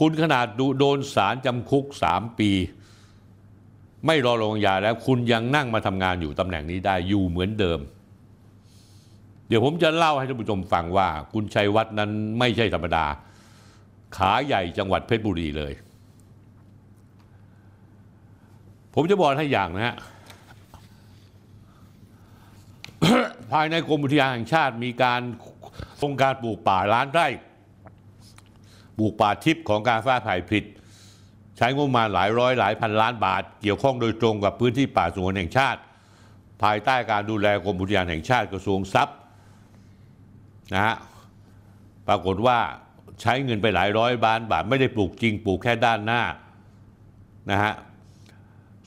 [0.00, 0.44] คุณขนาด
[0.78, 2.50] โดนสารจำคุก 3 ปี
[4.06, 7.80] ไม่รอลงยาแล้ว คุณยังนั่งมาทำงานอยู่ตำแหน่งนี้ได้อยู่เหมือนเดิม
[9.48, 13.04] เดี๋ยวผมจะเล่าให้ท่านผู้ชมฟังว่า คุณชัยวัฒน์นั้นไม่ใช่ธรรมดา
[14.16, 15.72] ขาใหญ่จังหวัดเพชรบุรีเลย
[18.94, 19.96] ผมจะบอกให้อย่างนะฮะ
[23.52, 25.20] ภายในกรมอุทยานแห่งชาติมีการ
[25.98, 27.28] โครงการปลูกป่าล้านไร่
[28.98, 30.64] ปลูกป่าทิพย์ของการฟ้าผ่ายผลิต
[31.56, 35.80] ใช้งบมาหลายร้อยหลายพันล้านบาท เกี่ยวข้องโดยตรงกับพื้นที่ป่าสงวนแห่งชาติ
[36.62, 39.16] ภายใต้การดูแลกรมอุทยานแห่งชาติกระทรวงทรัพย์
[40.74, 40.96] นะฮะ
[42.08, 42.58] ปรากฏว่า
[43.22, 46.22] ใช้เงินไปหลายร้อยล้านบาท ไม่ได้ปลูกจริงปลูกแค่ด้านหน้า
[47.50, 47.72] นะฮะ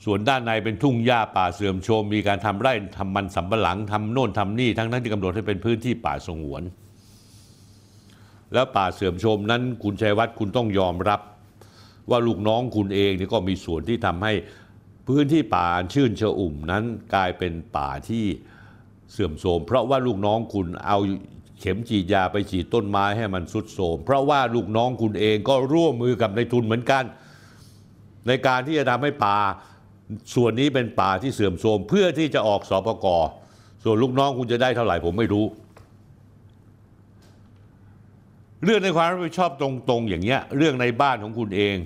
[0.04, 6.62] ส่วนด้านในเป็นทุ่งหญ้าป่าเสื่อมโทรมมีการทำไร่ทำมันสำปะหลังทำโน่นทำนี่ทั้งนั้นที่กำหนดให้เป็นพื้นที่ป่าสงวน
[8.52, 11.20] แล้วป่าเสื่อมโทรมนั้นคุณชัยวัฒน์คุณต้องยอมรับ
[12.10, 14.32] ว่าลูกน้องคุณเองนี่ก็มีส่วนที่ทำให้
[15.08, 16.84] พื้นที่ป่าชื่นชอุ่มนั้น
[17.14, 18.24] กลายเป็นป่าที่
[19.12, 20.98] เสื่อมโทรมเพราะว่าลูกน้องคุณเอา
[21.60, 27.04] เข็มฉีดยาไปฉีดต้นไม้ให้มันสุดโทรมเพราะว่าลูกน้องคุณเองก็ร่วมมือกับในทุนเหมือนกัน
[28.26, 29.38] ในการที่จะทำให้ป่า
[30.34, 33.22] ส่วนนี้เป็นป่าที่เสื่อมโทรมเพื่อที่จะออกสอปกร
[33.84, 35.44] ส่วนลูกน้องคุณจะได้เท่าไหร่ผมไม่รู้
[38.64, 41.76] เรื่องในความรับผิดชอบตรงๆ อย่างเงี้ย เรื่องในบ้านของคุณเอง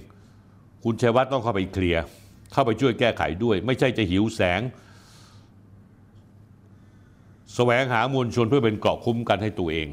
[0.85, 2.03] คุณชัยวัฒน์ต้องเข้าไปเคลียร์
[2.53, 4.61] เข้าไปช่วยแก้ไขด้วย ไม่ใช่จะหิวแสง
[7.55, 9.89] แสวงหามวลชนเพื่อเป็นเกราะคุ้มกันให้ตัวเอง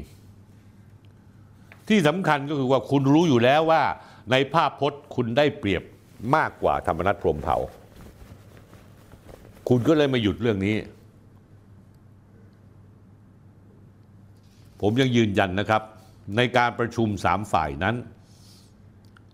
[1.88, 3.82] ที่สำคัญก็คือว่าคุณรู้อยู่แล้วว่า
[4.30, 5.82] ในภาพพจน์คุณได้เปรียบ
[6.36, 7.56] มากกว่าธรรมนัฐพรหมเผา
[9.68, 10.76] คุณก็เลยมาหยุดเรื่องนี้
[14.80, 15.82] ผมยังยืนยันนะครับ
[16.36, 17.96] ในการประชุมสามฝ่ายนั้น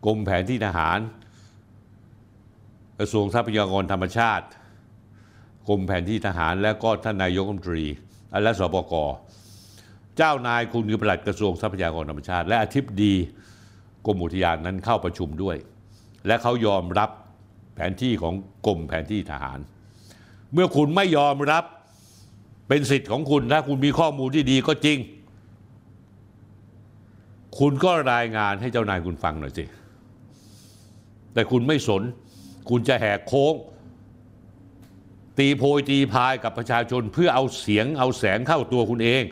[0.07, 0.99] กรมแผนที่ทหาร
[2.99, 4.47] กระทรวงทรัพยากรธรรมชาติ
[5.69, 7.85] กรมแผนที่ทหารและก็ท่านนายกรัฐมนตรี
[8.43, 8.95] และสปก
[10.17, 13.15] เจ้านายคุณคือปลัดกระทรวงทรัพยากรธรรมชาติ และอธิบดี
[14.07, 15.57] กรมอุทยานนั้นเข้าประชุมด้วย
[16.27, 17.11] และเขายอมรับ
[17.75, 18.35] แผนที่ของ
[18.67, 19.59] กรมแผนที่ทหาร
[20.53, 21.65] เมื่อคุณไม่ยอมรับ
[22.69, 24.99] เป็นสิทธิ์ของคุณถ้าคุณมีข้อมูลที่ดีก็จริง
[27.59, 29.65] คุณก็รายงานให้เจ้านายคุณฟังหน่อยสิ
[31.35, 32.03] แต่คุณไม่สน
[32.69, 33.55] คุณจะแหกโค้ง
[35.39, 39.23] ตีโพยตีพายกับประชาชนเพื่อเอาเสียงเอาแสงเข้าตัวคุณเอง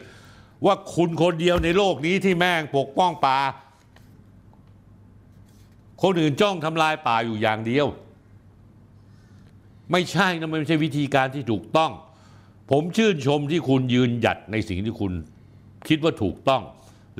[0.64, 3.38] ว่าคุณคนเดียวในโลกนี้ที่แม่งปกป้องป่า
[6.02, 7.86] คนอื่นจ้องทำลายป่าอยู่อย่างเดียว
[9.92, 11.92] ไม่ใช่นะมันไม่ใช่วิธีการที่ถูกต้อง
[12.70, 15.12] ผมชื่นชมที่คุณยืนหยัดในสิ่งที่คุณ
[15.88, 16.62] คิดว่าถูกต้อง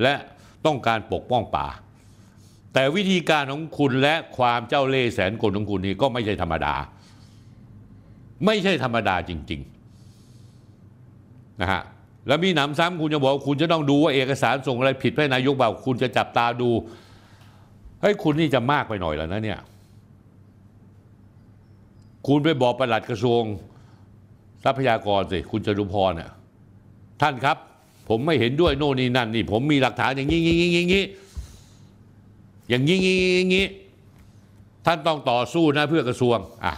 [0.01, 0.13] และ
[0.65, 1.67] ต้องการปกป้องป่า
[2.73, 6.73] แต่วิธีการของคุณและความเจ้าเล่ห์แสนกลของคุณนี่ก็ไม่ใช่ธรรมดา
[8.45, 11.81] ไม่ใช่ธรรมดาจริงๆนะฮะ
[12.27, 16.69] แล้วมีหนำซ้ำคุณจะบอกว่าคุณจะต้องดูว่าเอกสารส่งอะไรผิดให้นายกบอกคุณจะจับตาดู
[18.01, 19.59] เฮ้ยคุณนี่จะมากไปหน่อยแล้วนะเนี่ย
[22.27, 23.41] คุณไปบอกประหลัดกระทรวง
[24.63, 26.31] ทรัพยากรสิคุณจตุพรเนี่ย
[27.21, 27.57] ท่านครับ
[28.09, 31.03] ผมไม่เห็นด้วยโน่นนี่นั่นนี่ ผมมีหลักฐานอย่างนี้อย่างนี้อย่างนี้
[32.69, 32.97] อย่างนี้
[33.37, 33.65] อย่างนี้
[34.85, 36.73] ท่านต้องต่อสู้นะเพื่อกระทรวงอะ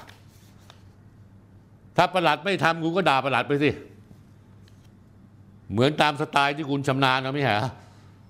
[1.98, 3.70] ถ้าประหลัดไม่ทำคุณก็ด่าประหลัดไปสิ
[5.72, 7.56] เหมือนตามสไตล์ที่คุณชำนาญนะไม่ใช่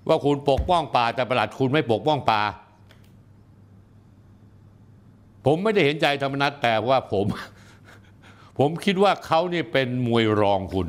[0.07, 2.41] ว่าคุณปกป้องป่าแต่ประหลัดคุณไม่ปกป้องป่า
[5.45, 7.25] ผมไม่ได้เห็นใจธรรมนัตแต่ว่าผม
[8.59, 10.87] ผมคิดว่าเขานี่เป็นมวยรองคุณ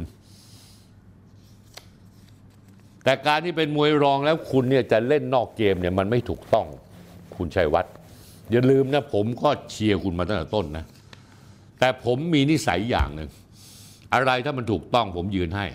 [3.05, 6.67] แต่การที่เป็นมวยรองแล้วคุณเนี่ยจะเล่นนอกเกมเนี่ยมันไม่ถูกต้อง
[7.37, 7.93] คุณชัยวัฒน์
[8.51, 10.85] อย่าลืมนะผมก็เชียร์คุณมาตั้งแต่ต้นนะ
[11.79, 13.29] แต่ผมมีนิสัยอย่างหนึ่ง
[14.15, 15.67] อะไรถ้ามันถูกต้องผมยืนให้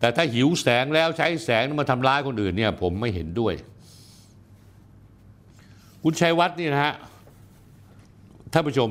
[0.00, 3.54] แต่ถ้าหิวแสงแล้วใช้แสงมาทำร้ายคนอื่นเนี่ย ผมไม่เห็นด้วย
[6.02, 6.94] คุณชัยวัฒน์นี่นะฮะ
[8.56, 8.90] ท่านผู้ชม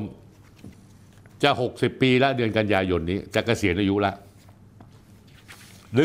[1.44, 4.16] จะ 60 ปีแล้วเดือนกันยายนนี้จะเกษียณอายุแล้ว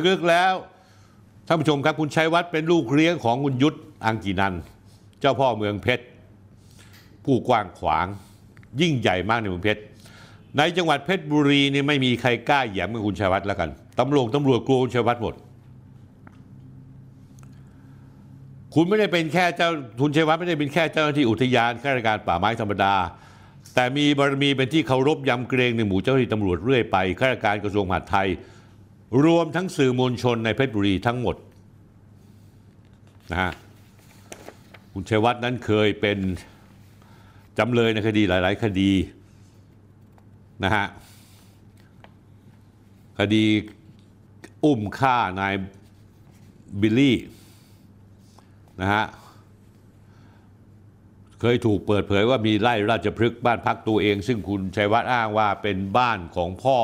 [0.08, 0.54] ลึกๆแล้ว
[1.46, 3.76] ท่านผู้ชมครับคุณชัยวัฒน์เป็นลูกเลี้ยงของคุณยุทธ
[4.06, 4.54] อังกีนัน
[5.20, 6.04] เจ้าพ่อเมืองเพชร
[7.24, 8.06] ผู้กว้างขวาง
[8.80, 9.82] ยิ่งใหญ่มากในเมืองเพชร
[10.56, 15.34] ในจังหวัดเพชรบุรีนี่ไม่มีใครกล้าแหย่มกับคุณชัยวัฒน์แล้วกันตำรวจตำรวจกลัวคุณชัยวัฒน์หมด
[18.74, 19.68] คุณไม่ได้เป็นแค่เจ้า
[20.00, 22.94] คุณชัยวัฒน์ไม่ได้เป็นแค่เจ้าหน้าที่อุทยานข้าราชการป่าไม้ธรรมดา
[23.80, 28.28] แต่มีบารมีเป็นที่เคารพยำเกรงในหมู่เจ้าหน้าที่ตำรวจเรื่อยไปข้าราชการกระทรวงมหาดไทย
[29.24, 31.36] รวมทั้งสื่อมวลชนในเพชรบุรีทั้งหมด
[33.30, 33.52] นะฮะ
[34.92, 36.18] คุณชัยวัฒน์นั้นเคยเป็น
[37.58, 38.90] จำเลยในคดีหลาย ๆ คดี
[40.64, 40.86] นะฮะ
[43.18, 43.44] คดี
[44.64, 45.54] อุ้มฆ่านาย
[46.80, 47.16] บิลลี่
[48.80, 49.04] นะฮะ
[51.40, 56.78] เคยถูกเปิดเผยว่ามีไร่ราชพฤกษ์บ้านพักตัวเอง ซึ่งคุณชัยวัฒน์อ้างว่าเป็นบ้านของพ่อ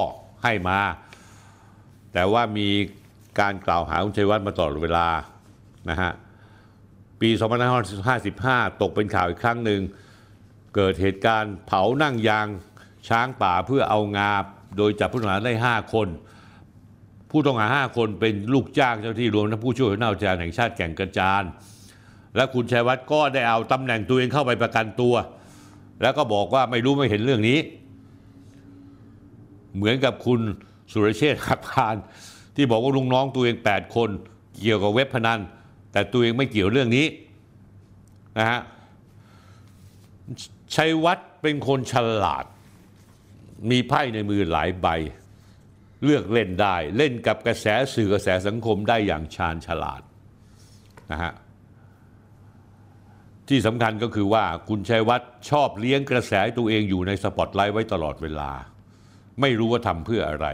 [0.44, 0.80] ให้มา
[2.12, 2.68] แต่ว่ามี
[3.40, 5.08] การกล่าวหาคุณชัยวัฒน์มาตลอดเวลา
[5.90, 6.12] นะฮะ
[7.20, 7.30] ปี
[8.06, 9.80] 2555 ตกเป็นข่าวอีกครั้งหนึ่ง
[10.74, 12.46] เกิดเหตุการณ์เผานั่งยาง
[13.08, 14.32] ช้างป่าเพื่อเอางา
[14.76, 16.08] โดยจับผู้ต้องหาได้ 5 คน
[17.30, 21.42] ผู้ต้องหา 5 คนเป็นลูกจ้างเจ้าที่รวมทั้งผู้ช่วยหัวหน้าอุทยานแห่งชาติแก่งกระจาน
[22.36, 25.14] และคุณชัยวัฒน์ก็ได้เอาตำแหน่งตัวเองเข้าไปประกันตัว
[26.02, 27.58] แล้วก็บอกว่าไม่รู้ไม่เห็นเรื่องนี้
[29.76, 30.40] เหมือนกับคุณ
[30.92, 31.96] สุรเชษฐ์หักพาน
[32.54, 34.10] ที่บอกว่าลุงน้องตัวเอง 8 คน
[34.60, 35.40] เกี่ยวกับเว็บพนัน
[35.92, 37.06] แต่ตัวเองไม่เกี่ยวเรื่องนี้
[38.38, 38.60] นะฮะ
[40.74, 41.94] ชัยวัฒน์เป็นคนฉ
[42.24, 42.44] ลาด
[43.70, 44.86] มีไพ่ในมือหลายใบ
[46.04, 50.02] เลือกเล่นได้ เล่นกับกระแสสื่อกระแสสังคมได้อย่างชาญฉลาด
[51.12, 51.32] นะฮะ
[53.48, 58.50] ที่สำคัญก็คือว่าคุณชัยวัฒน์ชอบเลี้ยงกระแสตัวเองอยู่ในสปอตไลท์ไว้ตลอดเวลา
[59.40, 60.46] ไม่รู้ว่าทำเพื่ออะไร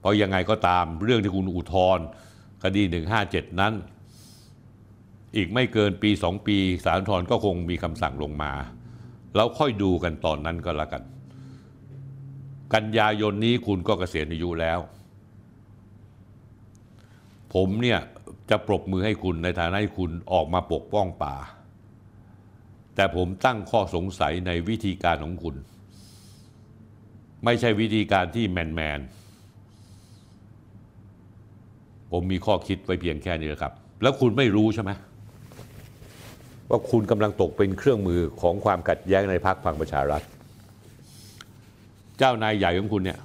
[0.00, 1.98] เพราะยังไงก็ตามเรื่องที่คุณอุทธร
[2.62, 2.82] คดี
[3.22, 3.74] 157 นั้น
[5.36, 8.52] อีกไม่เกินปี 2 ปีศาลอุทรก็คงมีคำสั่งลงมา
[9.34, 11.02] แล้วค่อยดูกันตอนนั้นก็แล้วกัน
[12.74, 14.78] กันยายนนี้คุณก็เกษียณอายุแล้ว
[17.54, 18.00] ผมเนี่ย
[18.50, 21.36] จะปรบมือให้คุณในฐานะที่คุณออกมาปกป้องป่า
[22.94, 25.56] แต่ผมตั้งข้อสงสัยในวิธีการของคุณ
[27.44, 29.00] ไม่ใช่วิธีการที่แมนแมน
[32.12, 34.90] ผมมีข้อคิดไว้เพียงแค่นี้นครับ แล้วคุณไม่รู้ใช่ไหม
[36.70, 40.22] ว่าคุณกำลังตกเป็นเครื่องมือของความขัดแย้งในพรรคพลังประชารัฐ
[42.18, 43.18] เจ้านายใหญ่ของคุณเนี่ย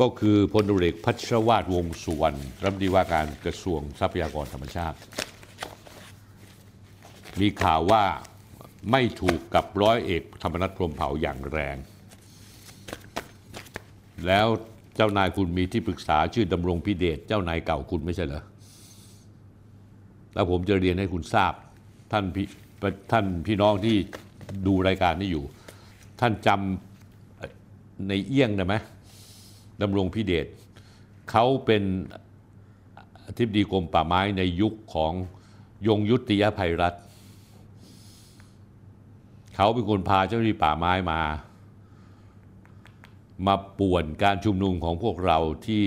[0.00, 4.98] ก็คือพลตุเอกพัชรวาทวงสุวรรณรัฐมนตรีว่าการกระทรวงทรัพยากรธรรมชาติ
[7.40, 8.04] มีข่าวว่า
[8.92, 11.76] ไม่ถูกกับร้อยเอกธรรมนัฐพรมเผาอย่างแรง
[14.26, 14.46] แล้ว
[14.96, 18.42] เจ้านายคุณมีที่ปรึกษาชื่อดำรงพิเดชเจ้านายเก่าคุณไม่ใช่เหรอ
[20.34, 21.52] แล้วผมจะเรียนให้คุณทราบ
[22.12, 22.46] ท่านพี่
[23.12, 23.96] ท่านพี่น้องที่
[24.66, 25.44] ดูรายการนี้อยู่
[26.20, 28.74] ท่านจำในเอี้ยงได้ไหม
[29.82, 30.46] ดำรงพิเดช
[31.30, 31.82] เขาเป็น
[33.26, 35.12] อธิบดีกรมป่าไม้ในยุคของ
[35.86, 36.94] ยงยุติยภัยรัฐ
[39.54, 41.20] เขาเป็นคนพาเจ้าหน้าที่ป่าไม้มา
[43.46, 45.84] มาป่วนการชุมนุมของพวกเราที่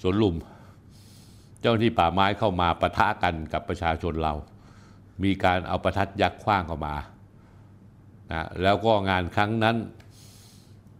[0.00, 0.34] สวนลุม
[1.60, 4.34] เจ้าหน้าที่ป่าไม้เข้ามาปะทะกันกับประชาชนเรา
[5.22, 6.96] มีการเอาประทัดยักษ์คว้างเข้ามา
[8.32, 9.76] นะแล้วก็งานครั้งนั้น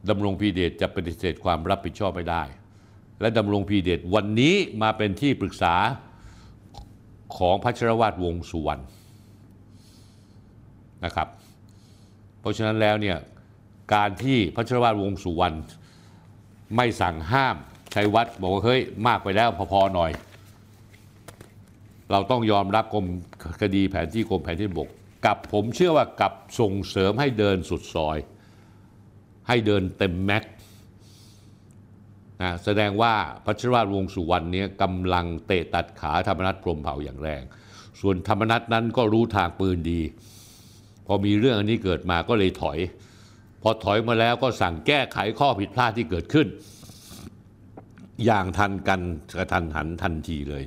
[0.09, 2.43] ดำรงพีเดชจะปฏิเสธความรับผิดชอบไม่ได้
[3.21, 5.75] และดำรงพีเดชวันนี้มาเป็นที่ปรึกษา
[7.37, 8.83] ของพัชรวาทวงศ์สุวรรณ
[11.05, 11.29] นะครับ
[12.41, 13.17] เพราะฉะนั้นแล้วเนี่ย
[13.95, 15.57] การที่พัชรวาทวงศ์สุวรรณ
[16.77, 17.57] ไม่สั่งห้าม
[17.95, 20.11] ชัยวัฒน์บอกว่าเฮ้ยมากไปแล้วพอๆหน่อย
[22.11, 23.07] เราต้องยอมรับกรม
[23.61, 24.89] คดีแผนที่กรมแผนที่บก
[25.27, 28.19] กับผมเชื่อว่ากับส่งเสริมให้เดินสุดซอย
[29.49, 30.53] ให้เดินเต็มแม็กซ์
[32.43, 33.15] นะแสดงว่า
[33.45, 37.43] พัชรวาทวงสุวรรณเนี้ยกำลังเตะตัดขาธรรมนัฐพรมเผ่าอย่างแรง
[38.01, 40.01] ส่วนธรรมนัฐนั้นก็รู้ทางปืนดี
[41.07, 42.79] พอมีเรื่องอันนี้เกิดมาก็เลยถอย
[43.63, 46.47] พอถอยมาแล้วก็สั่งแก้ไขข้อผิดพลาดที่เกิดขึ้น
[48.25, 49.01] อย่างทันกัน
[49.37, 50.65] กระทันหันทันทีเลย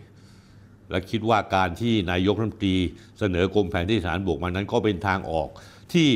[0.89, 2.77] และคิดว่าการที่นายกรัฐมนตรี
[3.19, 5.49] เสนอกรมแผนที่ฐานบกมานั้นก็เป็นทางออก
[5.93, 6.09] ที่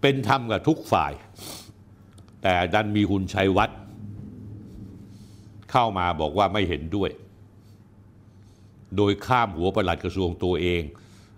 [0.00, 1.12] เป็นธรรมกับทุกฝ่าย
[2.42, 3.78] แต่ดันมีคุณชัยวัฒน์
[5.70, 7.10] เข้ามาบอกว่าไม่เห็นด้วย
[8.96, 10.82] โดยข้ามหัวประหลัดกระทรวงตัวเอง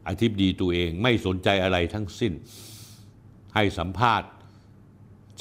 [0.08, 2.32] อธิบดีตัวเองไม่สนใจอะไรทั้งสิ้น
[3.54, 4.28] ให้สัมภาษณ์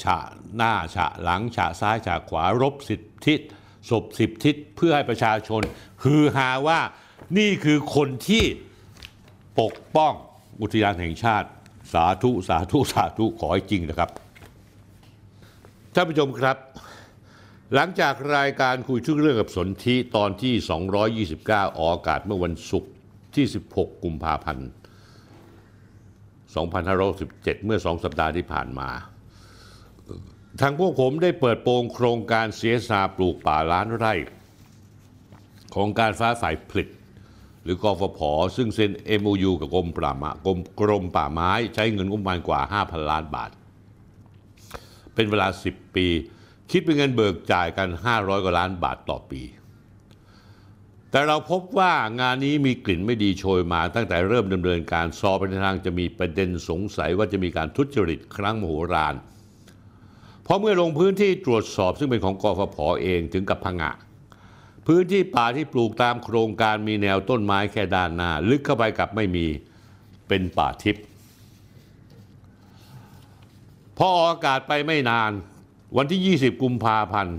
[0.02, 0.18] ฉะ
[0.56, 3.40] หน้าฉะหลังฉะซ้ายฉะขวารบสิบทิศ
[3.90, 5.62] ศพสิบทิศเพื่อให้ประชาชน
[6.02, 6.80] ฮือฮาว่า
[7.38, 8.44] นี่คือคนที่
[9.60, 10.12] ปกป้อง
[10.60, 11.48] อุทยานแห่งชาติ
[11.92, 14.10] สาธุ สาธุ สาธุ ขอให้จริงนะครับ
[15.94, 16.56] ท่านผู้ชมครับ
[17.74, 22.90] หลังจากรายการคุยทุกเรื่องกับสนธิตอนที่ 229 ออกอากาศเมื่อวันศุกร์
[23.34, 24.68] ที่ 16 กุมภาพันธ์
[26.76, 28.90] 2517 เมื่อสองสัปดาห์ที่ผ่านมา
[30.60, 34.14] ทางพวกผมได้เปิดโปงโครงการเสียสาปลูกป่าล้านไร่
[35.74, 36.88] ของการฟ้าฝ่ายผลิต
[37.64, 38.20] หรือกอฟผ
[38.56, 38.90] ซึ่งเซ็น
[39.20, 43.50] MOU กับกรมป่าไม้กรมกรมป่าไม้ ใช้เงินงบประมาณกว่า 5,000 ล้านบาท
[45.14, 46.06] เป็นเวลา 10 ปี
[46.70, 49.42] คิดเป็นเงินเบิกจ่ายกัน 500 กว่าล้านบาทต่อปี
[51.10, 59.14] แต่เราพบว่างานนี้มีกลิ่นไม่ดีโชยมาตั้งแต่เริ่มดำเนินการสอบไปในทางจะมีประเด็นสงสัยว่าจะมีการทุจริตครั้งมโหฬาร
[60.42, 63.92] เพราะเมื่อลงพื้นที่ตรวจสอบซึ่งเป็นของกฟผอเองถึงกับพังะ
[64.86, 69.46] พื้นที่ป่าที่ปลูกตามโครงการมีแนวต้นไม้แค่ด้านหน้า ลึกเข้าไปกับไม่มี
[70.28, 71.04] เป็นป่าทิพย์
[73.98, 75.32] พอออกอากาศไปไม่นาน
[75.96, 77.36] วันที่ 20 กุมภาพันธ์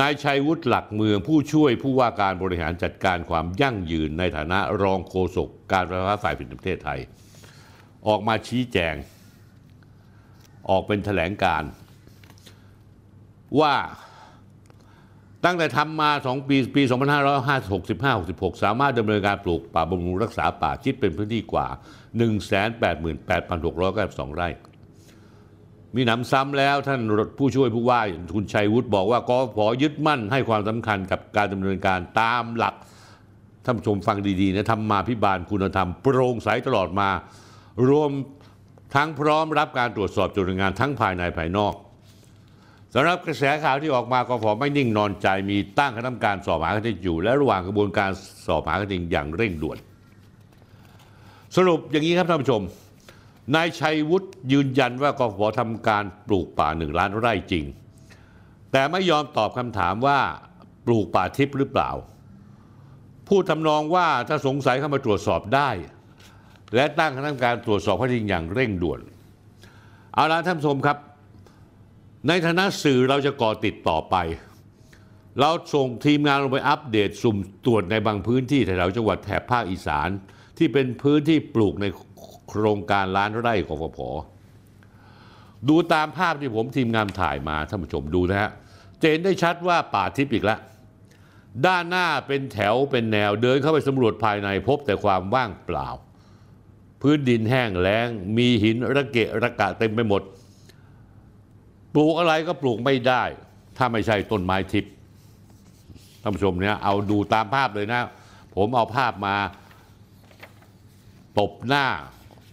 [0.00, 7.00] นายชัยวุฒิหลักเมืองผู้ช่วยผู้ว่าการบริหารจัดการความยั่งยืนในฐานะรองโฆษกการไฟฟ้าฝ่ายผลิตแห่งประเทศไทย
[8.06, 8.94] ออกมาชี้แจง
[10.70, 11.62] ออกเป็นแถลงการ
[13.60, 13.74] ว่า
[15.44, 16.82] ตั้งแต่ทำมา 2 ปี ปี
[17.52, 21.66] 2565 66 สามารถดำเนินการปลูกป่าบำรุงรักษาป่าคิดเป็นพื้นที่กว่า
[23.42, 24.48] 188,692 ไร่
[25.96, 28.00] มีหนำซ้ำแล้วท่านรถผู้ช่วยผู้ว่า
[28.34, 32.74] คุณชัยวุฒิบอกว่ากฟผยึดมั่นให้ความสำคัญกับการดำเนินการตามหลัก
[33.64, 37.10] ท่านผู้ชมฟังดีๆนะทำมาพิบาลคุณธรรม โปร่งใสตลอดมา
[37.88, 38.10] รวม
[38.94, 41.74] ทั้งพร้อมรับการตรวจสอบจุดงานทั้งภายในภายนอก
[42.94, 48.10] สำหรับกระแสข่าวที่ออกมากฟไม่นิ่งนอนใจมีตั้งคณะกรรมการสอบหาข้อเท็จจริงและระหว่างกระบวนการ
[48.46, 49.78] สอบหาข้อเท็จจริงอย่างเร่งด่วน
[51.56, 52.62] สรุปอย่างนี้ครับท่านผู้ชม
[53.54, 57.64] นายชัยวุฒิยืนยันว่ากฟผทำการปลูกป่าหนึ่งล้านไร่จริง
[58.72, 60.18] แต่ไม่ยอมตอบคำถามว่า
[60.86, 61.90] ปลูกป่าทิพย์หรือเปล่า
[63.28, 65.70] พูดทำนองว่าถ้าสงสัยเข้ามาตรวจสอบได้
[66.74, 69.00] และตั้งคณะกรรมการตรวจสอบข้อจริงอย่างเร่งด่วน
[70.14, 70.98] เอาละท่านผู้ชมครับ
[72.28, 74.16] ในฐานะสื่อเราจะก่อติดต่อไป
[75.40, 80.08] เราส่งทีมงานลงไปอัปเดตสุ่มตรวจในบางพื้นที่แถวจังหวัดแถบภาคอีสาน
[80.58, 81.86] ที่เป็นพื้นที่ปลูกใน
[82.48, 83.98] โครงการล้านไร่กฟผ
[85.68, 88.50] ดูตามภาพที่ผมทีมงานถ่ายมาท่านผู้ชมดูนะฮะ
[89.00, 90.60] จะเห็นได้ชัดว่าป่าทิพย์อีกแล้ว
[91.66, 95.88] ด้านหน้าเป็นแถวเป็นแนวเดินเข้าไปสำรวจภายในพบแต่ความว่างเปล่า
[97.02, 100.22] พื้นดินแห้งแล้ง มีหินระเกะระกะเต็มไปหมด
[101.94, 103.22] ปลูกอะไรก็ปลูกไม่ได้
[103.76, 104.92] ถ้าไม่ใช่ต้นไม้ทิพย์
[106.22, 108.00] ท่านผู้ชมเนี่ยเอาดูตามภาพเลยนะ
[108.54, 109.36] ผมเอาภาพมา
[111.38, 111.86] ตบหน้า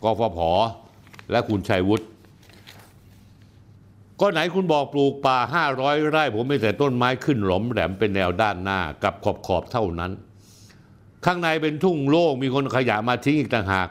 [0.05, 0.39] กฟผ
[1.31, 2.05] และคุณชัยวุฒิ
[4.21, 5.37] ก็ไหนคุณบอกปลูกป่า
[5.73, 10.11] 500 ไร่ ผมไม่แต่ต้นไม้ขึ้นหลอมแหลมเป็นแนวด้านหน้ากับขอบขอบเท่านั้น
[11.25, 13.89] ข้างในเป็นทุ่งโล่งมีคนขยะมาทิ้งอีกต่างหาก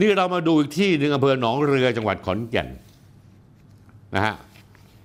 [0.00, 2.68] นี่เรามาดูอีกที่หนึ่งอำเภอหนองเรือจังหวัดขอนแก่น
[4.14, 4.34] นะฮะ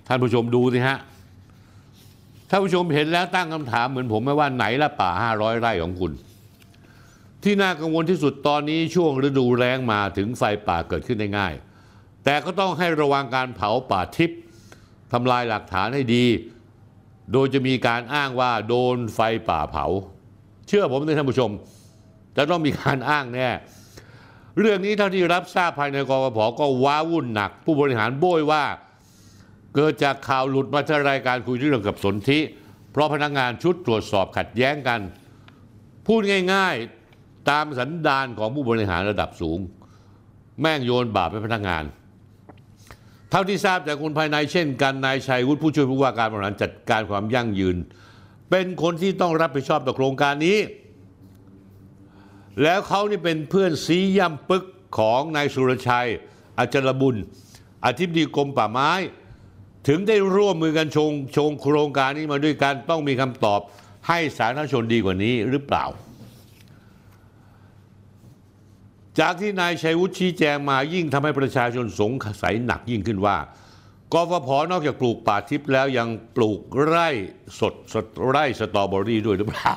[0.06, 0.98] ท่านผู้ชมดูสิฮะ
[2.50, 6.12] ท่านผู้ชมเห็นแล้วตั้งคำถามเหมือนผมไหมว่าไหนละป่า 500 ไร่ของคุณ
[7.44, 11.54] ที่น่ากังวลที่สุดตอนนี้ช่วงฤดูแล้งมาถึงไฟป่าเกิดขึ้นได้ง่าย
[12.24, 14.40] แต่ก็ต้องให้ระวังการเผาป่าทิพย์
[15.12, 16.24] ทำลายหลักฐานให้ดี
[17.32, 19.86] โดยจะมีการอ้างว่าโดนไฟป่าเผา
[20.68, 21.50] เชื่อผมเลยท่านผู้ชม
[22.36, 23.48] จะต้องมีการอ้างแน่
[24.58, 28.64] เรื่องนี้เท่าที่รับทราบภายในกรกภก็ว้าวุ่นหนัก ผู้บริหารโบยว่า
[29.74, 32.40] เกิดจากข่าวหลุดมาที่รายการคุยเรื่องกับสนธิ
[32.92, 35.00] เพราะพนักงานชุดตรวจสอบขัดแย้งกัน
[36.06, 36.20] พูด
[36.52, 36.97] ง่าย ๆ
[37.50, 39.58] ตามสันดานของผู้บริหารระดับสูง
[40.60, 41.84] แม่งโยนบาปให้พนักงาน
[43.30, 47.76] เท่าที่ทราบจากคนภายในเช่นกันนายชัยวุฒิผู้ช่วยผู้ว่าการบริหารจัดการความยั่งยืน
[48.50, 50.58] เป็นคนที่ต้องรับผิดชอบต่อโครงการนี้
[52.62, 54.64] แล้วเขานี่เป็นเพื่อนซีย่ำปึก
[54.98, 56.08] ของนายสุรชัย
[56.58, 57.16] อาจารบุญ
[57.86, 58.90] อธิบดีกรมป่าไม้
[59.88, 63.60] ถึงได้ร่วมมือกันชงชงโครงการนี้มาด้วยกันต้องมีคำตอบ
[64.08, 65.84] ให้สาธารณชนดีกว่านี้หรือเปล่า
[69.20, 72.12] จากที่นายชัยวุฒิชี้แจงมายิ่งทำให้ประชาชนสง
[72.42, 73.36] สัยหนักยิ่งขึ้นว่า
[74.12, 77.08] กฟผนอกจากปลูกป่าทิพย์แล้วยังปลูกไร่
[77.60, 79.72] สดสดไร่สตรอเบอรี่ด้วยหรือเปล่า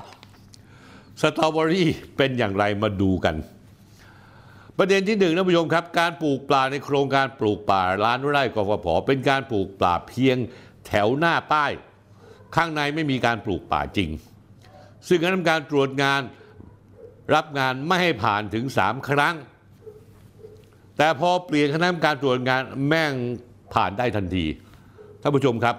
[1.22, 3.36] สตรอเบอรี่เป็นอย่างไรมาดูกัน
[4.78, 10.38] ประเด็นที่หนึ่งท่านผู้ชมครับ การปลูกป่าในโครงการปลูกป่าล้านไร่กฟผเป็นการปลูกป่าเพียง
[10.88, 11.72] แถวหน้าป้าย
[12.56, 14.10] ข้างในไม่มีการปลูกป่าจริง
[15.08, 16.22] ซึ่งคณะกรรมการตรวจงาน
[17.36, 19.36] รับงานไม่ให้ผ่านถึง3ครั้ง
[20.98, 23.14] แต่พอเปลี่ยนคณะกรรมการตรวจงานแม่ง
[23.74, 24.46] ผ่านได้ทันที
[25.22, 25.76] ท่านผู้ชมครับ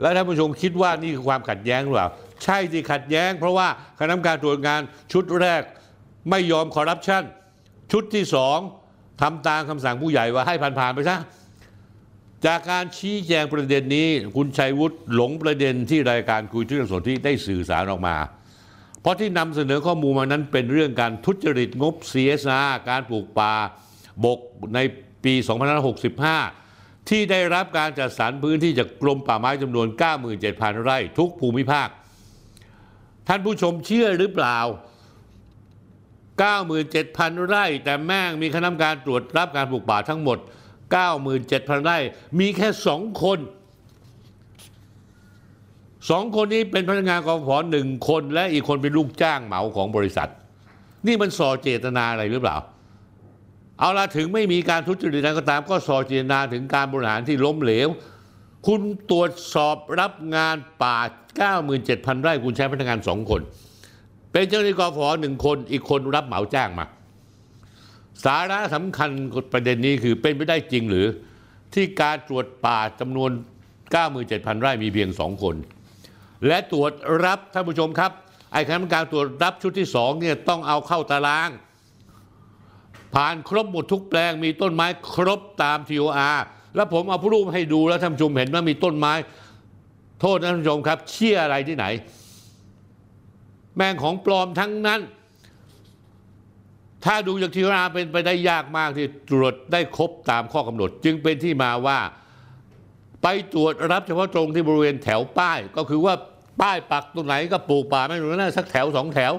[0.00, 2.08] และท่านผู้ชมคิดว่านี่คือความขัดแย้งหรือเปล่า
[2.44, 3.68] ใช่ที่ขัดแย้ง เพราะว่า
[3.98, 4.80] คณะกรรมการตรวจงาน
[5.12, 5.62] ชุดแรก
[6.30, 7.22] ไม่ยอมคอร์รัปชัน
[7.92, 8.58] ชุดที่สอง
[9.22, 11.18] ทำตามคำสั่งผู้ใหญ่ว่าให้ผ่านๆไปซะ
[12.46, 18.16] จากการชี้แจงประเด็นนี้ คุณชัยวุฒิหลงประเด็นที่รายการคุยเรื่องสนที่ได้สื่อสารออกมา
[19.00, 23.54] เพราะที่นำเสนอข้อมูลมานั้นเป็นเรื่องการทุจริตงบ CSR การปลูกป่า
[24.24, 24.40] บก
[24.74, 24.78] ใน
[25.24, 25.34] ปี
[26.42, 29.86] 2565 ที่ได้รับการจัดสรรพื้นที่จากกรมป่าไม้จำนวน
[30.36, 31.88] 97,000 ไร่ทุกภูมิภาค
[33.28, 34.58] ท่านผู้ชมเชื่อหรือเปล่า
[36.64, 40.38] 97,000 ไร่ แต่แม่งมีคณะกรรมการตรวจรับการปลูกป่าทั้งหมด
[41.10, 41.98] 97,000 ไร่
[42.40, 43.38] มีแค่สองคน
[46.08, 50.30] สองคนนี้เป็นพนักงานกฟผอหนึ่งคนและอีกคนเป็นลูกจ้างเหมาของบริษัท
[51.06, 52.56] นี่มันส่อเจตนาอะไรหรือเปล่า
[53.78, 57.88] เอาละถึงไม่มีการทุจริตก็ตาม ก็ส่อเจตนาถึงการบริหารที่ล้มเหลว
[58.66, 60.98] คุณตรวจสอบรับงานป่า
[61.60, 63.40] 97,000 ไร่คุณใช้พนักงานสองคน
[64.32, 66.86] เป็นเจ้าหน้าที่กฟผหนึ่งคนอีกคนรับเหมาจ้างมา
[68.24, 69.10] สาระสำคัญ
[69.52, 71.06] ประเด็นนี้คือเป็นไปได้จริงหรือ
[71.74, 73.30] ที่การตรวจป่าจำนวน
[73.96, 75.54] 97,000 ไร่มีเพียงสองคน
[76.46, 76.92] และตรวจ
[77.24, 78.10] รับท่านผู้ชมครับ
[78.52, 81.50] ไอ้คณะกรรมการตรวจรับชุดที่สองเนี่ยต้องเอาเข้าตาราง
[83.14, 86.38] ผ่านครบหมดทุกแปลงมีต้นไม้ครบตาม TOR
[86.74, 89.12] แล้วผมเอารูปให้ดูแล้วท่านผู้ชมเห็นว่ามีต้นไม้
[90.20, 91.86] โทษนะท่านผู้ชมครับ เชี่ยอะไรที่ไหน
[93.76, 95.00] แม่งของปลอมทั้งนั้น
[97.04, 101.98] ถ้าดูจากทีราเป็นไปได้ยากมากที่ตรวจได้ครบตามข้อกำหนด จึงเป็นที่มาว่า
[103.22, 106.14] ไปตรวจรับเฉพาะตรงที่บริเวณแถวป้าย ก็คือว่า
[106.60, 109.32] ป้ายปักตรงไหนก็ปลูกป่าไม่รู้นะสักแถวสองแถว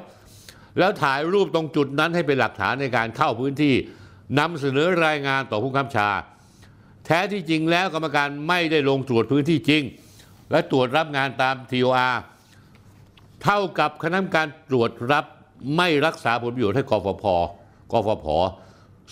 [0.80, 3.76] แล้วถ่ายรูปตรงจุดนั้นให้เป็นหลักฐานในการเข้าพื้นที่
[4.40, 6.10] นำเสนอรายงานต่อผู้กำกับชา
[7.06, 9.84] แท้ที่จริงแล้วกรรมการไม่ได้ลงตรวจพื้นที่จริง
[10.52, 12.16] และตรวจรับงานตาม TOR
[13.44, 15.26] เท่ากับคณะกรรมการตรวจรับ
[15.78, 17.26] ไม่รักษาผลประโยชน์ให้กฟผ
[17.92, 18.28] กฟผ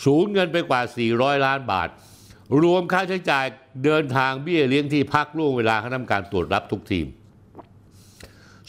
[0.03, 0.81] สูญเงินไปกว่า
[1.13, 1.89] 400 ล้านบาท
[2.63, 3.45] รวมค่าใช้จ่าย
[3.85, 7.05] เดินทางเบี้ยเลี้ยงที่พักล่วงเวลาคณะกรรมการตรวจรับทุกทีม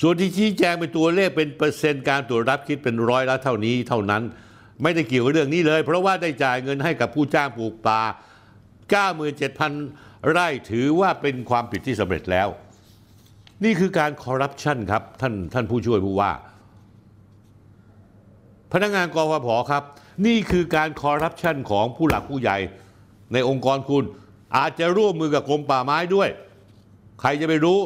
[0.01, 4.23] ส่วนที่ชี้แจงเป็นตัวเลขเป็นเปอร์เซ็นต์การตรวจรับคิดเป็นร้อยละเท่านี้เท่านั้น
[4.83, 8.01] ไม่ได้เกี่ยวกับเรื่องนี้เลย เพราะว่าได้จ่ายเงินให้กับผู้จ้างปลูกป่า
[9.13, 12.49] 97,000 ไร่ถือว่าเป็นความผิดที่สำเร็จแล้ว
[13.65, 16.33] นี่คือการคอร์รัปชันครับท่านท่านผู้ช่วยผู้ว่า
[18.73, 19.83] พนักงานกรฟผครับ
[20.27, 22.59] นี่คือการคอร์รัปชันของผู้หลักผู้ใหญ่
[23.33, 24.05] ในองค์กรคุณ
[24.57, 26.29] อาจจะร่วมมือกับกรมป่าไม้ด้วย
[27.21, 27.81] ใครจะไปรู้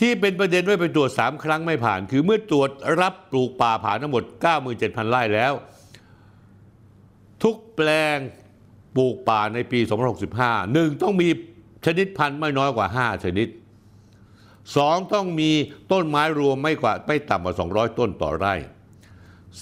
[0.00, 2.70] ที่เป็นประเด็นไว้ไปตรวจสามครั้งไม่ผ่าน คือเมื่อตรวจ
[3.00, 4.22] รับปลูกป่าผ่านทั้งหมด
[4.66, 5.52] 97,000 ไร่แล้ว
[7.42, 8.18] ทุกแปลง
[8.96, 9.80] ปลูกป่าในปี
[10.26, 11.28] 2065หนึ่งต้องมี
[11.86, 13.48] ชนิดพันธุ์ไม่น้อยกว่า 5 ชนิด
[14.76, 15.50] สองต้องมี
[15.92, 18.54] ต้นไม้รวมไม่กว่าไม่ต่ำกว่า 200 ต้นต่อไร่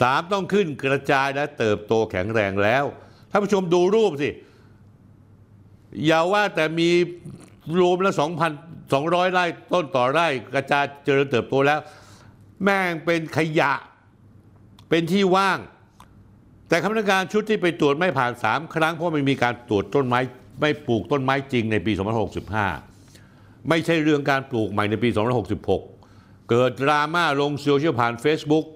[0.00, 2.84] สามต้องขึ้นกระจายและเติบโตแข็งแรงแล้ว
[3.32, 4.30] ท่านผู้ชมดูรูปสิ
[6.06, 6.90] อย่าว่าแต่มี
[7.80, 8.14] รวมแล้ว
[8.72, 11.80] 2,200 ไร่ต้นต่อไร่กระจายเจริญเติบโตแล้ว
[12.62, 13.72] แม่งเป็นขยะ
[14.88, 15.58] เป็นที่ว่าง
[16.68, 20.20] แต่คณะกการชุดที่ไปตรวจไม่ผ่าน 3 ครั้งเพราะไม่มีการตรวจต้นไม้
[20.60, 21.92] ไม่ปลูกต้นไม้จริงในปี
[22.76, 25.08] 2565 ไม่ใช่เรื่องการปลูกใหม่ในปี
[25.78, 28.66] 2566 เกิดดราม่าลงโซเชียลผ่าน Facebook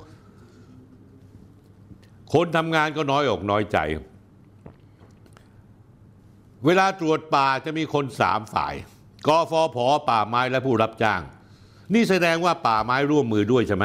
[2.34, 3.78] คนทำงานก็น้อยอกน้อยใจ
[6.64, 8.74] เวลาตรวจป่าจะมีคนสามฝ่าย
[9.26, 9.76] กฟผ
[10.10, 11.20] ป่าไม้และผู้รับจ้าง
[11.94, 13.84] นี่แสดงว่าป่าไม้ร่วมมือด้วยใช่ไหม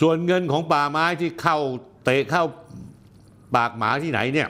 [0.00, 1.58] ส่วนเงินของป่าไม้ที่เข้า
[2.04, 2.44] เตะเข้า
[3.56, 4.48] ปากหมาที่ไหนเนี่ย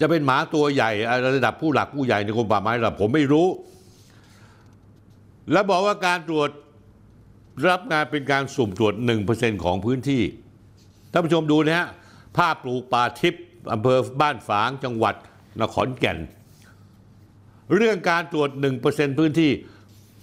[0.00, 0.90] จะเป็นหมาตัวใหญ่
[1.36, 3.48] ระดับผู้หลักผู้ใหญ่ในกรมป่าไม้ระดับผมไม่รู้
[5.52, 6.50] และบอกว่าการตรวจ
[7.68, 8.94] รับงานเป็นการสุ่มตรวจ
[9.28, 10.22] 1%ของพื้นที่
[11.12, 11.88] ท่านผู้ชมดูนะฮะ
[12.36, 15.14] ภาพปลูกป่าทิพย์ อำเภอบ้านฝางจังหวัด
[15.62, 16.18] นครแก่น
[17.76, 18.50] เรื่องการตรวจ
[18.84, 19.50] 1%พื้นที่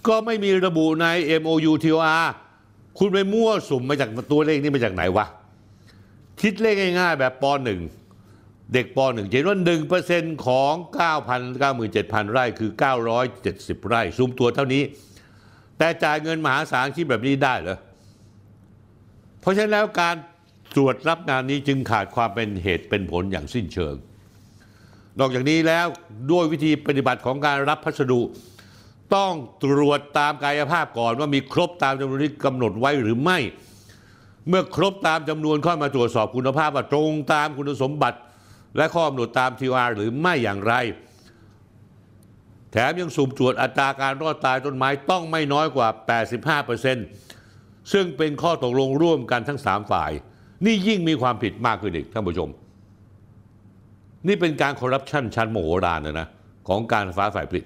[0.08, 1.06] ก็ไม่มีระบุใน
[1.42, 2.26] MOU TOR
[2.98, 5.26] คุณไปมั่วสุ่มมาจากตัวเลขนี้มาจากไหนวะ
[6.40, 7.44] คิดเลขง่ายๆ แบบป
[8.08, 9.58] .1 เด็กป .1 เห็นว่า
[10.00, 10.74] 1%ของ
[11.10, 12.70] 9,000 97,000 ไร่คือ
[13.28, 14.82] 970 ไร่สุ่มตัวเท่านี้
[15.78, 17.78] แต่จ่ายเงินมหาศาลคิดแบบนี้ได้เหรอ
[19.40, 20.16] เพราะฉะนั้นแล้วการ
[20.74, 23.94] ตรวจรับงานนี้จึงขาดความเป็นเหตุเป็นผลอย่างสิ้นเชิง
[25.18, 25.86] นอกจากนี้แล้ว
[26.30, 28.20] ด้วยวิธีปฏิบัติของการรับพัสดุ
[29.14, 29.32] ต้อง
[29.64, 33.38] ตรวจตามกายภาพก่อนว่ามีครบตามจำนวนที่กำหนดไว้หรือไม่
[34.48, 38.18] เมื่อครบตามจำนวนค่อยมาตรวจสอบคุณภาพว่าตรงตามคุณสมบัติ
[38.76, 40.74] และข้อกำหนดตาม TOR หรือไม่อย่างไร
[42.72, 45.88] แถมยังสุ่มตรวจอัตราการรอดตายต้นไม้ต้องไม่น้อยกว่า
[46.70, 50.12] 85%ซึ่งเป็นข้อตกลงร่วมกันทั้ง 3 ฝ่าย
[50.64, 52.48] นี่ยิ่งมีความผิดมากขึ้นอีกท่านผู้ชม
[54.26, 56.28] นี่เป็นการคอร์รัปชันชั้นโมโหรานนะนะ
[56.68, 57.64] ของการฟฟ้าฝ่ายผลิต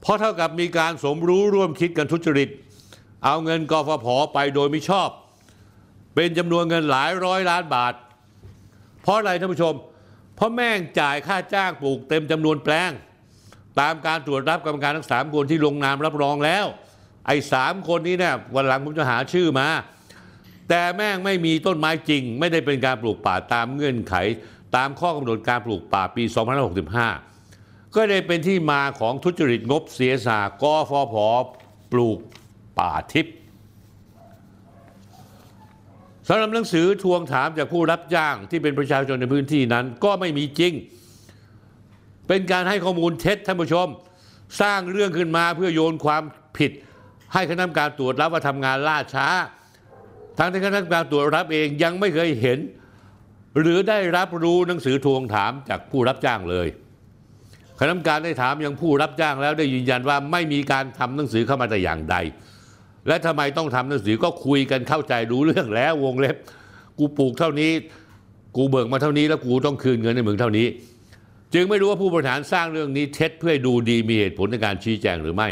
[0.00, 2.48] เพราะเท่ากับมีการสมรู้ร่วมคิดกันทุจริต
[3.24, 5.08] เอาเงินกฟผไปโดยไม่ชอบ
[6.14, 7.94] เป็นจำนวนเงินหลายร้อยล้านบาท
[9.02, 9.74] เพราะอะไรท่านผู้ชม
[10.36, 12.90] เพราะแม่งจ่ายค่าจ้างปลูกเต็มจำนวนแปลง
[13.80, 16.66] ตามการตรวจรับกรรมการทั้งสามคนที่ลงนามรับรองแล้ว
[17.26, 19.68] ไอ้สามคนนี้เนี่ยวันหลังผมจะหาชื่อมา
[20.68, 24.14] แต่แม่งไม่มีต้นไม้จริง ไม่ได้เป็นการปลูกป่าตามเงื่อนไข
[24.76, 26.24] ตามข้อกำหนดการปลูกป่าปี
[27.10, 31.14] 2565 ก็ได้เป็นที่มาของทุจริตงบเสียสากกฟผ
[31.92, 32.18] ปลูก
[32.78, 33.34] ป่าทิพย์
[36.28, 40.72] สำหรับหนังสือทวงถามจากผู้รับจ้างที่เป็นประชาชนในพื้นที่นั้น ก็ไม่มีจริง
[42.28, 43.88] เป็นการให้ข้อมูลเท็จท่านผู้ชม
[44.60, 46.22] สร้างเรื่องขึ้นมาเพื่อโยนความ
[46.58, 46.70] ผิด
[47.32, 49.28] ให้คณะกรรมการตรวจรับว่าทำงานล่าช้า
[50.38, 52.58] ทั้งที่คณะกรรมการตรวจรับเองยังไม่เคยเห็น
[53.60, 56.68] หรือได้รับรู้หนังสือทวงถามจากผู้รับจ้างเลย
[57.78, 62.16] คณะกรรมการได้ถามยังผู้รับจ้างแล้วได้ยืนยันว่าไม่มีการทำหนังสือเข้ามาแต่อย่างใด
[63.08, 66.36] และทำไมต้องทำหนังสือก็คุยกันเข้าใจรู้เรื่องแล้ววงเล็บ
[66.98, 67.72] กูปลูกเท่านี้
[68.56, 70.66] กูเบิกมาเท่านี้แล้วกูต้องคืนเงินในมึงเท่านี้
[71.54, 75.48] จึงไม่รู้ว่าผู้บริหารสร้างเรื่องนี้เท็จเพื่อดูดีมีเหตุผลในการชี้แจงหรือไม่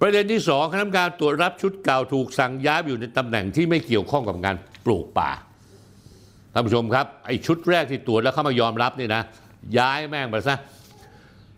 [0.00, 4.56] ประเด็นที่สองคณะกรรมการตรวจรับชุดเก่าถูกสั่งย้ายอยู่ในตำแหน่งที่ไม่เกี่ยวข้องกับการ
[4.86, 5.30] ปลูกป่า
[6.52, 9.22] ท่านผู้ชมครับไอ้ชุดแรกที่ตรวจแล้วเข้ามายอมรับนี่นะ
[9.78, 10.56] ย้ายแม่งไปซะ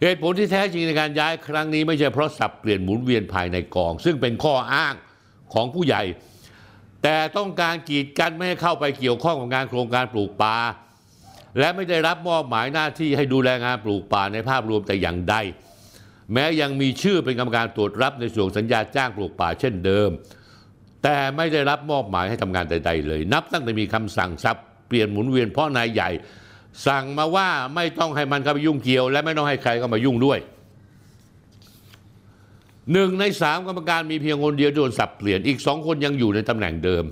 [0.01, 4.94] เหตุผลที่แท้จริงในการย้ายครั้งนี้ไม่ใช่เพราะสับเปลี่ยนหมุนเวียนภายในกอง ซึ่งเป็นข้ออ้าง
[5.55, 6.02] ของผู้ใหญ่
[7.02, 10.56] แต่ต้องการกีดกันไม่ให้เข้าไปเกี่ยวข้องกับงานโครงการปลูกป่า
[11.59, 15.36] และไม่ได้รับมอบหมายหน้าที่ให้ดูแลงานปลูกป่าในภาพรวมแต่อย่างใด
[16.32, 20.11] แม้ยังมีชื่อเป็นกรรมการตรวจรับในส่วนสัญญาจ้างปลูกป่าเช่นเดิม
[21.03, 24.57] แต่ไม่ได้รับมอบหมายให้ทำงานใดๆเลย นับตั้งแต่มีคำสั่งซับ
[24.89, 26.11] เปลี่ยนหมุนเวียนเพราะนายใหญ่
[26.86, 30.39] สั่งมาว่าไม่ต้องให้มันเข้าไปยุ่งเกี่ยว และไม่ต้องให้ใครเข้ามายุ่งด้วย
[32.93, 37.05] หนึ่งในสามกรรมการมีเพียงคนเดียวโดนสับเปลี่ยนอีกสองคนยังอยู่ในตำแหน่งเดิม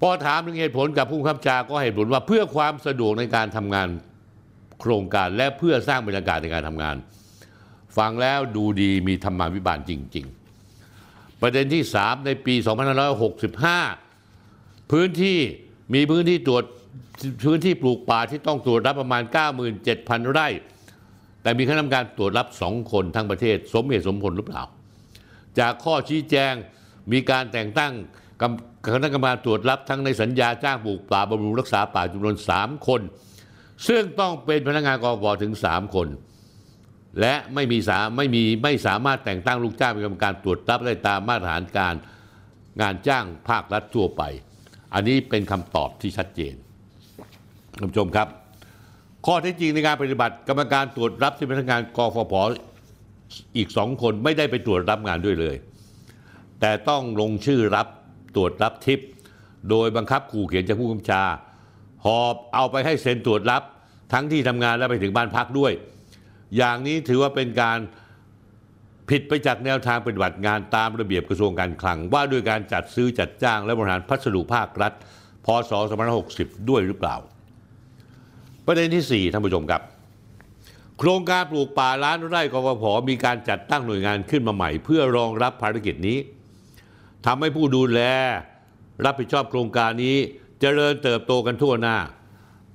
[0.00, 3.88] พอถามถึงเหตุผลกับผู้ขับจาก็เหตุผลว่าเพื่อความสะดวกในการทำงาน
[4.80, 6.96] โครงการและเพื่อสร้างบรรยากาศในการทำงาน
[7.96, 10.26] ฟังแล้วดูดีมีธรรมาภิบาลจริง
[10.82, 12.54] ๆ ประเด็นที่ 3 ในปี
[14.12, 15.38] 2565 พื้นที่
[15.94, 16.64] มีพื้นที่ตรวจ
[17.44, 19.22] พื้นที่ปลูกป่าที่ต้องตรวจรับประมาณ
[19.78, 20.48] 97,000 ไร่
[21.42, 24.62] แต่มีคณะกรรมการตรวจรับสองคนทั้งประเทศ สมเหตุสมผลหรือเปล่า
[25.58, 26.52] จากข้อชี้แจง
[27.12, 27.92] มีการแต่งตั้ง
[28.94, 33.00] คณะกรรมการตรวจรับทั้งในสัญญาจ้างปลูกป่าบำรุงรักษาป่าจำนวน 3 คน
[33.88, 36.08] ซึ่งต้องเป็นพนักงานกอบถึง 3 คน
[37.20, 41.94] และไม่มีสาไม่มีไม่สามารถแต่งตั้งลูกจ้างเป็นกรรมการตรวจรับได้ตามมาตรฐานการ
[42.80, 44.22] งานจ้างภาครัฐทั่วไป
[44.94, 46.54] อันนี้เป็นคำตอบที่ชัดเจน
[47.78, 48.28] ท่านผู้ชมครับ
[49.26, 52.34] ข้อเท็จจริงในการปฏิบัติกรรมการตรวจรับที่พนักงานกฟผ
[53.56, 55.56] อีกสองคนไม่ได้ไปตรวจรับงานด้วยเลย
[56.60, 57.86] แต่ต้องลงชื่อรับ
[58.34, 59.00] ตรวจรับทิป
[59.70, 61.22] โดยบังคับขู่เขียนจากผู้กำกับชา
[62.04, 63.62] หอบเอาไปให้เซ็นตรวจรับ
[64.12, 65.72] ทั้งที่ทำงานและไปถึงบ้านพักด้วย
[66.56, 67.78] อย่างนี้ถือว่าเป็นการ
[69.10, 74.92] ผิดไปจากแนวทางปฏิบัติงานตามระเบียบกระทรวงการคลัง ว่าด้วยการจัดซื้อจัดจ้างและบริหารพัสดุภาครัฐ
[75.44, 75.72] พศ
[76.20, 77.16] 2560 ด้วยหรือเปล่า
[78.66, 79.82] ประเด็นที่ 4 ท่านผู้ชมครับ
[80.98, 86.18] โครงการปลูกป่าล้านไร่กฟผมีการจัดตั้งหน่วยงานขึ้นมาใหม่ เพื่อรองรับภารกิจนี้
[87.26, 88.00] ทำให้ผู้ดูแล
[89.04, 90.30] รับผิดชอบโครงการนี้จ
[90.60, 91.96] เจริญเติบโตกันทั่วหน้า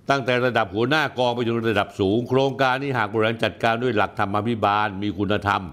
[0.10, 5.64] ตั้งแต่ระดับหัวหน้ากองไปจนระดับสูง โครงการนี้หากบริหารจัดการด้วยหลักธรรมพิบาล มีคุณธรรม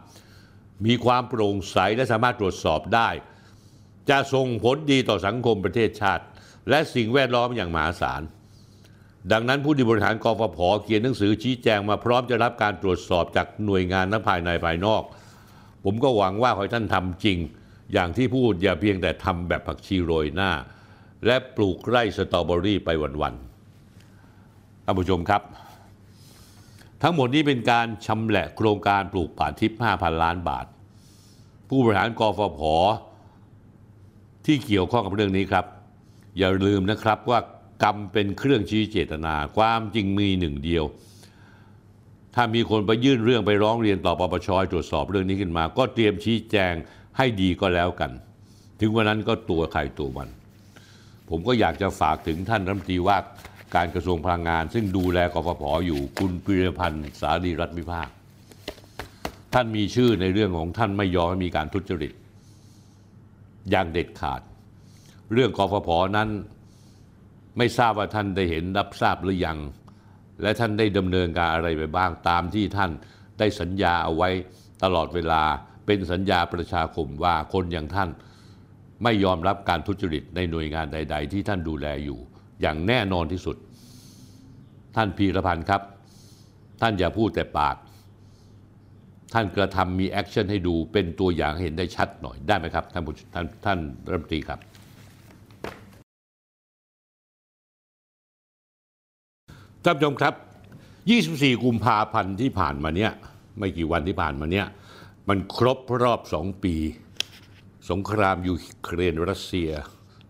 [0.86, 3.08] มีความโปร่งใสและสามารถตรวจสอบได้
[4.10, 6.24] จะส่งผลดีต่อสังคมประเทศชาติ
[6.68, 8.22] และสิ่งแวดล้อมอย่างมหาศาล
[9.32, 15.02] ดังนั้นผู้ที่บริหารกฟผเขียนหนังสือชี้แจงมาพร้อมจะรับการตรวจสอบจากหน่วยงานทั้งภายในภายนอก
[15.84, 17.38] ผมก็หวังว่าขอให้ท่านทำจริง
[17.92, 20.50] อย่างที่พูดอย่าเพียงแต่ทำแบบผักชีโรยหน้า
[21.26, 22.90] และปลูกไร่สตรอเบอรี่ไป
[23.22, 23.43] วันๆ
[24.84, 25.42] ท่านผู้ชมครับ
[27.02, 30.66] ทั้งหมดนี้เป็นการชำแหละโครงการปลูกป่าทิพย์5,000 ล้านบาท
[31.68, 32.60] ผู้บริหารกฟผ
[34.46, 35.64] ที่เกี่ยวข้องกับเรื่องนี้ครับ
[36.38, 37.38] อย่าลืมนะครับว่า
[37.82, 40.84] กรรมเป็นเครื่องชี้เจตนา ความจริงมีหนึ่งเดียว
[42.34, 46.72] ถ้ามีคนไปยื่นเรื่องไปร้องเรียนต่อปปชตรวจสอบเรื่องนี้ขึ้นมา ก็เตรียมชี้แจง
[47.16, 48.10] ให้ดีก็แล้วกัน
[48.80, 50.28] ถึงวันนั้นก็ตัวใครตัวมัน
[51.30, 53.18] ผมก็อยากจะฝากถึงท่านรัฐมนตรีว่า
[53.76, 58.08] การกระทรวงพลังงาน ซึ่งดูแลกฟผอยู่คุณปิรพันธ์สารีรัฐวิภาค
[59.54, 62.12] ท่านมีชื่อในเรื่องของท่านไม่ยอมมีการทุจริต
[63.70, 64.40] อย่างเด็ดขาด
[65.32, 66.28] เรื่องกฟผนั้น
[67.58, 69.58] ไม่ทราบว่าท่านได้เห็นรับทราบหรือยัง
[70.42, 72.90] และท่านได้ดำเนินการอะไรไปบ้างตามที่ท่าน
[73.38, 74.30] ได้สัญญาเอาไว้
[74.82, 75.42] ตลอดเวลา
[75.86, 78.10] เป็นสัญญาประชาคมว่าคนอย่างท่าน
[79.02, 82.18] ไม่ยอมรับการทุจริตในหน่วยงานใด ๆ ที่ท่านดูแลอยู่
[82.60, 83.56] อย่างแน่นอนที่สุด
[84.96, 85.82] ท่านพีระพันธุ์ครับ
[86.80, 87.76] ท่านอย่าพูดแต่ปาก
[89.32, 93.02] ท่านกระทำมี action ให้ดูเป็นตัวอย่างเห็นได้ชัดหน่อยได้ไหมครับ ท่าน
[93.34, 93.78] ท่านท่าน
[94.10, 94.60] รัฐมนตรีครับ
[99.84, 100.34] ท่านผู้ชมครับ
[100.98, 103.12] 24 กุมภาพันธ์ที่ผ่านมาเนี้ย
[103.58, 104.66] ไม่กี่วันที่ผ่านมาเนี้ย
[105.28, 106.74] มันครบรอบสองปี
[107.90, 109.70] สงครามยูเครนรัสเซีย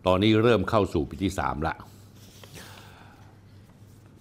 [0.06, 1.74] ตอนนี้เริ่มเข้าสู่ปีที่สามละ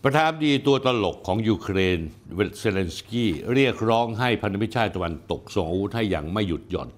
[0.05, 1.99] ประธานาธิบดีตัวตลกของยูเครน
[2.35, 6.89] เวเซเลนสกี้เรียกร้องให้พันธมิตรชาติตะวันตกส่งอาวุธให้อย่างไม่หยุดหย่อน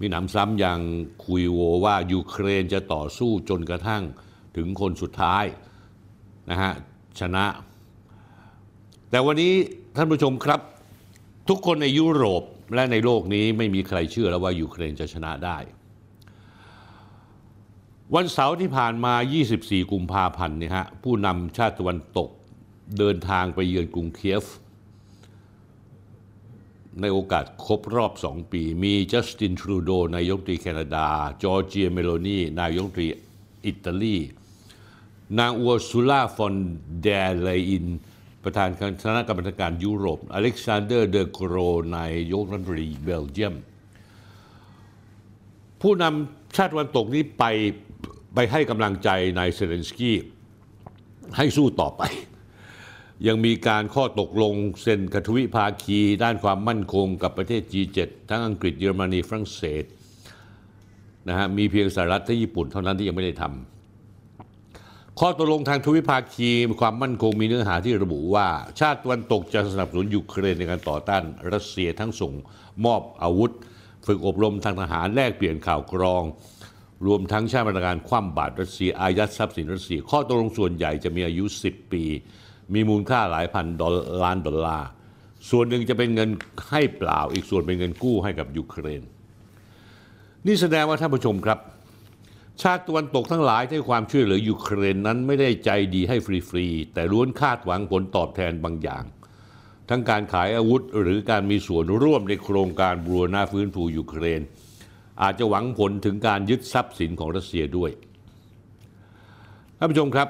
[0.00, 0.80] มีหนำซ้ำยัง
[1.24, 4.02] คุยโวว่ายูเครนจะต่อสู้จนกระทั่ง
[4.56, 5.44] ถึงคนสุดท้าย
[6.50, 6.72] นะฮะ
[7.20, 7.44] ชนะ
[9.10, 9.54] แต่วันนี้
[9.96, 10.60] ท่านผู้ชมครับ
[11.48, 12.42] ทุกคนในยุโรป
[12.74, 15.58] และในโลกนี้ไม่มีใครเชื่อแล้วว่ายูเครนจะชนะได้
[18.14, 19.14] วันเสาร์ที่ผ่านมา
[19.52, 22.30] 24 กุมภาพันธ์เนี่ยฮะผู้นำชาติตะวันตก
[22.98, 24.44] เดินทางไปเยือนกรุงเคียฟ
[27.00, 31.06] ในโอกาสครบรอบสองปี มีจัสตินทรูโดนายกตรีแคนาดา
[31.42, 33.06] จอร์เจียเมโลนีนายกตรี
[33.66, 34.18] อิตาลี
[35.38, 36.54] นางอัวซูล่าฟอน
[37.02, 37.08] เด
[37.40, 37.86] เลอิน
[38.42, 38.68] ประธาน
[39.02, 41.56] คณะกรรมการยุโรป อเล็กซานเดอร์เดอโกร
[41.96, 43.54] นายกรัฐมนตรีเบลเยียม
[45.80, 47.44] ผู้นำชาติตะวันตกนี้ไป
[48.38, 50.16] ไปให้กำลังใจนายเซเลนสกี้
[51.36, 52.02] ให้สู้ต่อไป
[53.26, 57.98] ยังมีการข้อตกลงเซ็นกทวิภาคีด้านความมั่นคงกับประเทศ G7
[58.28, 59.84] ทั้งอังกฤษเยอรมนีฝรั่งเศส
[61.28, 66.50] นะฮะมีเพียงสหรัฐและญี่ปุ่นเท่านั้นที่ยังไม่ได้ทำข้อตกลงทางทวิภาคี
[66.80, 68.46] ความมั่นคงมีเนื้อหาที่ระบุว่า
[68.80, 71.22] ชาติตะวันตกจะสนับสนุนยูเครนในการต่อต้าน
[71.52, 72.32] รัสเซียทั้งส่ง
[72.84, 73.50] มอบอาวุธ
[74.06, 76.24] ฝึกอบรมทางทหารแลกเปลี่ยนข่าวกรอง
[77.06, 82.04] รวมทั้งชาติมาตรการคว่ำบาตรรัสเซียอายัดทรัพย์สินรัสเซีย ข้อตกลงส่วนใหญ่จะมีอายุ 10 ปี
[82.74, 84.88] มีมูลค่าหลายพันดอลล้านดอลลาร์
[85.50, 86.30] ส่วนหนึ่งจะเป็นเงิน
[86.70, 89.02] ให้เปล่า อีกส่วนเป็นเงินกู้ให้กับยูเครน
[90.46, 91.58] นี่แสดงว่าท่านผู้ชมครับ
[92.62, 99.04] ชาติตะวันตกทั้งหลายให้ความช่วยเหลือยูเครนนั้นไม่ได้ใจดีให้ฟรีๆ แต่ล้วนคาดหวังผลตอบแทนบางอย่าง
[99.88, 104.40] ทั้งการขายอาวุธหรือการมีส่วนร่วมในโครงการบูรณะฟื้นฟูยูเครน
[105.22, 107.90] อาจจะหวังผลถึงการยึดทรัพย์สินของรัสเซียด้วย
[109.78, 110.28] ท่านผู้ชมครับ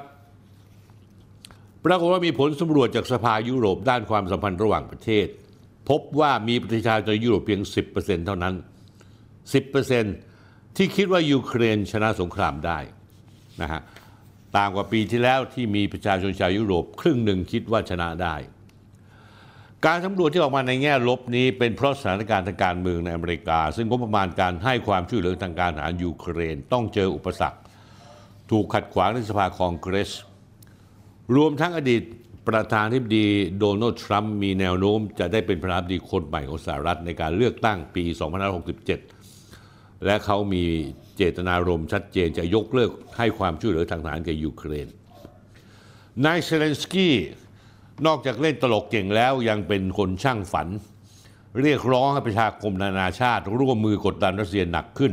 [1.85, 5.27] ปรากฏว่ามีผลสำรวจจากสภายุโรปด้านความสัมพันธ์ระหว่างประเทศ
[5.89, 7.61] พบว่ามีประชาชนยุโรปเพียง
[7.95, 8.55] 10%เท่านั้น
[9.85, 12.79] 10%ที่คิดว่ายูเครนชนะสงครามได้
[13.63, 13.81] นะฮะ
[14.57, 18.37] ต่างกว่าปีที่แล้วที่มีประชาชนชาวยุโรป ครึ่งหนึ่งคิดว่าชนะได้
[19.85, 27.59] การสำรวจที่ออกมาในแง่ลบนี้เป็นเพราะสถานการณ์ทางการเมืองในอเมริกา ซึ่งงบประมาณการให้ความช่วยเหลือทางการทหารยูเครน ต้องเจออุปสรรค
[28.51, 30.13] ถูกขัดขวางในสภาคองเกรส
[31.37, 32.03] รวมทั้งอดีต
[32.49, 33.27] ประธานาธิบดี
[33.59, 38.05] โดนัลด์ทรัมป์มีแนวโน้ม จะได้เป็นประธานาธิบดีคนใหม่ของสหรัฐในการเลือกตั้งปี
[38.85, 40.65] 2567 และเขามี
[41.17, 44.89] เจตนารมณ์ชัดเจนจะยกเลิกให้ความช่วยเหลือทางทหารแก่ยูเครน
[46.25, 47.15] นายเซเลนสกี้
[48.07, 50.69] นอกจากเล่นตลกเก่งแล้วยังเป็นคนช่างฝัน
[51.61, 55.13] เรียกร้องให้ประชาคมนานาชาติ ร่วมมือกดดันรัสเซียหนักขึ้น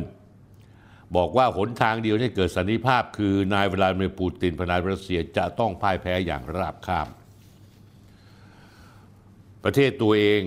[1.16, 7.08] บอกว่าหนทางเดียวที่เกิดสันติภาพ คือนายเวลาดิเมียร์ปูตินประธานาธิบดีรัสเซียจะต้องพ่ายแพ้อย่างราบคาบ
[9.64, 10.42] ประเทศตัวเอง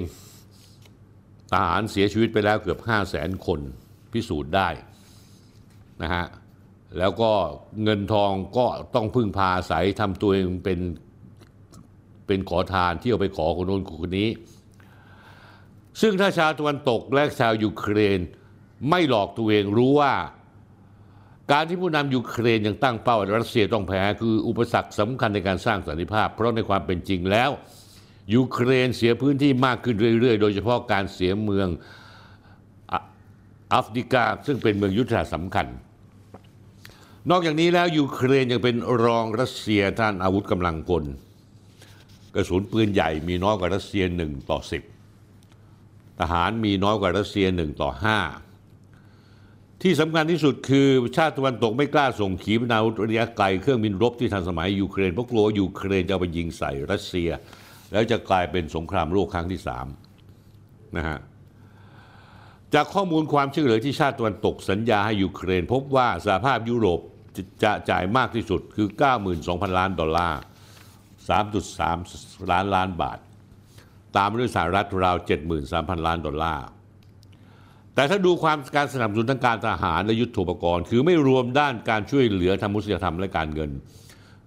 [1.52, 3.60] ทหารเสียชีวิตไปแล้วเกือบ 5 0 0แสนคน
[4.12, 4.68] พิสูจน์ได้
[6.02, 6.26] นะฮะ
[6.98, 7.32] แล้วก็
[7.82, 10.80] เงินทองก็ต้องพึ่งพาอาศัยทำตัวเองเป็น
[12.26, 14.28] เป็นขอทานที่เอาไปขอคนโน้นคนนี้
[16.00, 18.20] ซึ่งถ้าชาวตะวันตกและชาวยูเครน
[18.90, 20.14] ไม่หลอกตัวเองรู้ว่า
[21.52, 27.50] การที่ผู้นำยูเครนยังตั้งเป้ารัสเซียต้องแพ้คืออุปสรรคสำคัญในการสร้างสันติภาพ เพราะในความเป็นจริงแล้ว
[28.34, 31.68] ยูเครนเสียพื้นที่มากขึ้นเรื่อย ๆ โดยเฉพาะการเสียเมือง
[33.74, 35.66] อัฟริกาซึ่งเป็นเมืองยุทธศาสตร์สำคัญ
[37.30, 41.04] นอกจากนี้แล้วยูเครนยังเป็นรองรัสเซียด้านอาวุธกำลังพล
[42.36, 44.58] กระสุนปืนใหญ่มีน้อยกว่ารัสเซีย1ต่อ
[45.40, 47.90] 10 ทหารมีน้อยกว่ารัสเซีย1ต่อ
[48.66, 57.30] 5 ที่สำคัญที่สุดคือชาติตะวันตกไม่กล้าส่งขีปนาวุธระยะไกลเครื่องบินรบที่ทันสมัยยูเครนเพราะกลัวยูเครนจะไปยิงใส่รัสเซีย
[57.92, 59.60] แล้วจะกลายเป็นสงครามโลกครั้งที่
[60.28, 61.18] 3นะฮะ
[62.74, 67.00] จากข้อมูลความช่วยเหลือที่ชาติตะวันตกสัญญาให้ยูเครน พบว่าสหภาพยุโรป
[67.64, 68.88] จะจ่ายมากที่สุดคือ
[69.32, 70.40] 92,000 ล้านดอลลาร์
[71.26, 73.18] 3.3 ล้านล้านบาท
[74.16, 75.16] ตามด้วยสหรัฐราว
[75.60, 76.66] 73,000 ล้านดอลลาร์
[77.94, 83.70] แต่ถ้าดูความการสนับสนุนทางการทหารและยุทโธปกรณ์ คือไม่รวมด้านการช่วยเหลือทางมุสยธรรมและการเงิน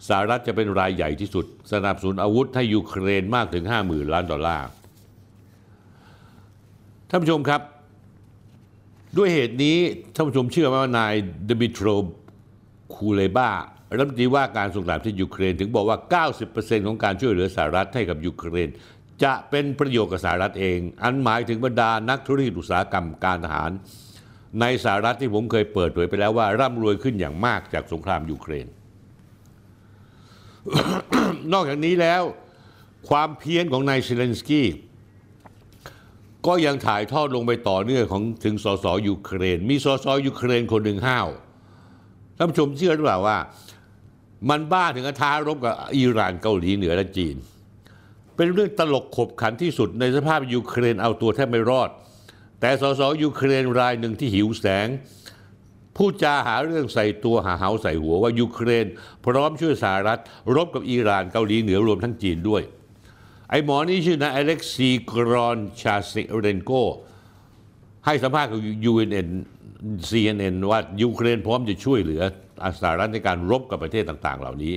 [0.07, 4.67] สหรัฐจะเป็นรายใหญ่ที่สุด สนับสนุนอาวุธให้ยูเครนมากถึง 50,000 ล้านดอลลาร์
[7.09, 7.61] ท่านผู้ชมครับ
[9.17, 9.77] ด้วยเหตุนี้
[10.13, 11.13] ท่านผู้ชมเชื่อไหมว่านาย
[11.45, 11.87] เดมิโตร
[12.93, 13.49] คูเลบา
[13.97, 15.97] รัฐมนตรีว่าการต่างประเทศยูเครน ถึงบอกว่า
[16.43, 18.69] 90%ของการช่วยเหลือสหรัฐให้กับยูเครน
[19.23, 23.71] จะเป็นประโยชน์กับสหรัฐเอง อันหมายถึงบรรดานักธุรกิจอุตสาหกรรมการทหาร
[24.61, 28.67] ในสหรัฐที่ผมเคยเปิดเผยไปแล้วว่าร่ำรวยขึ้นอย่างมากจากสงครามยูเครน
[31.53, 32.21] นอกจากนี้แล้ว
[33.09, 34.67] ความเพี้ยนของนายเซเลนสกี้
[36.47, 41.27] ก็ยังถ่ายทอดลงไปต่อเนื่องของถึงสสยูเครน มีสสยูเครนคนหนึ่งห้าว
[42.37, 43.37] ท่านผู้ชมเชื่อหรือเปล่าว่า
[44.49, 47.35] มันบ้าถึงกับท้ารบกับอิหร่านเกาหลีเหนือและจีน
[48.35, 51.89] เป็นเรื่องตลกขบขันที่สุดในสภาพยูเครนเอาตัวแทบไม่รอด
[52.59, 54.87] แต่สสยูเครนรายหนึ่งที่หิวแสง
[55.95, 58.85] พูดจาหาเรื่องใส่ตัวหาเหาใส่หัวว่ายูเครน
[59.25, 60.19] พร้อมช่วยสหรัฐ
[60.55, 62.61] รบกับอิหร่านเกาหลีเหนือรวมทั้งจีนด้วย
[63.49, 66.71] ไอ้หมอนี่ชื่อนายอเล็กซีกรอนชาเซเรนโก
[68.05, 68.59] ให้สัมภาษณ์กับ
[68.91, 69.29] UNN
[70.09, 72.21] CNN ว่ายูเครนพร้อมจะช่วยเหลือ
[72.81, 74.75] สหรัฐในการรบกับประเทศต่างๆ เหล่านี้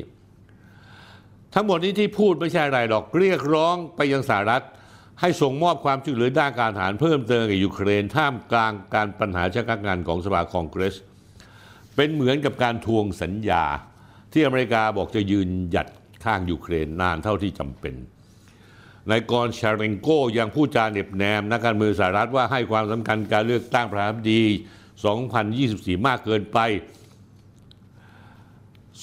[1.54, 4.64] ทั้งหมดนี้ที่พูดไม่ใช่อะไรหรอกเรียกร้องไปยังสหรัฐ
[5.20, 10.96] ให้ส่งมอบความช่วยเหลือด้านการทหารเพิ่มเติมกับยูเครนท่ามกลางการปัญหาชะกักงานของสภาคองเกรส
[11.96, 13.64] เป็นเหมือนกับการทวงสัญญา
[14.32, 15.88] ที่อเมริกาบอกจะยืนหยัด
[16.24, 17.94] ข้างยูเครนนานเท่าที่จำเป็น
[19.10, 24.42] นายกอนชาเรนโกยังพูดจาเหน็บแนมนักการเมืองสหรัฐว่าให้ความสำคัญการเลือกตั้งประธานาธิบดี
[25.24, 26.58] 2024 มากเกินไป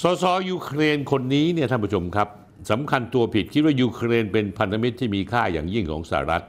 [0.01, 2.27] สสยูเครนคนนี้เนี่ยท่านผู้ชมครับ
[2.71, 6.43] สำคัญตัวผิดคิดว่ายูเครนเป็นพันธมิตรที่มีค่าอย่างยิ่งของสหรัฐ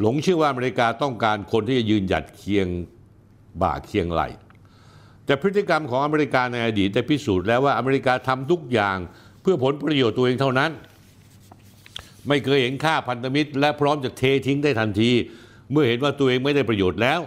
[0.00, 2.66] หลงเชื่อว่าอเมริกาต้องการคนที่จะยืนหยัดเคียง
[3.62, 4.22] บ่าเคียงไหล
[5.24, 8.96] แต่พฤติกรรมของอเมริกาในอดีตได้พิสูจน์แล้วว่าอเมริกาทำทุกอย่าง
[9.42, 10.70] เพื่อผลประโยชน์ตัวเองเท่านั้น
[12.28, 15.10] ไม่เคยเห็นค่าพันธมิตร และพร้อมจะเททิ้งได้ทันที
[15.72, 17.20] เมื่อเห็นว่าตัวเองไม่ได้ประโยชน์แล้ว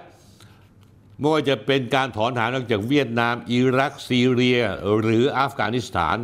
[1.19, 4.59] ไม่ว่าจะเป็นการถอนฐานออกจากเวียดนาม อิรักซีเรีย
[5.01, 6.17] หรืออัฟกานิสถาน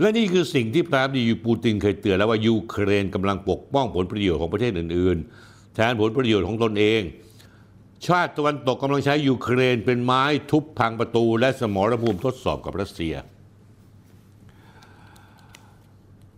[0.00, 7.02] และนี่คือสิ่งที่ประธานาธิบดีปูตินเคยเตือนแล้วว่ายูเครนกำลังปกป้องผลประโยชน์ของประเทศอื่นๆ แทนผลประโยชน์ของตนเอง
[8.06, 13.14] ชาติตะวันตกกำลังใช้ยูเครนเป็นไม้ทุบพังประตู และสมรภูมิทดสอบกับรัสเซีย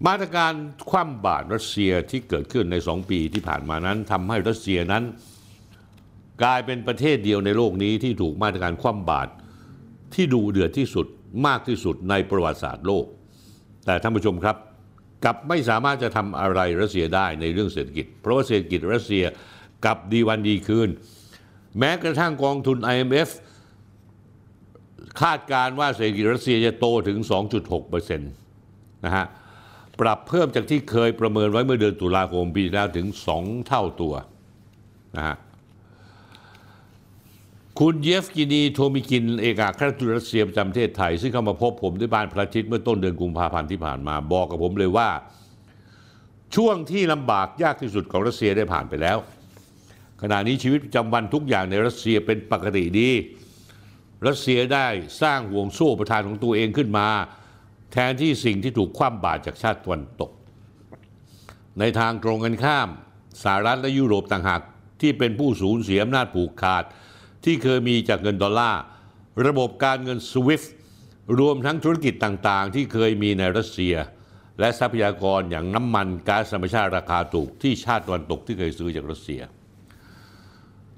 [0.06, 0.52] มาตรการ
[0.90, 5.04] คว่ำบาตรรัสเซียที่เกิดขึ้นในสองปีที่ผ่านมานั้นทำให้รัสเซียนั้น
[6.42, 9.30] กลายเป็นประเทศเดียวในโลกนี้ที่ถูกมาตรการคว่ำบาตร
[10.14, 11.06] ที่ดูเดือดที่สุด
[11.46, 13.04] มากที่สุดในประวัติศาสตร์โลก
[13.86, 14.56] แต่ท่านผู้ชมครับ
[15.24, 19.24] กลับไม่สามารถจะทำอะไรรัสเซียได้ในเรื่องเศรษฐกิจ เพราะว่าเศรษฐกิจรัสเซีย
[19.84, 20.88] กลับดีวันดีคืน
[21.78, 23.30] แม้กระทั่งกองทุน IMF
[25.20, 27.18] คาดการณ์ว่าเศรษฐกิจรัสเซียจะโตถึง
[27.68, 29.26] 2.6%นะฮะ
[30.00, 33.06] ปรับเพิ่มจากที่เคยประเมินไว้เมื่อเดือนตุลาคมปีที่แล้วถึง
[33.38, 34.14] 2 เท่าตัว
[35.16, 35.36] นะฮะ
[37.80, 45.08] คุณเยฟกินีโทมิคิน เอกอัครราชทูตรัสเซียประจำประเทศไทย ซึ่งเข้ามาพบผมที่บ้านพระอาทิตย์เมื่อต้นเดือนกุมภาพันธ์ที่ผ่านมาบอกกับผมเลยว่า
[46.54, 49.18] ช่วงที่ลำบากยากที่สุดของรัสเซียได้ผ่านไปแล้ว
[50.22, 53.10] ขณะนี้ชีวิตประจำวันทุกอย่างในรัสเซียเป็นปกติดี
[54.26, 54.86] รัสเซียได้
[55.22, 57.08] สร้างห่วงโซ่ประทานของตัวเองขึ้นมา
[57.92, 60.30] แทนที่สิ่งที่ถูกคว่ำบาตรจากชาติตะวันตก
[61.78, 62.88] ในทางตรงกันข้าม
[63.42, 64.60] สหรัฐและยุโรปต่างหาก
[65.00, 66.84] ที่เป็นผู้สูญเสียอำนาจผูกขาด
[67.44, 68.82] ที่เคยมีจากเงินดอลลาร์
[69.46, 70.68] ระบบการเงิน SWIFT
[71.38, 73.94] รวมทั้งธุรกิจต่างๆ ที่เคยมีในรัสเซีย
[74.60, 79.40] และทรัพยากรอย่างน้ำมันก๊าซธรรมชาติราคาถูกที่ชาติตะวันตกที่เคยซื้อจากรัสเซีย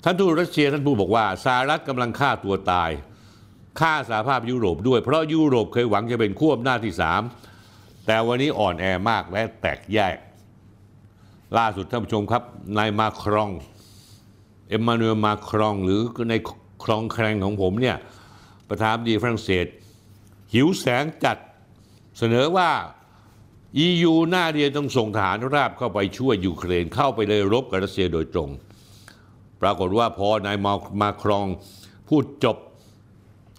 [0.05, 2.91] ท่านทูตรัสเซียท่านพูดบอกว่าสหรัฐกำลังฆ่าตัวตาย
[3.81, 7.23] ฆ่าสหภาพยุโรปด้วยเพราะยุโรปเคยหวังจะเป็นขั้วอำนาจที่สาม
[8.07, 10.17] แต่วันนี้อ่อนแอมากและแตกแยก
[11.59, 12.43] ล่าสุดท่านผู้ชมครับ
[12.79, 13.51] นายมาครอง
[14.69, 16.35] เอ็มมานูเอลมาครองหรือใน
[16.85, 17.97] ครองแครงของผมเนี่ย
[18.69, 19.67] ประธานาธิบดีฝรั่งเศส
[20.55, 21.37] หิวแสงจัด
[22.19, 22.71] เสนอว่า
[23.87, 28.51] EU หน้าเดียวต้องส่งทหารราบเข้าไปช่วยยูเครนเข้าไปเลยรบกับรัสเซียโดยตรง
[29.63, 30.57] ปรากฏว่าพอนาย
[31.01, 31.47] มาครอง
[32.09, 32.57] พูดจบ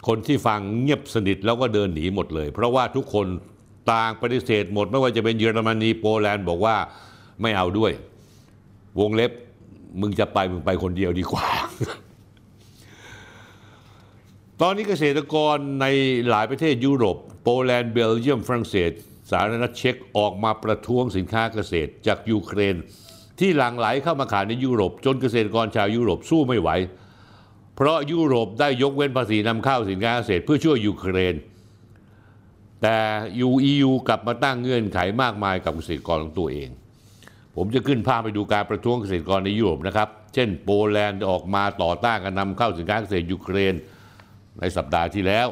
[0.08, 3.28] คนที่ฟังเงียบสนิทแล้วก็เดินหนีหมดเลย เพราะว่าทุกคน
[3.92, 6.76] ต่างปฏิเสธหมด ไม่ว่าจะเป็นเยอรมนีโปแลนด์บอกว่า
[7.42, 7.92] ไม่เอาด้วย
[9.00, 9.32] วงเล็บ
[10.02, 11.46] มึงจะไปมึงไปคนเดียวดีกว่า
[14.62, 15.86] ตอนนี้เกษตรกรใน
[16.30, 18.92] หลายประเทศยุโรป โปแลนด์เบลเยียมฝรั่งเศส
[19.32, 22.76] สาธารณรัฐเช็กออกมาประท้วงสินค้าเกษตรจากยูเครน
[23.40, 26.70] ที่หลั่งไหลเข้ามาขายในยุโรป จนเกษตรกรชาวยุโรปสู้ไม่ไหว
[27.76, 31.36] เพราะยุโรปได้ยกเว้นภาษีนำเข้าสินค้าเกษตรเพื่อช่วยยูเครน
[32.82, 32.98] แต่
[33.42, 36.70] ยูอียูกลับมาตั้งเงื่อนไขมากมายกับเกษตรกรของตัวเอง
[37.58, 43.74] ผมจะขึ้นภาพไปดูการประท้วงเกษตรกรในยุโรปนะครับ เช่นโปแลนด์ออกมาต่อต้านการนำเข้าสินค้าเกษตรยูเครน
[44.60, 45.48] ในสัปดาห์ที่แล้ว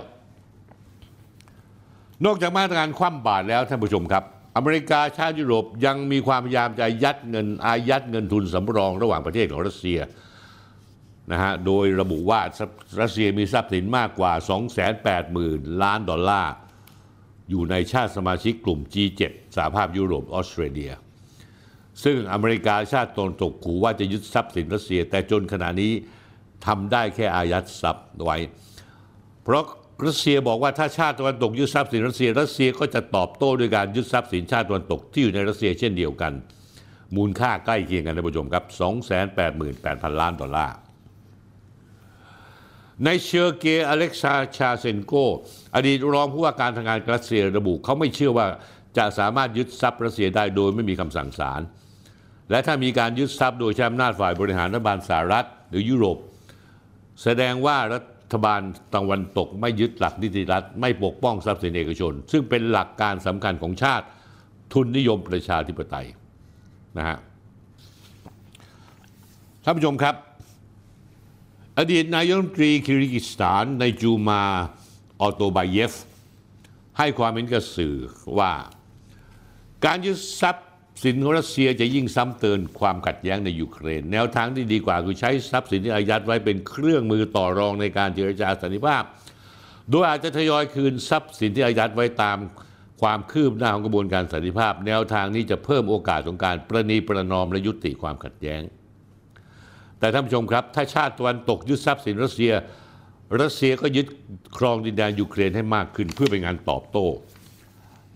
[2.26, 4.24] นอกจากมาตรการคว่ำบาตรแล้วท่านผู้ชมครับ
[4.58, 10.00] อเมริกาชาติยุโรปยังมีความพยายามจะยัดเงินอายัดเงินทุนสำรองระหว่างประเทศของรัสเซีย
[11.32, 12.40] นะฮะโดยระบุว่า
[13.02, 14.34] รัสเซียมีทรัพย์สินมากกว่า
[15.08, 16.54] 280,000 ล้านดอลลาร์
[17.50, 19.22] อยู่ในชาติสมาชิกกลุ่ม G7
[19.56, 20.94] สหภาพยุโรปออสเตรเลีย
[22.04, 25.92] ซึ่งอเมริกาชาติตนตกขู่ว่าจะยึดทรัพย์สินรัสเซีย แต่จนขณะนี้
[26.66, 28.38] ทำได้แค่อายัดทรัพย์ไว้
[29.44, 29.64] เพราะ
[30.06, 36.34] รัสเซียบอกว่าถ้าชาติตะวันตกยึดทรัพย์สินรัสเซีย รัสเซียก็จะตอบโต้ด้วยการยึดทรัพย์สินชาติตะวันตกที่อยู่ในรัสเซียเช่นเดียวกัน
[37.16, 38.64] มูลค่าใกล้เคียงกันท่านผู้ชมครับ
[39.42, 40.76] 288,000 ล้านดอลลาร์
[43.04, 45.14] นายเซอร์เกอเล็กซาเชนโก
[45.76, 48.48] อดีตรองผู้ว่าการธนาคารกลางรัสเซียระบุเขาไม่เชื่อว่า
[48.98, 51.62] จะสามารถยึดทรัพย์รัสเซียได้โดยไม่มีคำสั่งศาล
[52.50, 56.18] และถ้ามีการยึดทรัพย์โดยใช้อำนาจฝ่ายบริหารรัฐบาลสหรัฐหรือยุโรป
[57.24, 58.00] แสดงว่ารั
[58.34, 58.62] ฐบาล
[58.96, 64.06] ตะวันตกไม่ยึดหลักนิติรัฐ ไม่ปกป้องทรัพย์สินเอกชน ซึ่งเป็นหลักการสำคัญของชาติ
[64.74, 66.08] ทุนนิยมประชาธิปไตย
[66.98, 67.18] นะฮะ
[69.64, 70.16] ท่านผู้ชมครับ
[71.78, 74.44] อดีตนายกรัฐมนตรีคิริกิสถานในจูมา
[75.22, 75.94] ออโตบายเยฟ
[76.98, 77.96] ให้ความเห็นกับสื่อ
[78.40, 78.52] ว่า
[79.86, 80.65] การยึดทรัพย์
[81.04, 89.04] สินของรัสเซียจะยิ่งซ้ำเติมความขัดแย้งในยูเครน แนวทางที่ดีกว่าคือใช้ทรัพย์สินที่อายัดไว้เป็นเครื่องมือต่อรองในการเจรจาสันติภาพ
[89.92, 92.38] โดยอาจจะทยอยคืนทรัพย์สินที่อายัดไว้ตาม
[93.02, 98.62] ความคืบหน้าของกระบวนการสันติภาพ แนวทางนี้จะเพิ่มโอกาสของการประนีประนอมและยุติความขัดแย้ง
[100.00, 102.54] แต่ท่านผู้ชมครับ ถ้าชาติตะวันตกยึดทรัพย์สินรัสเซีย
[103.42, 104.08] รัสเซียก็ยึด
[104.58, 107.06] ครองดินแดนยูเครนให้มากขึ้น เพื่อเป็นงานตอบโต้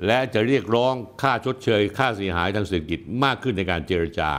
[0.06, 4.30] และจะเรียกร้องค่าชดเชย ค่าเสียหายทางเศรษฐกิจมากขึ้นในการเจรจา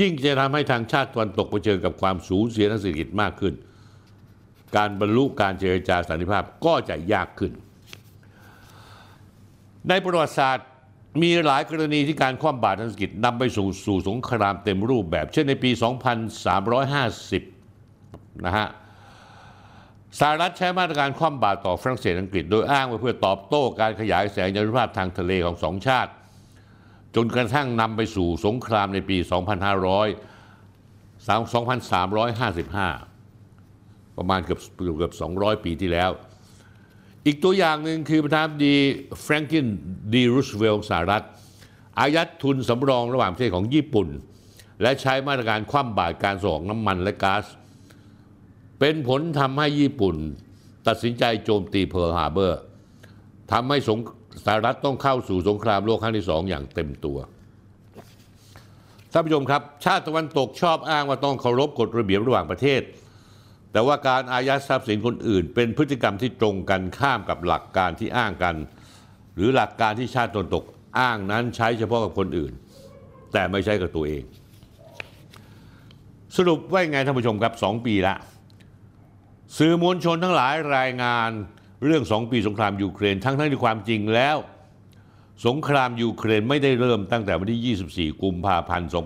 [0.00, 3.54] ยิ่งจะทำให้ทางชาติตะวันตกเผชิญกับความสูญเสียทางเศรษฐกิจมากขึ้น
[4.76, 7.52] การบรรลุการเจรจาสันติภาพก็จะยากขึ้น
[9.88, 10.66] ในประวัติศาสตร์
[11.22, 15.70] มีหลายกรณีที่การคว่ำบาตรทางเศรษฐกิจนำไปสู่สู่สงครามเต็มรูปแบบ เช่นในปี
[17.08, 18.68] 2350 นะฮะ
[20.18, 26.10] สหรัฐใช้มาตรการคว่ำบาตรต่อฝรั่งเศสอังกฤษโดยอ้างว่าเพื่อตอบโต้การขยายแสงยานุภาพทางทะเลของสองชาติ
[27.14, 29.28] จนกระทั่งนำไปสู่สงครามในปี 2500
[31.28, 34.60] 2355 ประมาณเกือบ
[34.96, 36.10] เกือบ 200 ปีที่แล้ว
[37.26, 38.76] อีกตัวอย่างหนึ่งคือประธานาธิบดี
[39.22, 39.66] แฟรงกิน
[40.12, 41.24] ดีรูสเวลต์สหรัฐ
[41.98, 44.08] อายัดทุนสำรองระหว่างประเทศของญี่ปุ่น
[44.82, 47.44] และใช้มาตรการคว่ำบาตรการส่งน้ำมันและก๊าซ
[48.80, 50.16] เป็นผลทำให้ญี่ปุ่น
[50.88, 52.60] ตัดสินใจโจมตีเพิร์ลฮาร์เบอร์
[53.52, 53.98] ทำให้สง
[54.46, 57.18] สหรัฐต้องเข้าสู่สงครามโลกครั้งที่สองอย่างเต็มตัว
[59.12, 62.82] ท่านผู้ชมครับ ชาติตะวันตกชอบอ้างว่าต้องเคารพกฎระเบียบระหว่างประเทศ
[63.72, 68.54] แต่ว่าการอายัดทรัพย์สินคนอื่น เป็นพฤติกรรมที่ตรงกันข้ามกับหลักการที่อ้างกัน
[69.34, 70.64] หรือหลักการที่ชาติตะวันตก
[70.98, 72.52] อ้างนั้นใช้เฉพาะกับคนอื่น
[73.32, 74.22] แต่ไม่ใช่กับตัวเอง
[76.36, 78.14] สรุปว่ายังไงท่านผู้ชมครับสองปีละ
[79.58, 81.30] สื่อมวลชนทั้งหลายรายงาน
[81.84, 84.36] เรื่องสองปีสงครามยูเครน ทั้งทั้งที่ความจริงแล้ว
[85.46, 88.96] สงครามยูเครนไม่ได้เริ่มตั้งแต่วันที่ 24 กุมภาพันธ์ 2566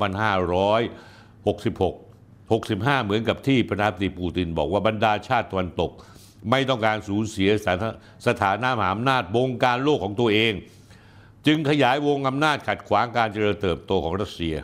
[2.51, 5.91] 65 เหมือนกับที่ประธานาธิบดีปูตินบอกว่าบรรดาชาติตะวันตก
[6.51, 7.91] ไม่ต้องการสูญเสียสถา
[8.27, 10.53] สถานะมหาอำนาจบงการโลกของตัวเอง
[11.47, 14.55] จึงขยายวงอำนาจขัดขวางการเจริญเติบโตของรัสเซีย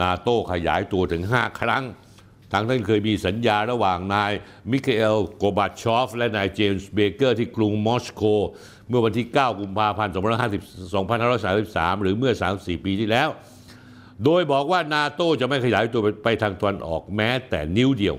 [0.00, 1.84] นาโต้ขยายตัวถึง 5 ครั้ง
[2.52, 4.32] ทั้งที่เคยมีสัญญาระหว่างนาย
[4.70, 8.22] มิคาอิลกอร์บาชอฟ และนายเจมส์เบเกอร์ที่กรุงมอสโก
[8.88, 10.12] เมื่อวันที่ 9 กุมภาพันธ์
[11.26, 13.28] 2533 หรือเมื่อ 34 ปีที่แล้ว
[14.24, 18.16] โดยบอกว่านาโต้จะไม่ขยายตัวไปทางตะวันออกแม้แต่นิ้วเดียว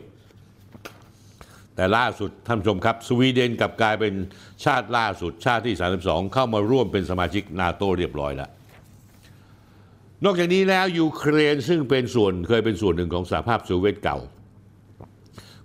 [1.76, 4.14] แต่ล่าสุดท่านผู้ชมครับ สวีเดนกลับกลายเป็น
[4.66, 8.50] ชาติล่าสุดชาติที่ 32 เข้ามาร่วมเป็นสมาชิกนาโต้เรียบร้อยแล้ว
[10.26, 14.18] นอกจากนี้แล้วยูเครนซึ่งเป็นส่วนเคยเป็นส่วนหนึ่งของสหภาพโซเวียตเก่า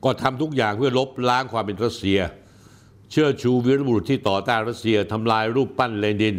[0.05, 2.19] ก็ทำทุกอย่างเพื่อลบล้างความเป็นรัสเซีย
[3.11, 6.37] เชิดชูวีรบุรุษที่ต่อต้านรัสเซียทำลายรูปปั้นเลนิน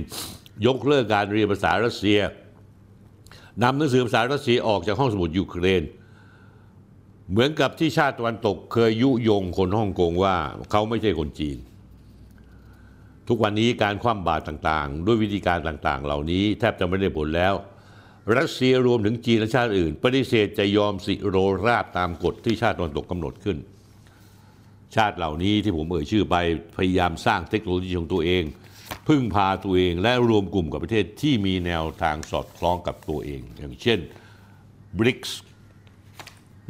[0.65, 2.19] ยกเลิกการเรียนภาษารัสเซีย
[3.64, 5.84] นำหนังสือภาษารัสเซียออกจากห้องสมุดยูเครน
[7.30, 10.35] เหมือนกับที่ชาติตะวันตกเคยยุยงคนฮ่องกงว่า
[10.72, 11.57] เขาไม่ใช่คนจีน
[13.27, 17.53] ทุกวันนี้การคว่ำบาตรต่างๆ ด้วยวิธีการต่างๆ เหล่านี้แทบจะไม่ได้ผลแล้ว
[18.36, 21.38] รัสเซียรวมถึงจีนและชาติอื่น ปฏิเสธจะยอมสิโร
[21.68, 23.58] ราบตามกฎที่ชาติตะวันตกกำหนดขึ้น
[24.95, 26.36] ชาติเหล่านี้ที่ผมเอ่ยชื่อไป
[26.78, 28.44] พยายามสร้างเทคโนโลยีของตัวเอง
[29.08, 33.99] พึ่งพาตัวเองและรวมกลุ่มกับประเทศที่มีแนวทางสอดคล้องกับตัวเอง อย่างเช่น
[34.99, 35.32] BRICS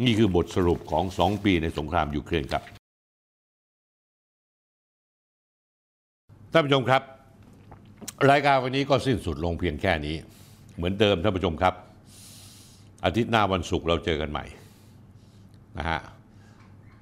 [0.03, 2.63] นี่คือบทสรุปของสองปีในสงครามยูเครนครับ
[6.51, 7.01] ท่านผู้ชมครับ
[8.29, 10.15] รายการวันนี้ก็สิ้นสุดลงเพียงแค่นี้
[10.77, 11.73] เหมือนเดิมท่านผู้ชมครับ
[13.05, 14.45] อาทิตย์หน้าวันศุกร์เราเจอกันใหม่
[15.77, 15.99] นะฮะ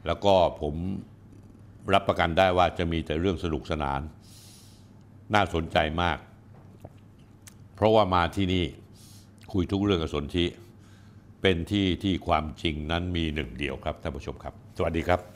[0.05, 0.75] แล้วก็ผม
[1.93, 4.01] รับประกันได้ว่าจะมีแต่เรื่องสนุกสนาน
[5.33, 6.17] น่าสนใจมาก
[7.75, 8.65] เพราะว่ามาที่นี่
[9.53, 10.45] คุยทุกเรื่องกับสนธิ
[11.41, 15.34] เป็นที่ที่ความจริงนั้นมีหนึ่งเดียวครับท่านผู้ชมครับ สวัสดีครับ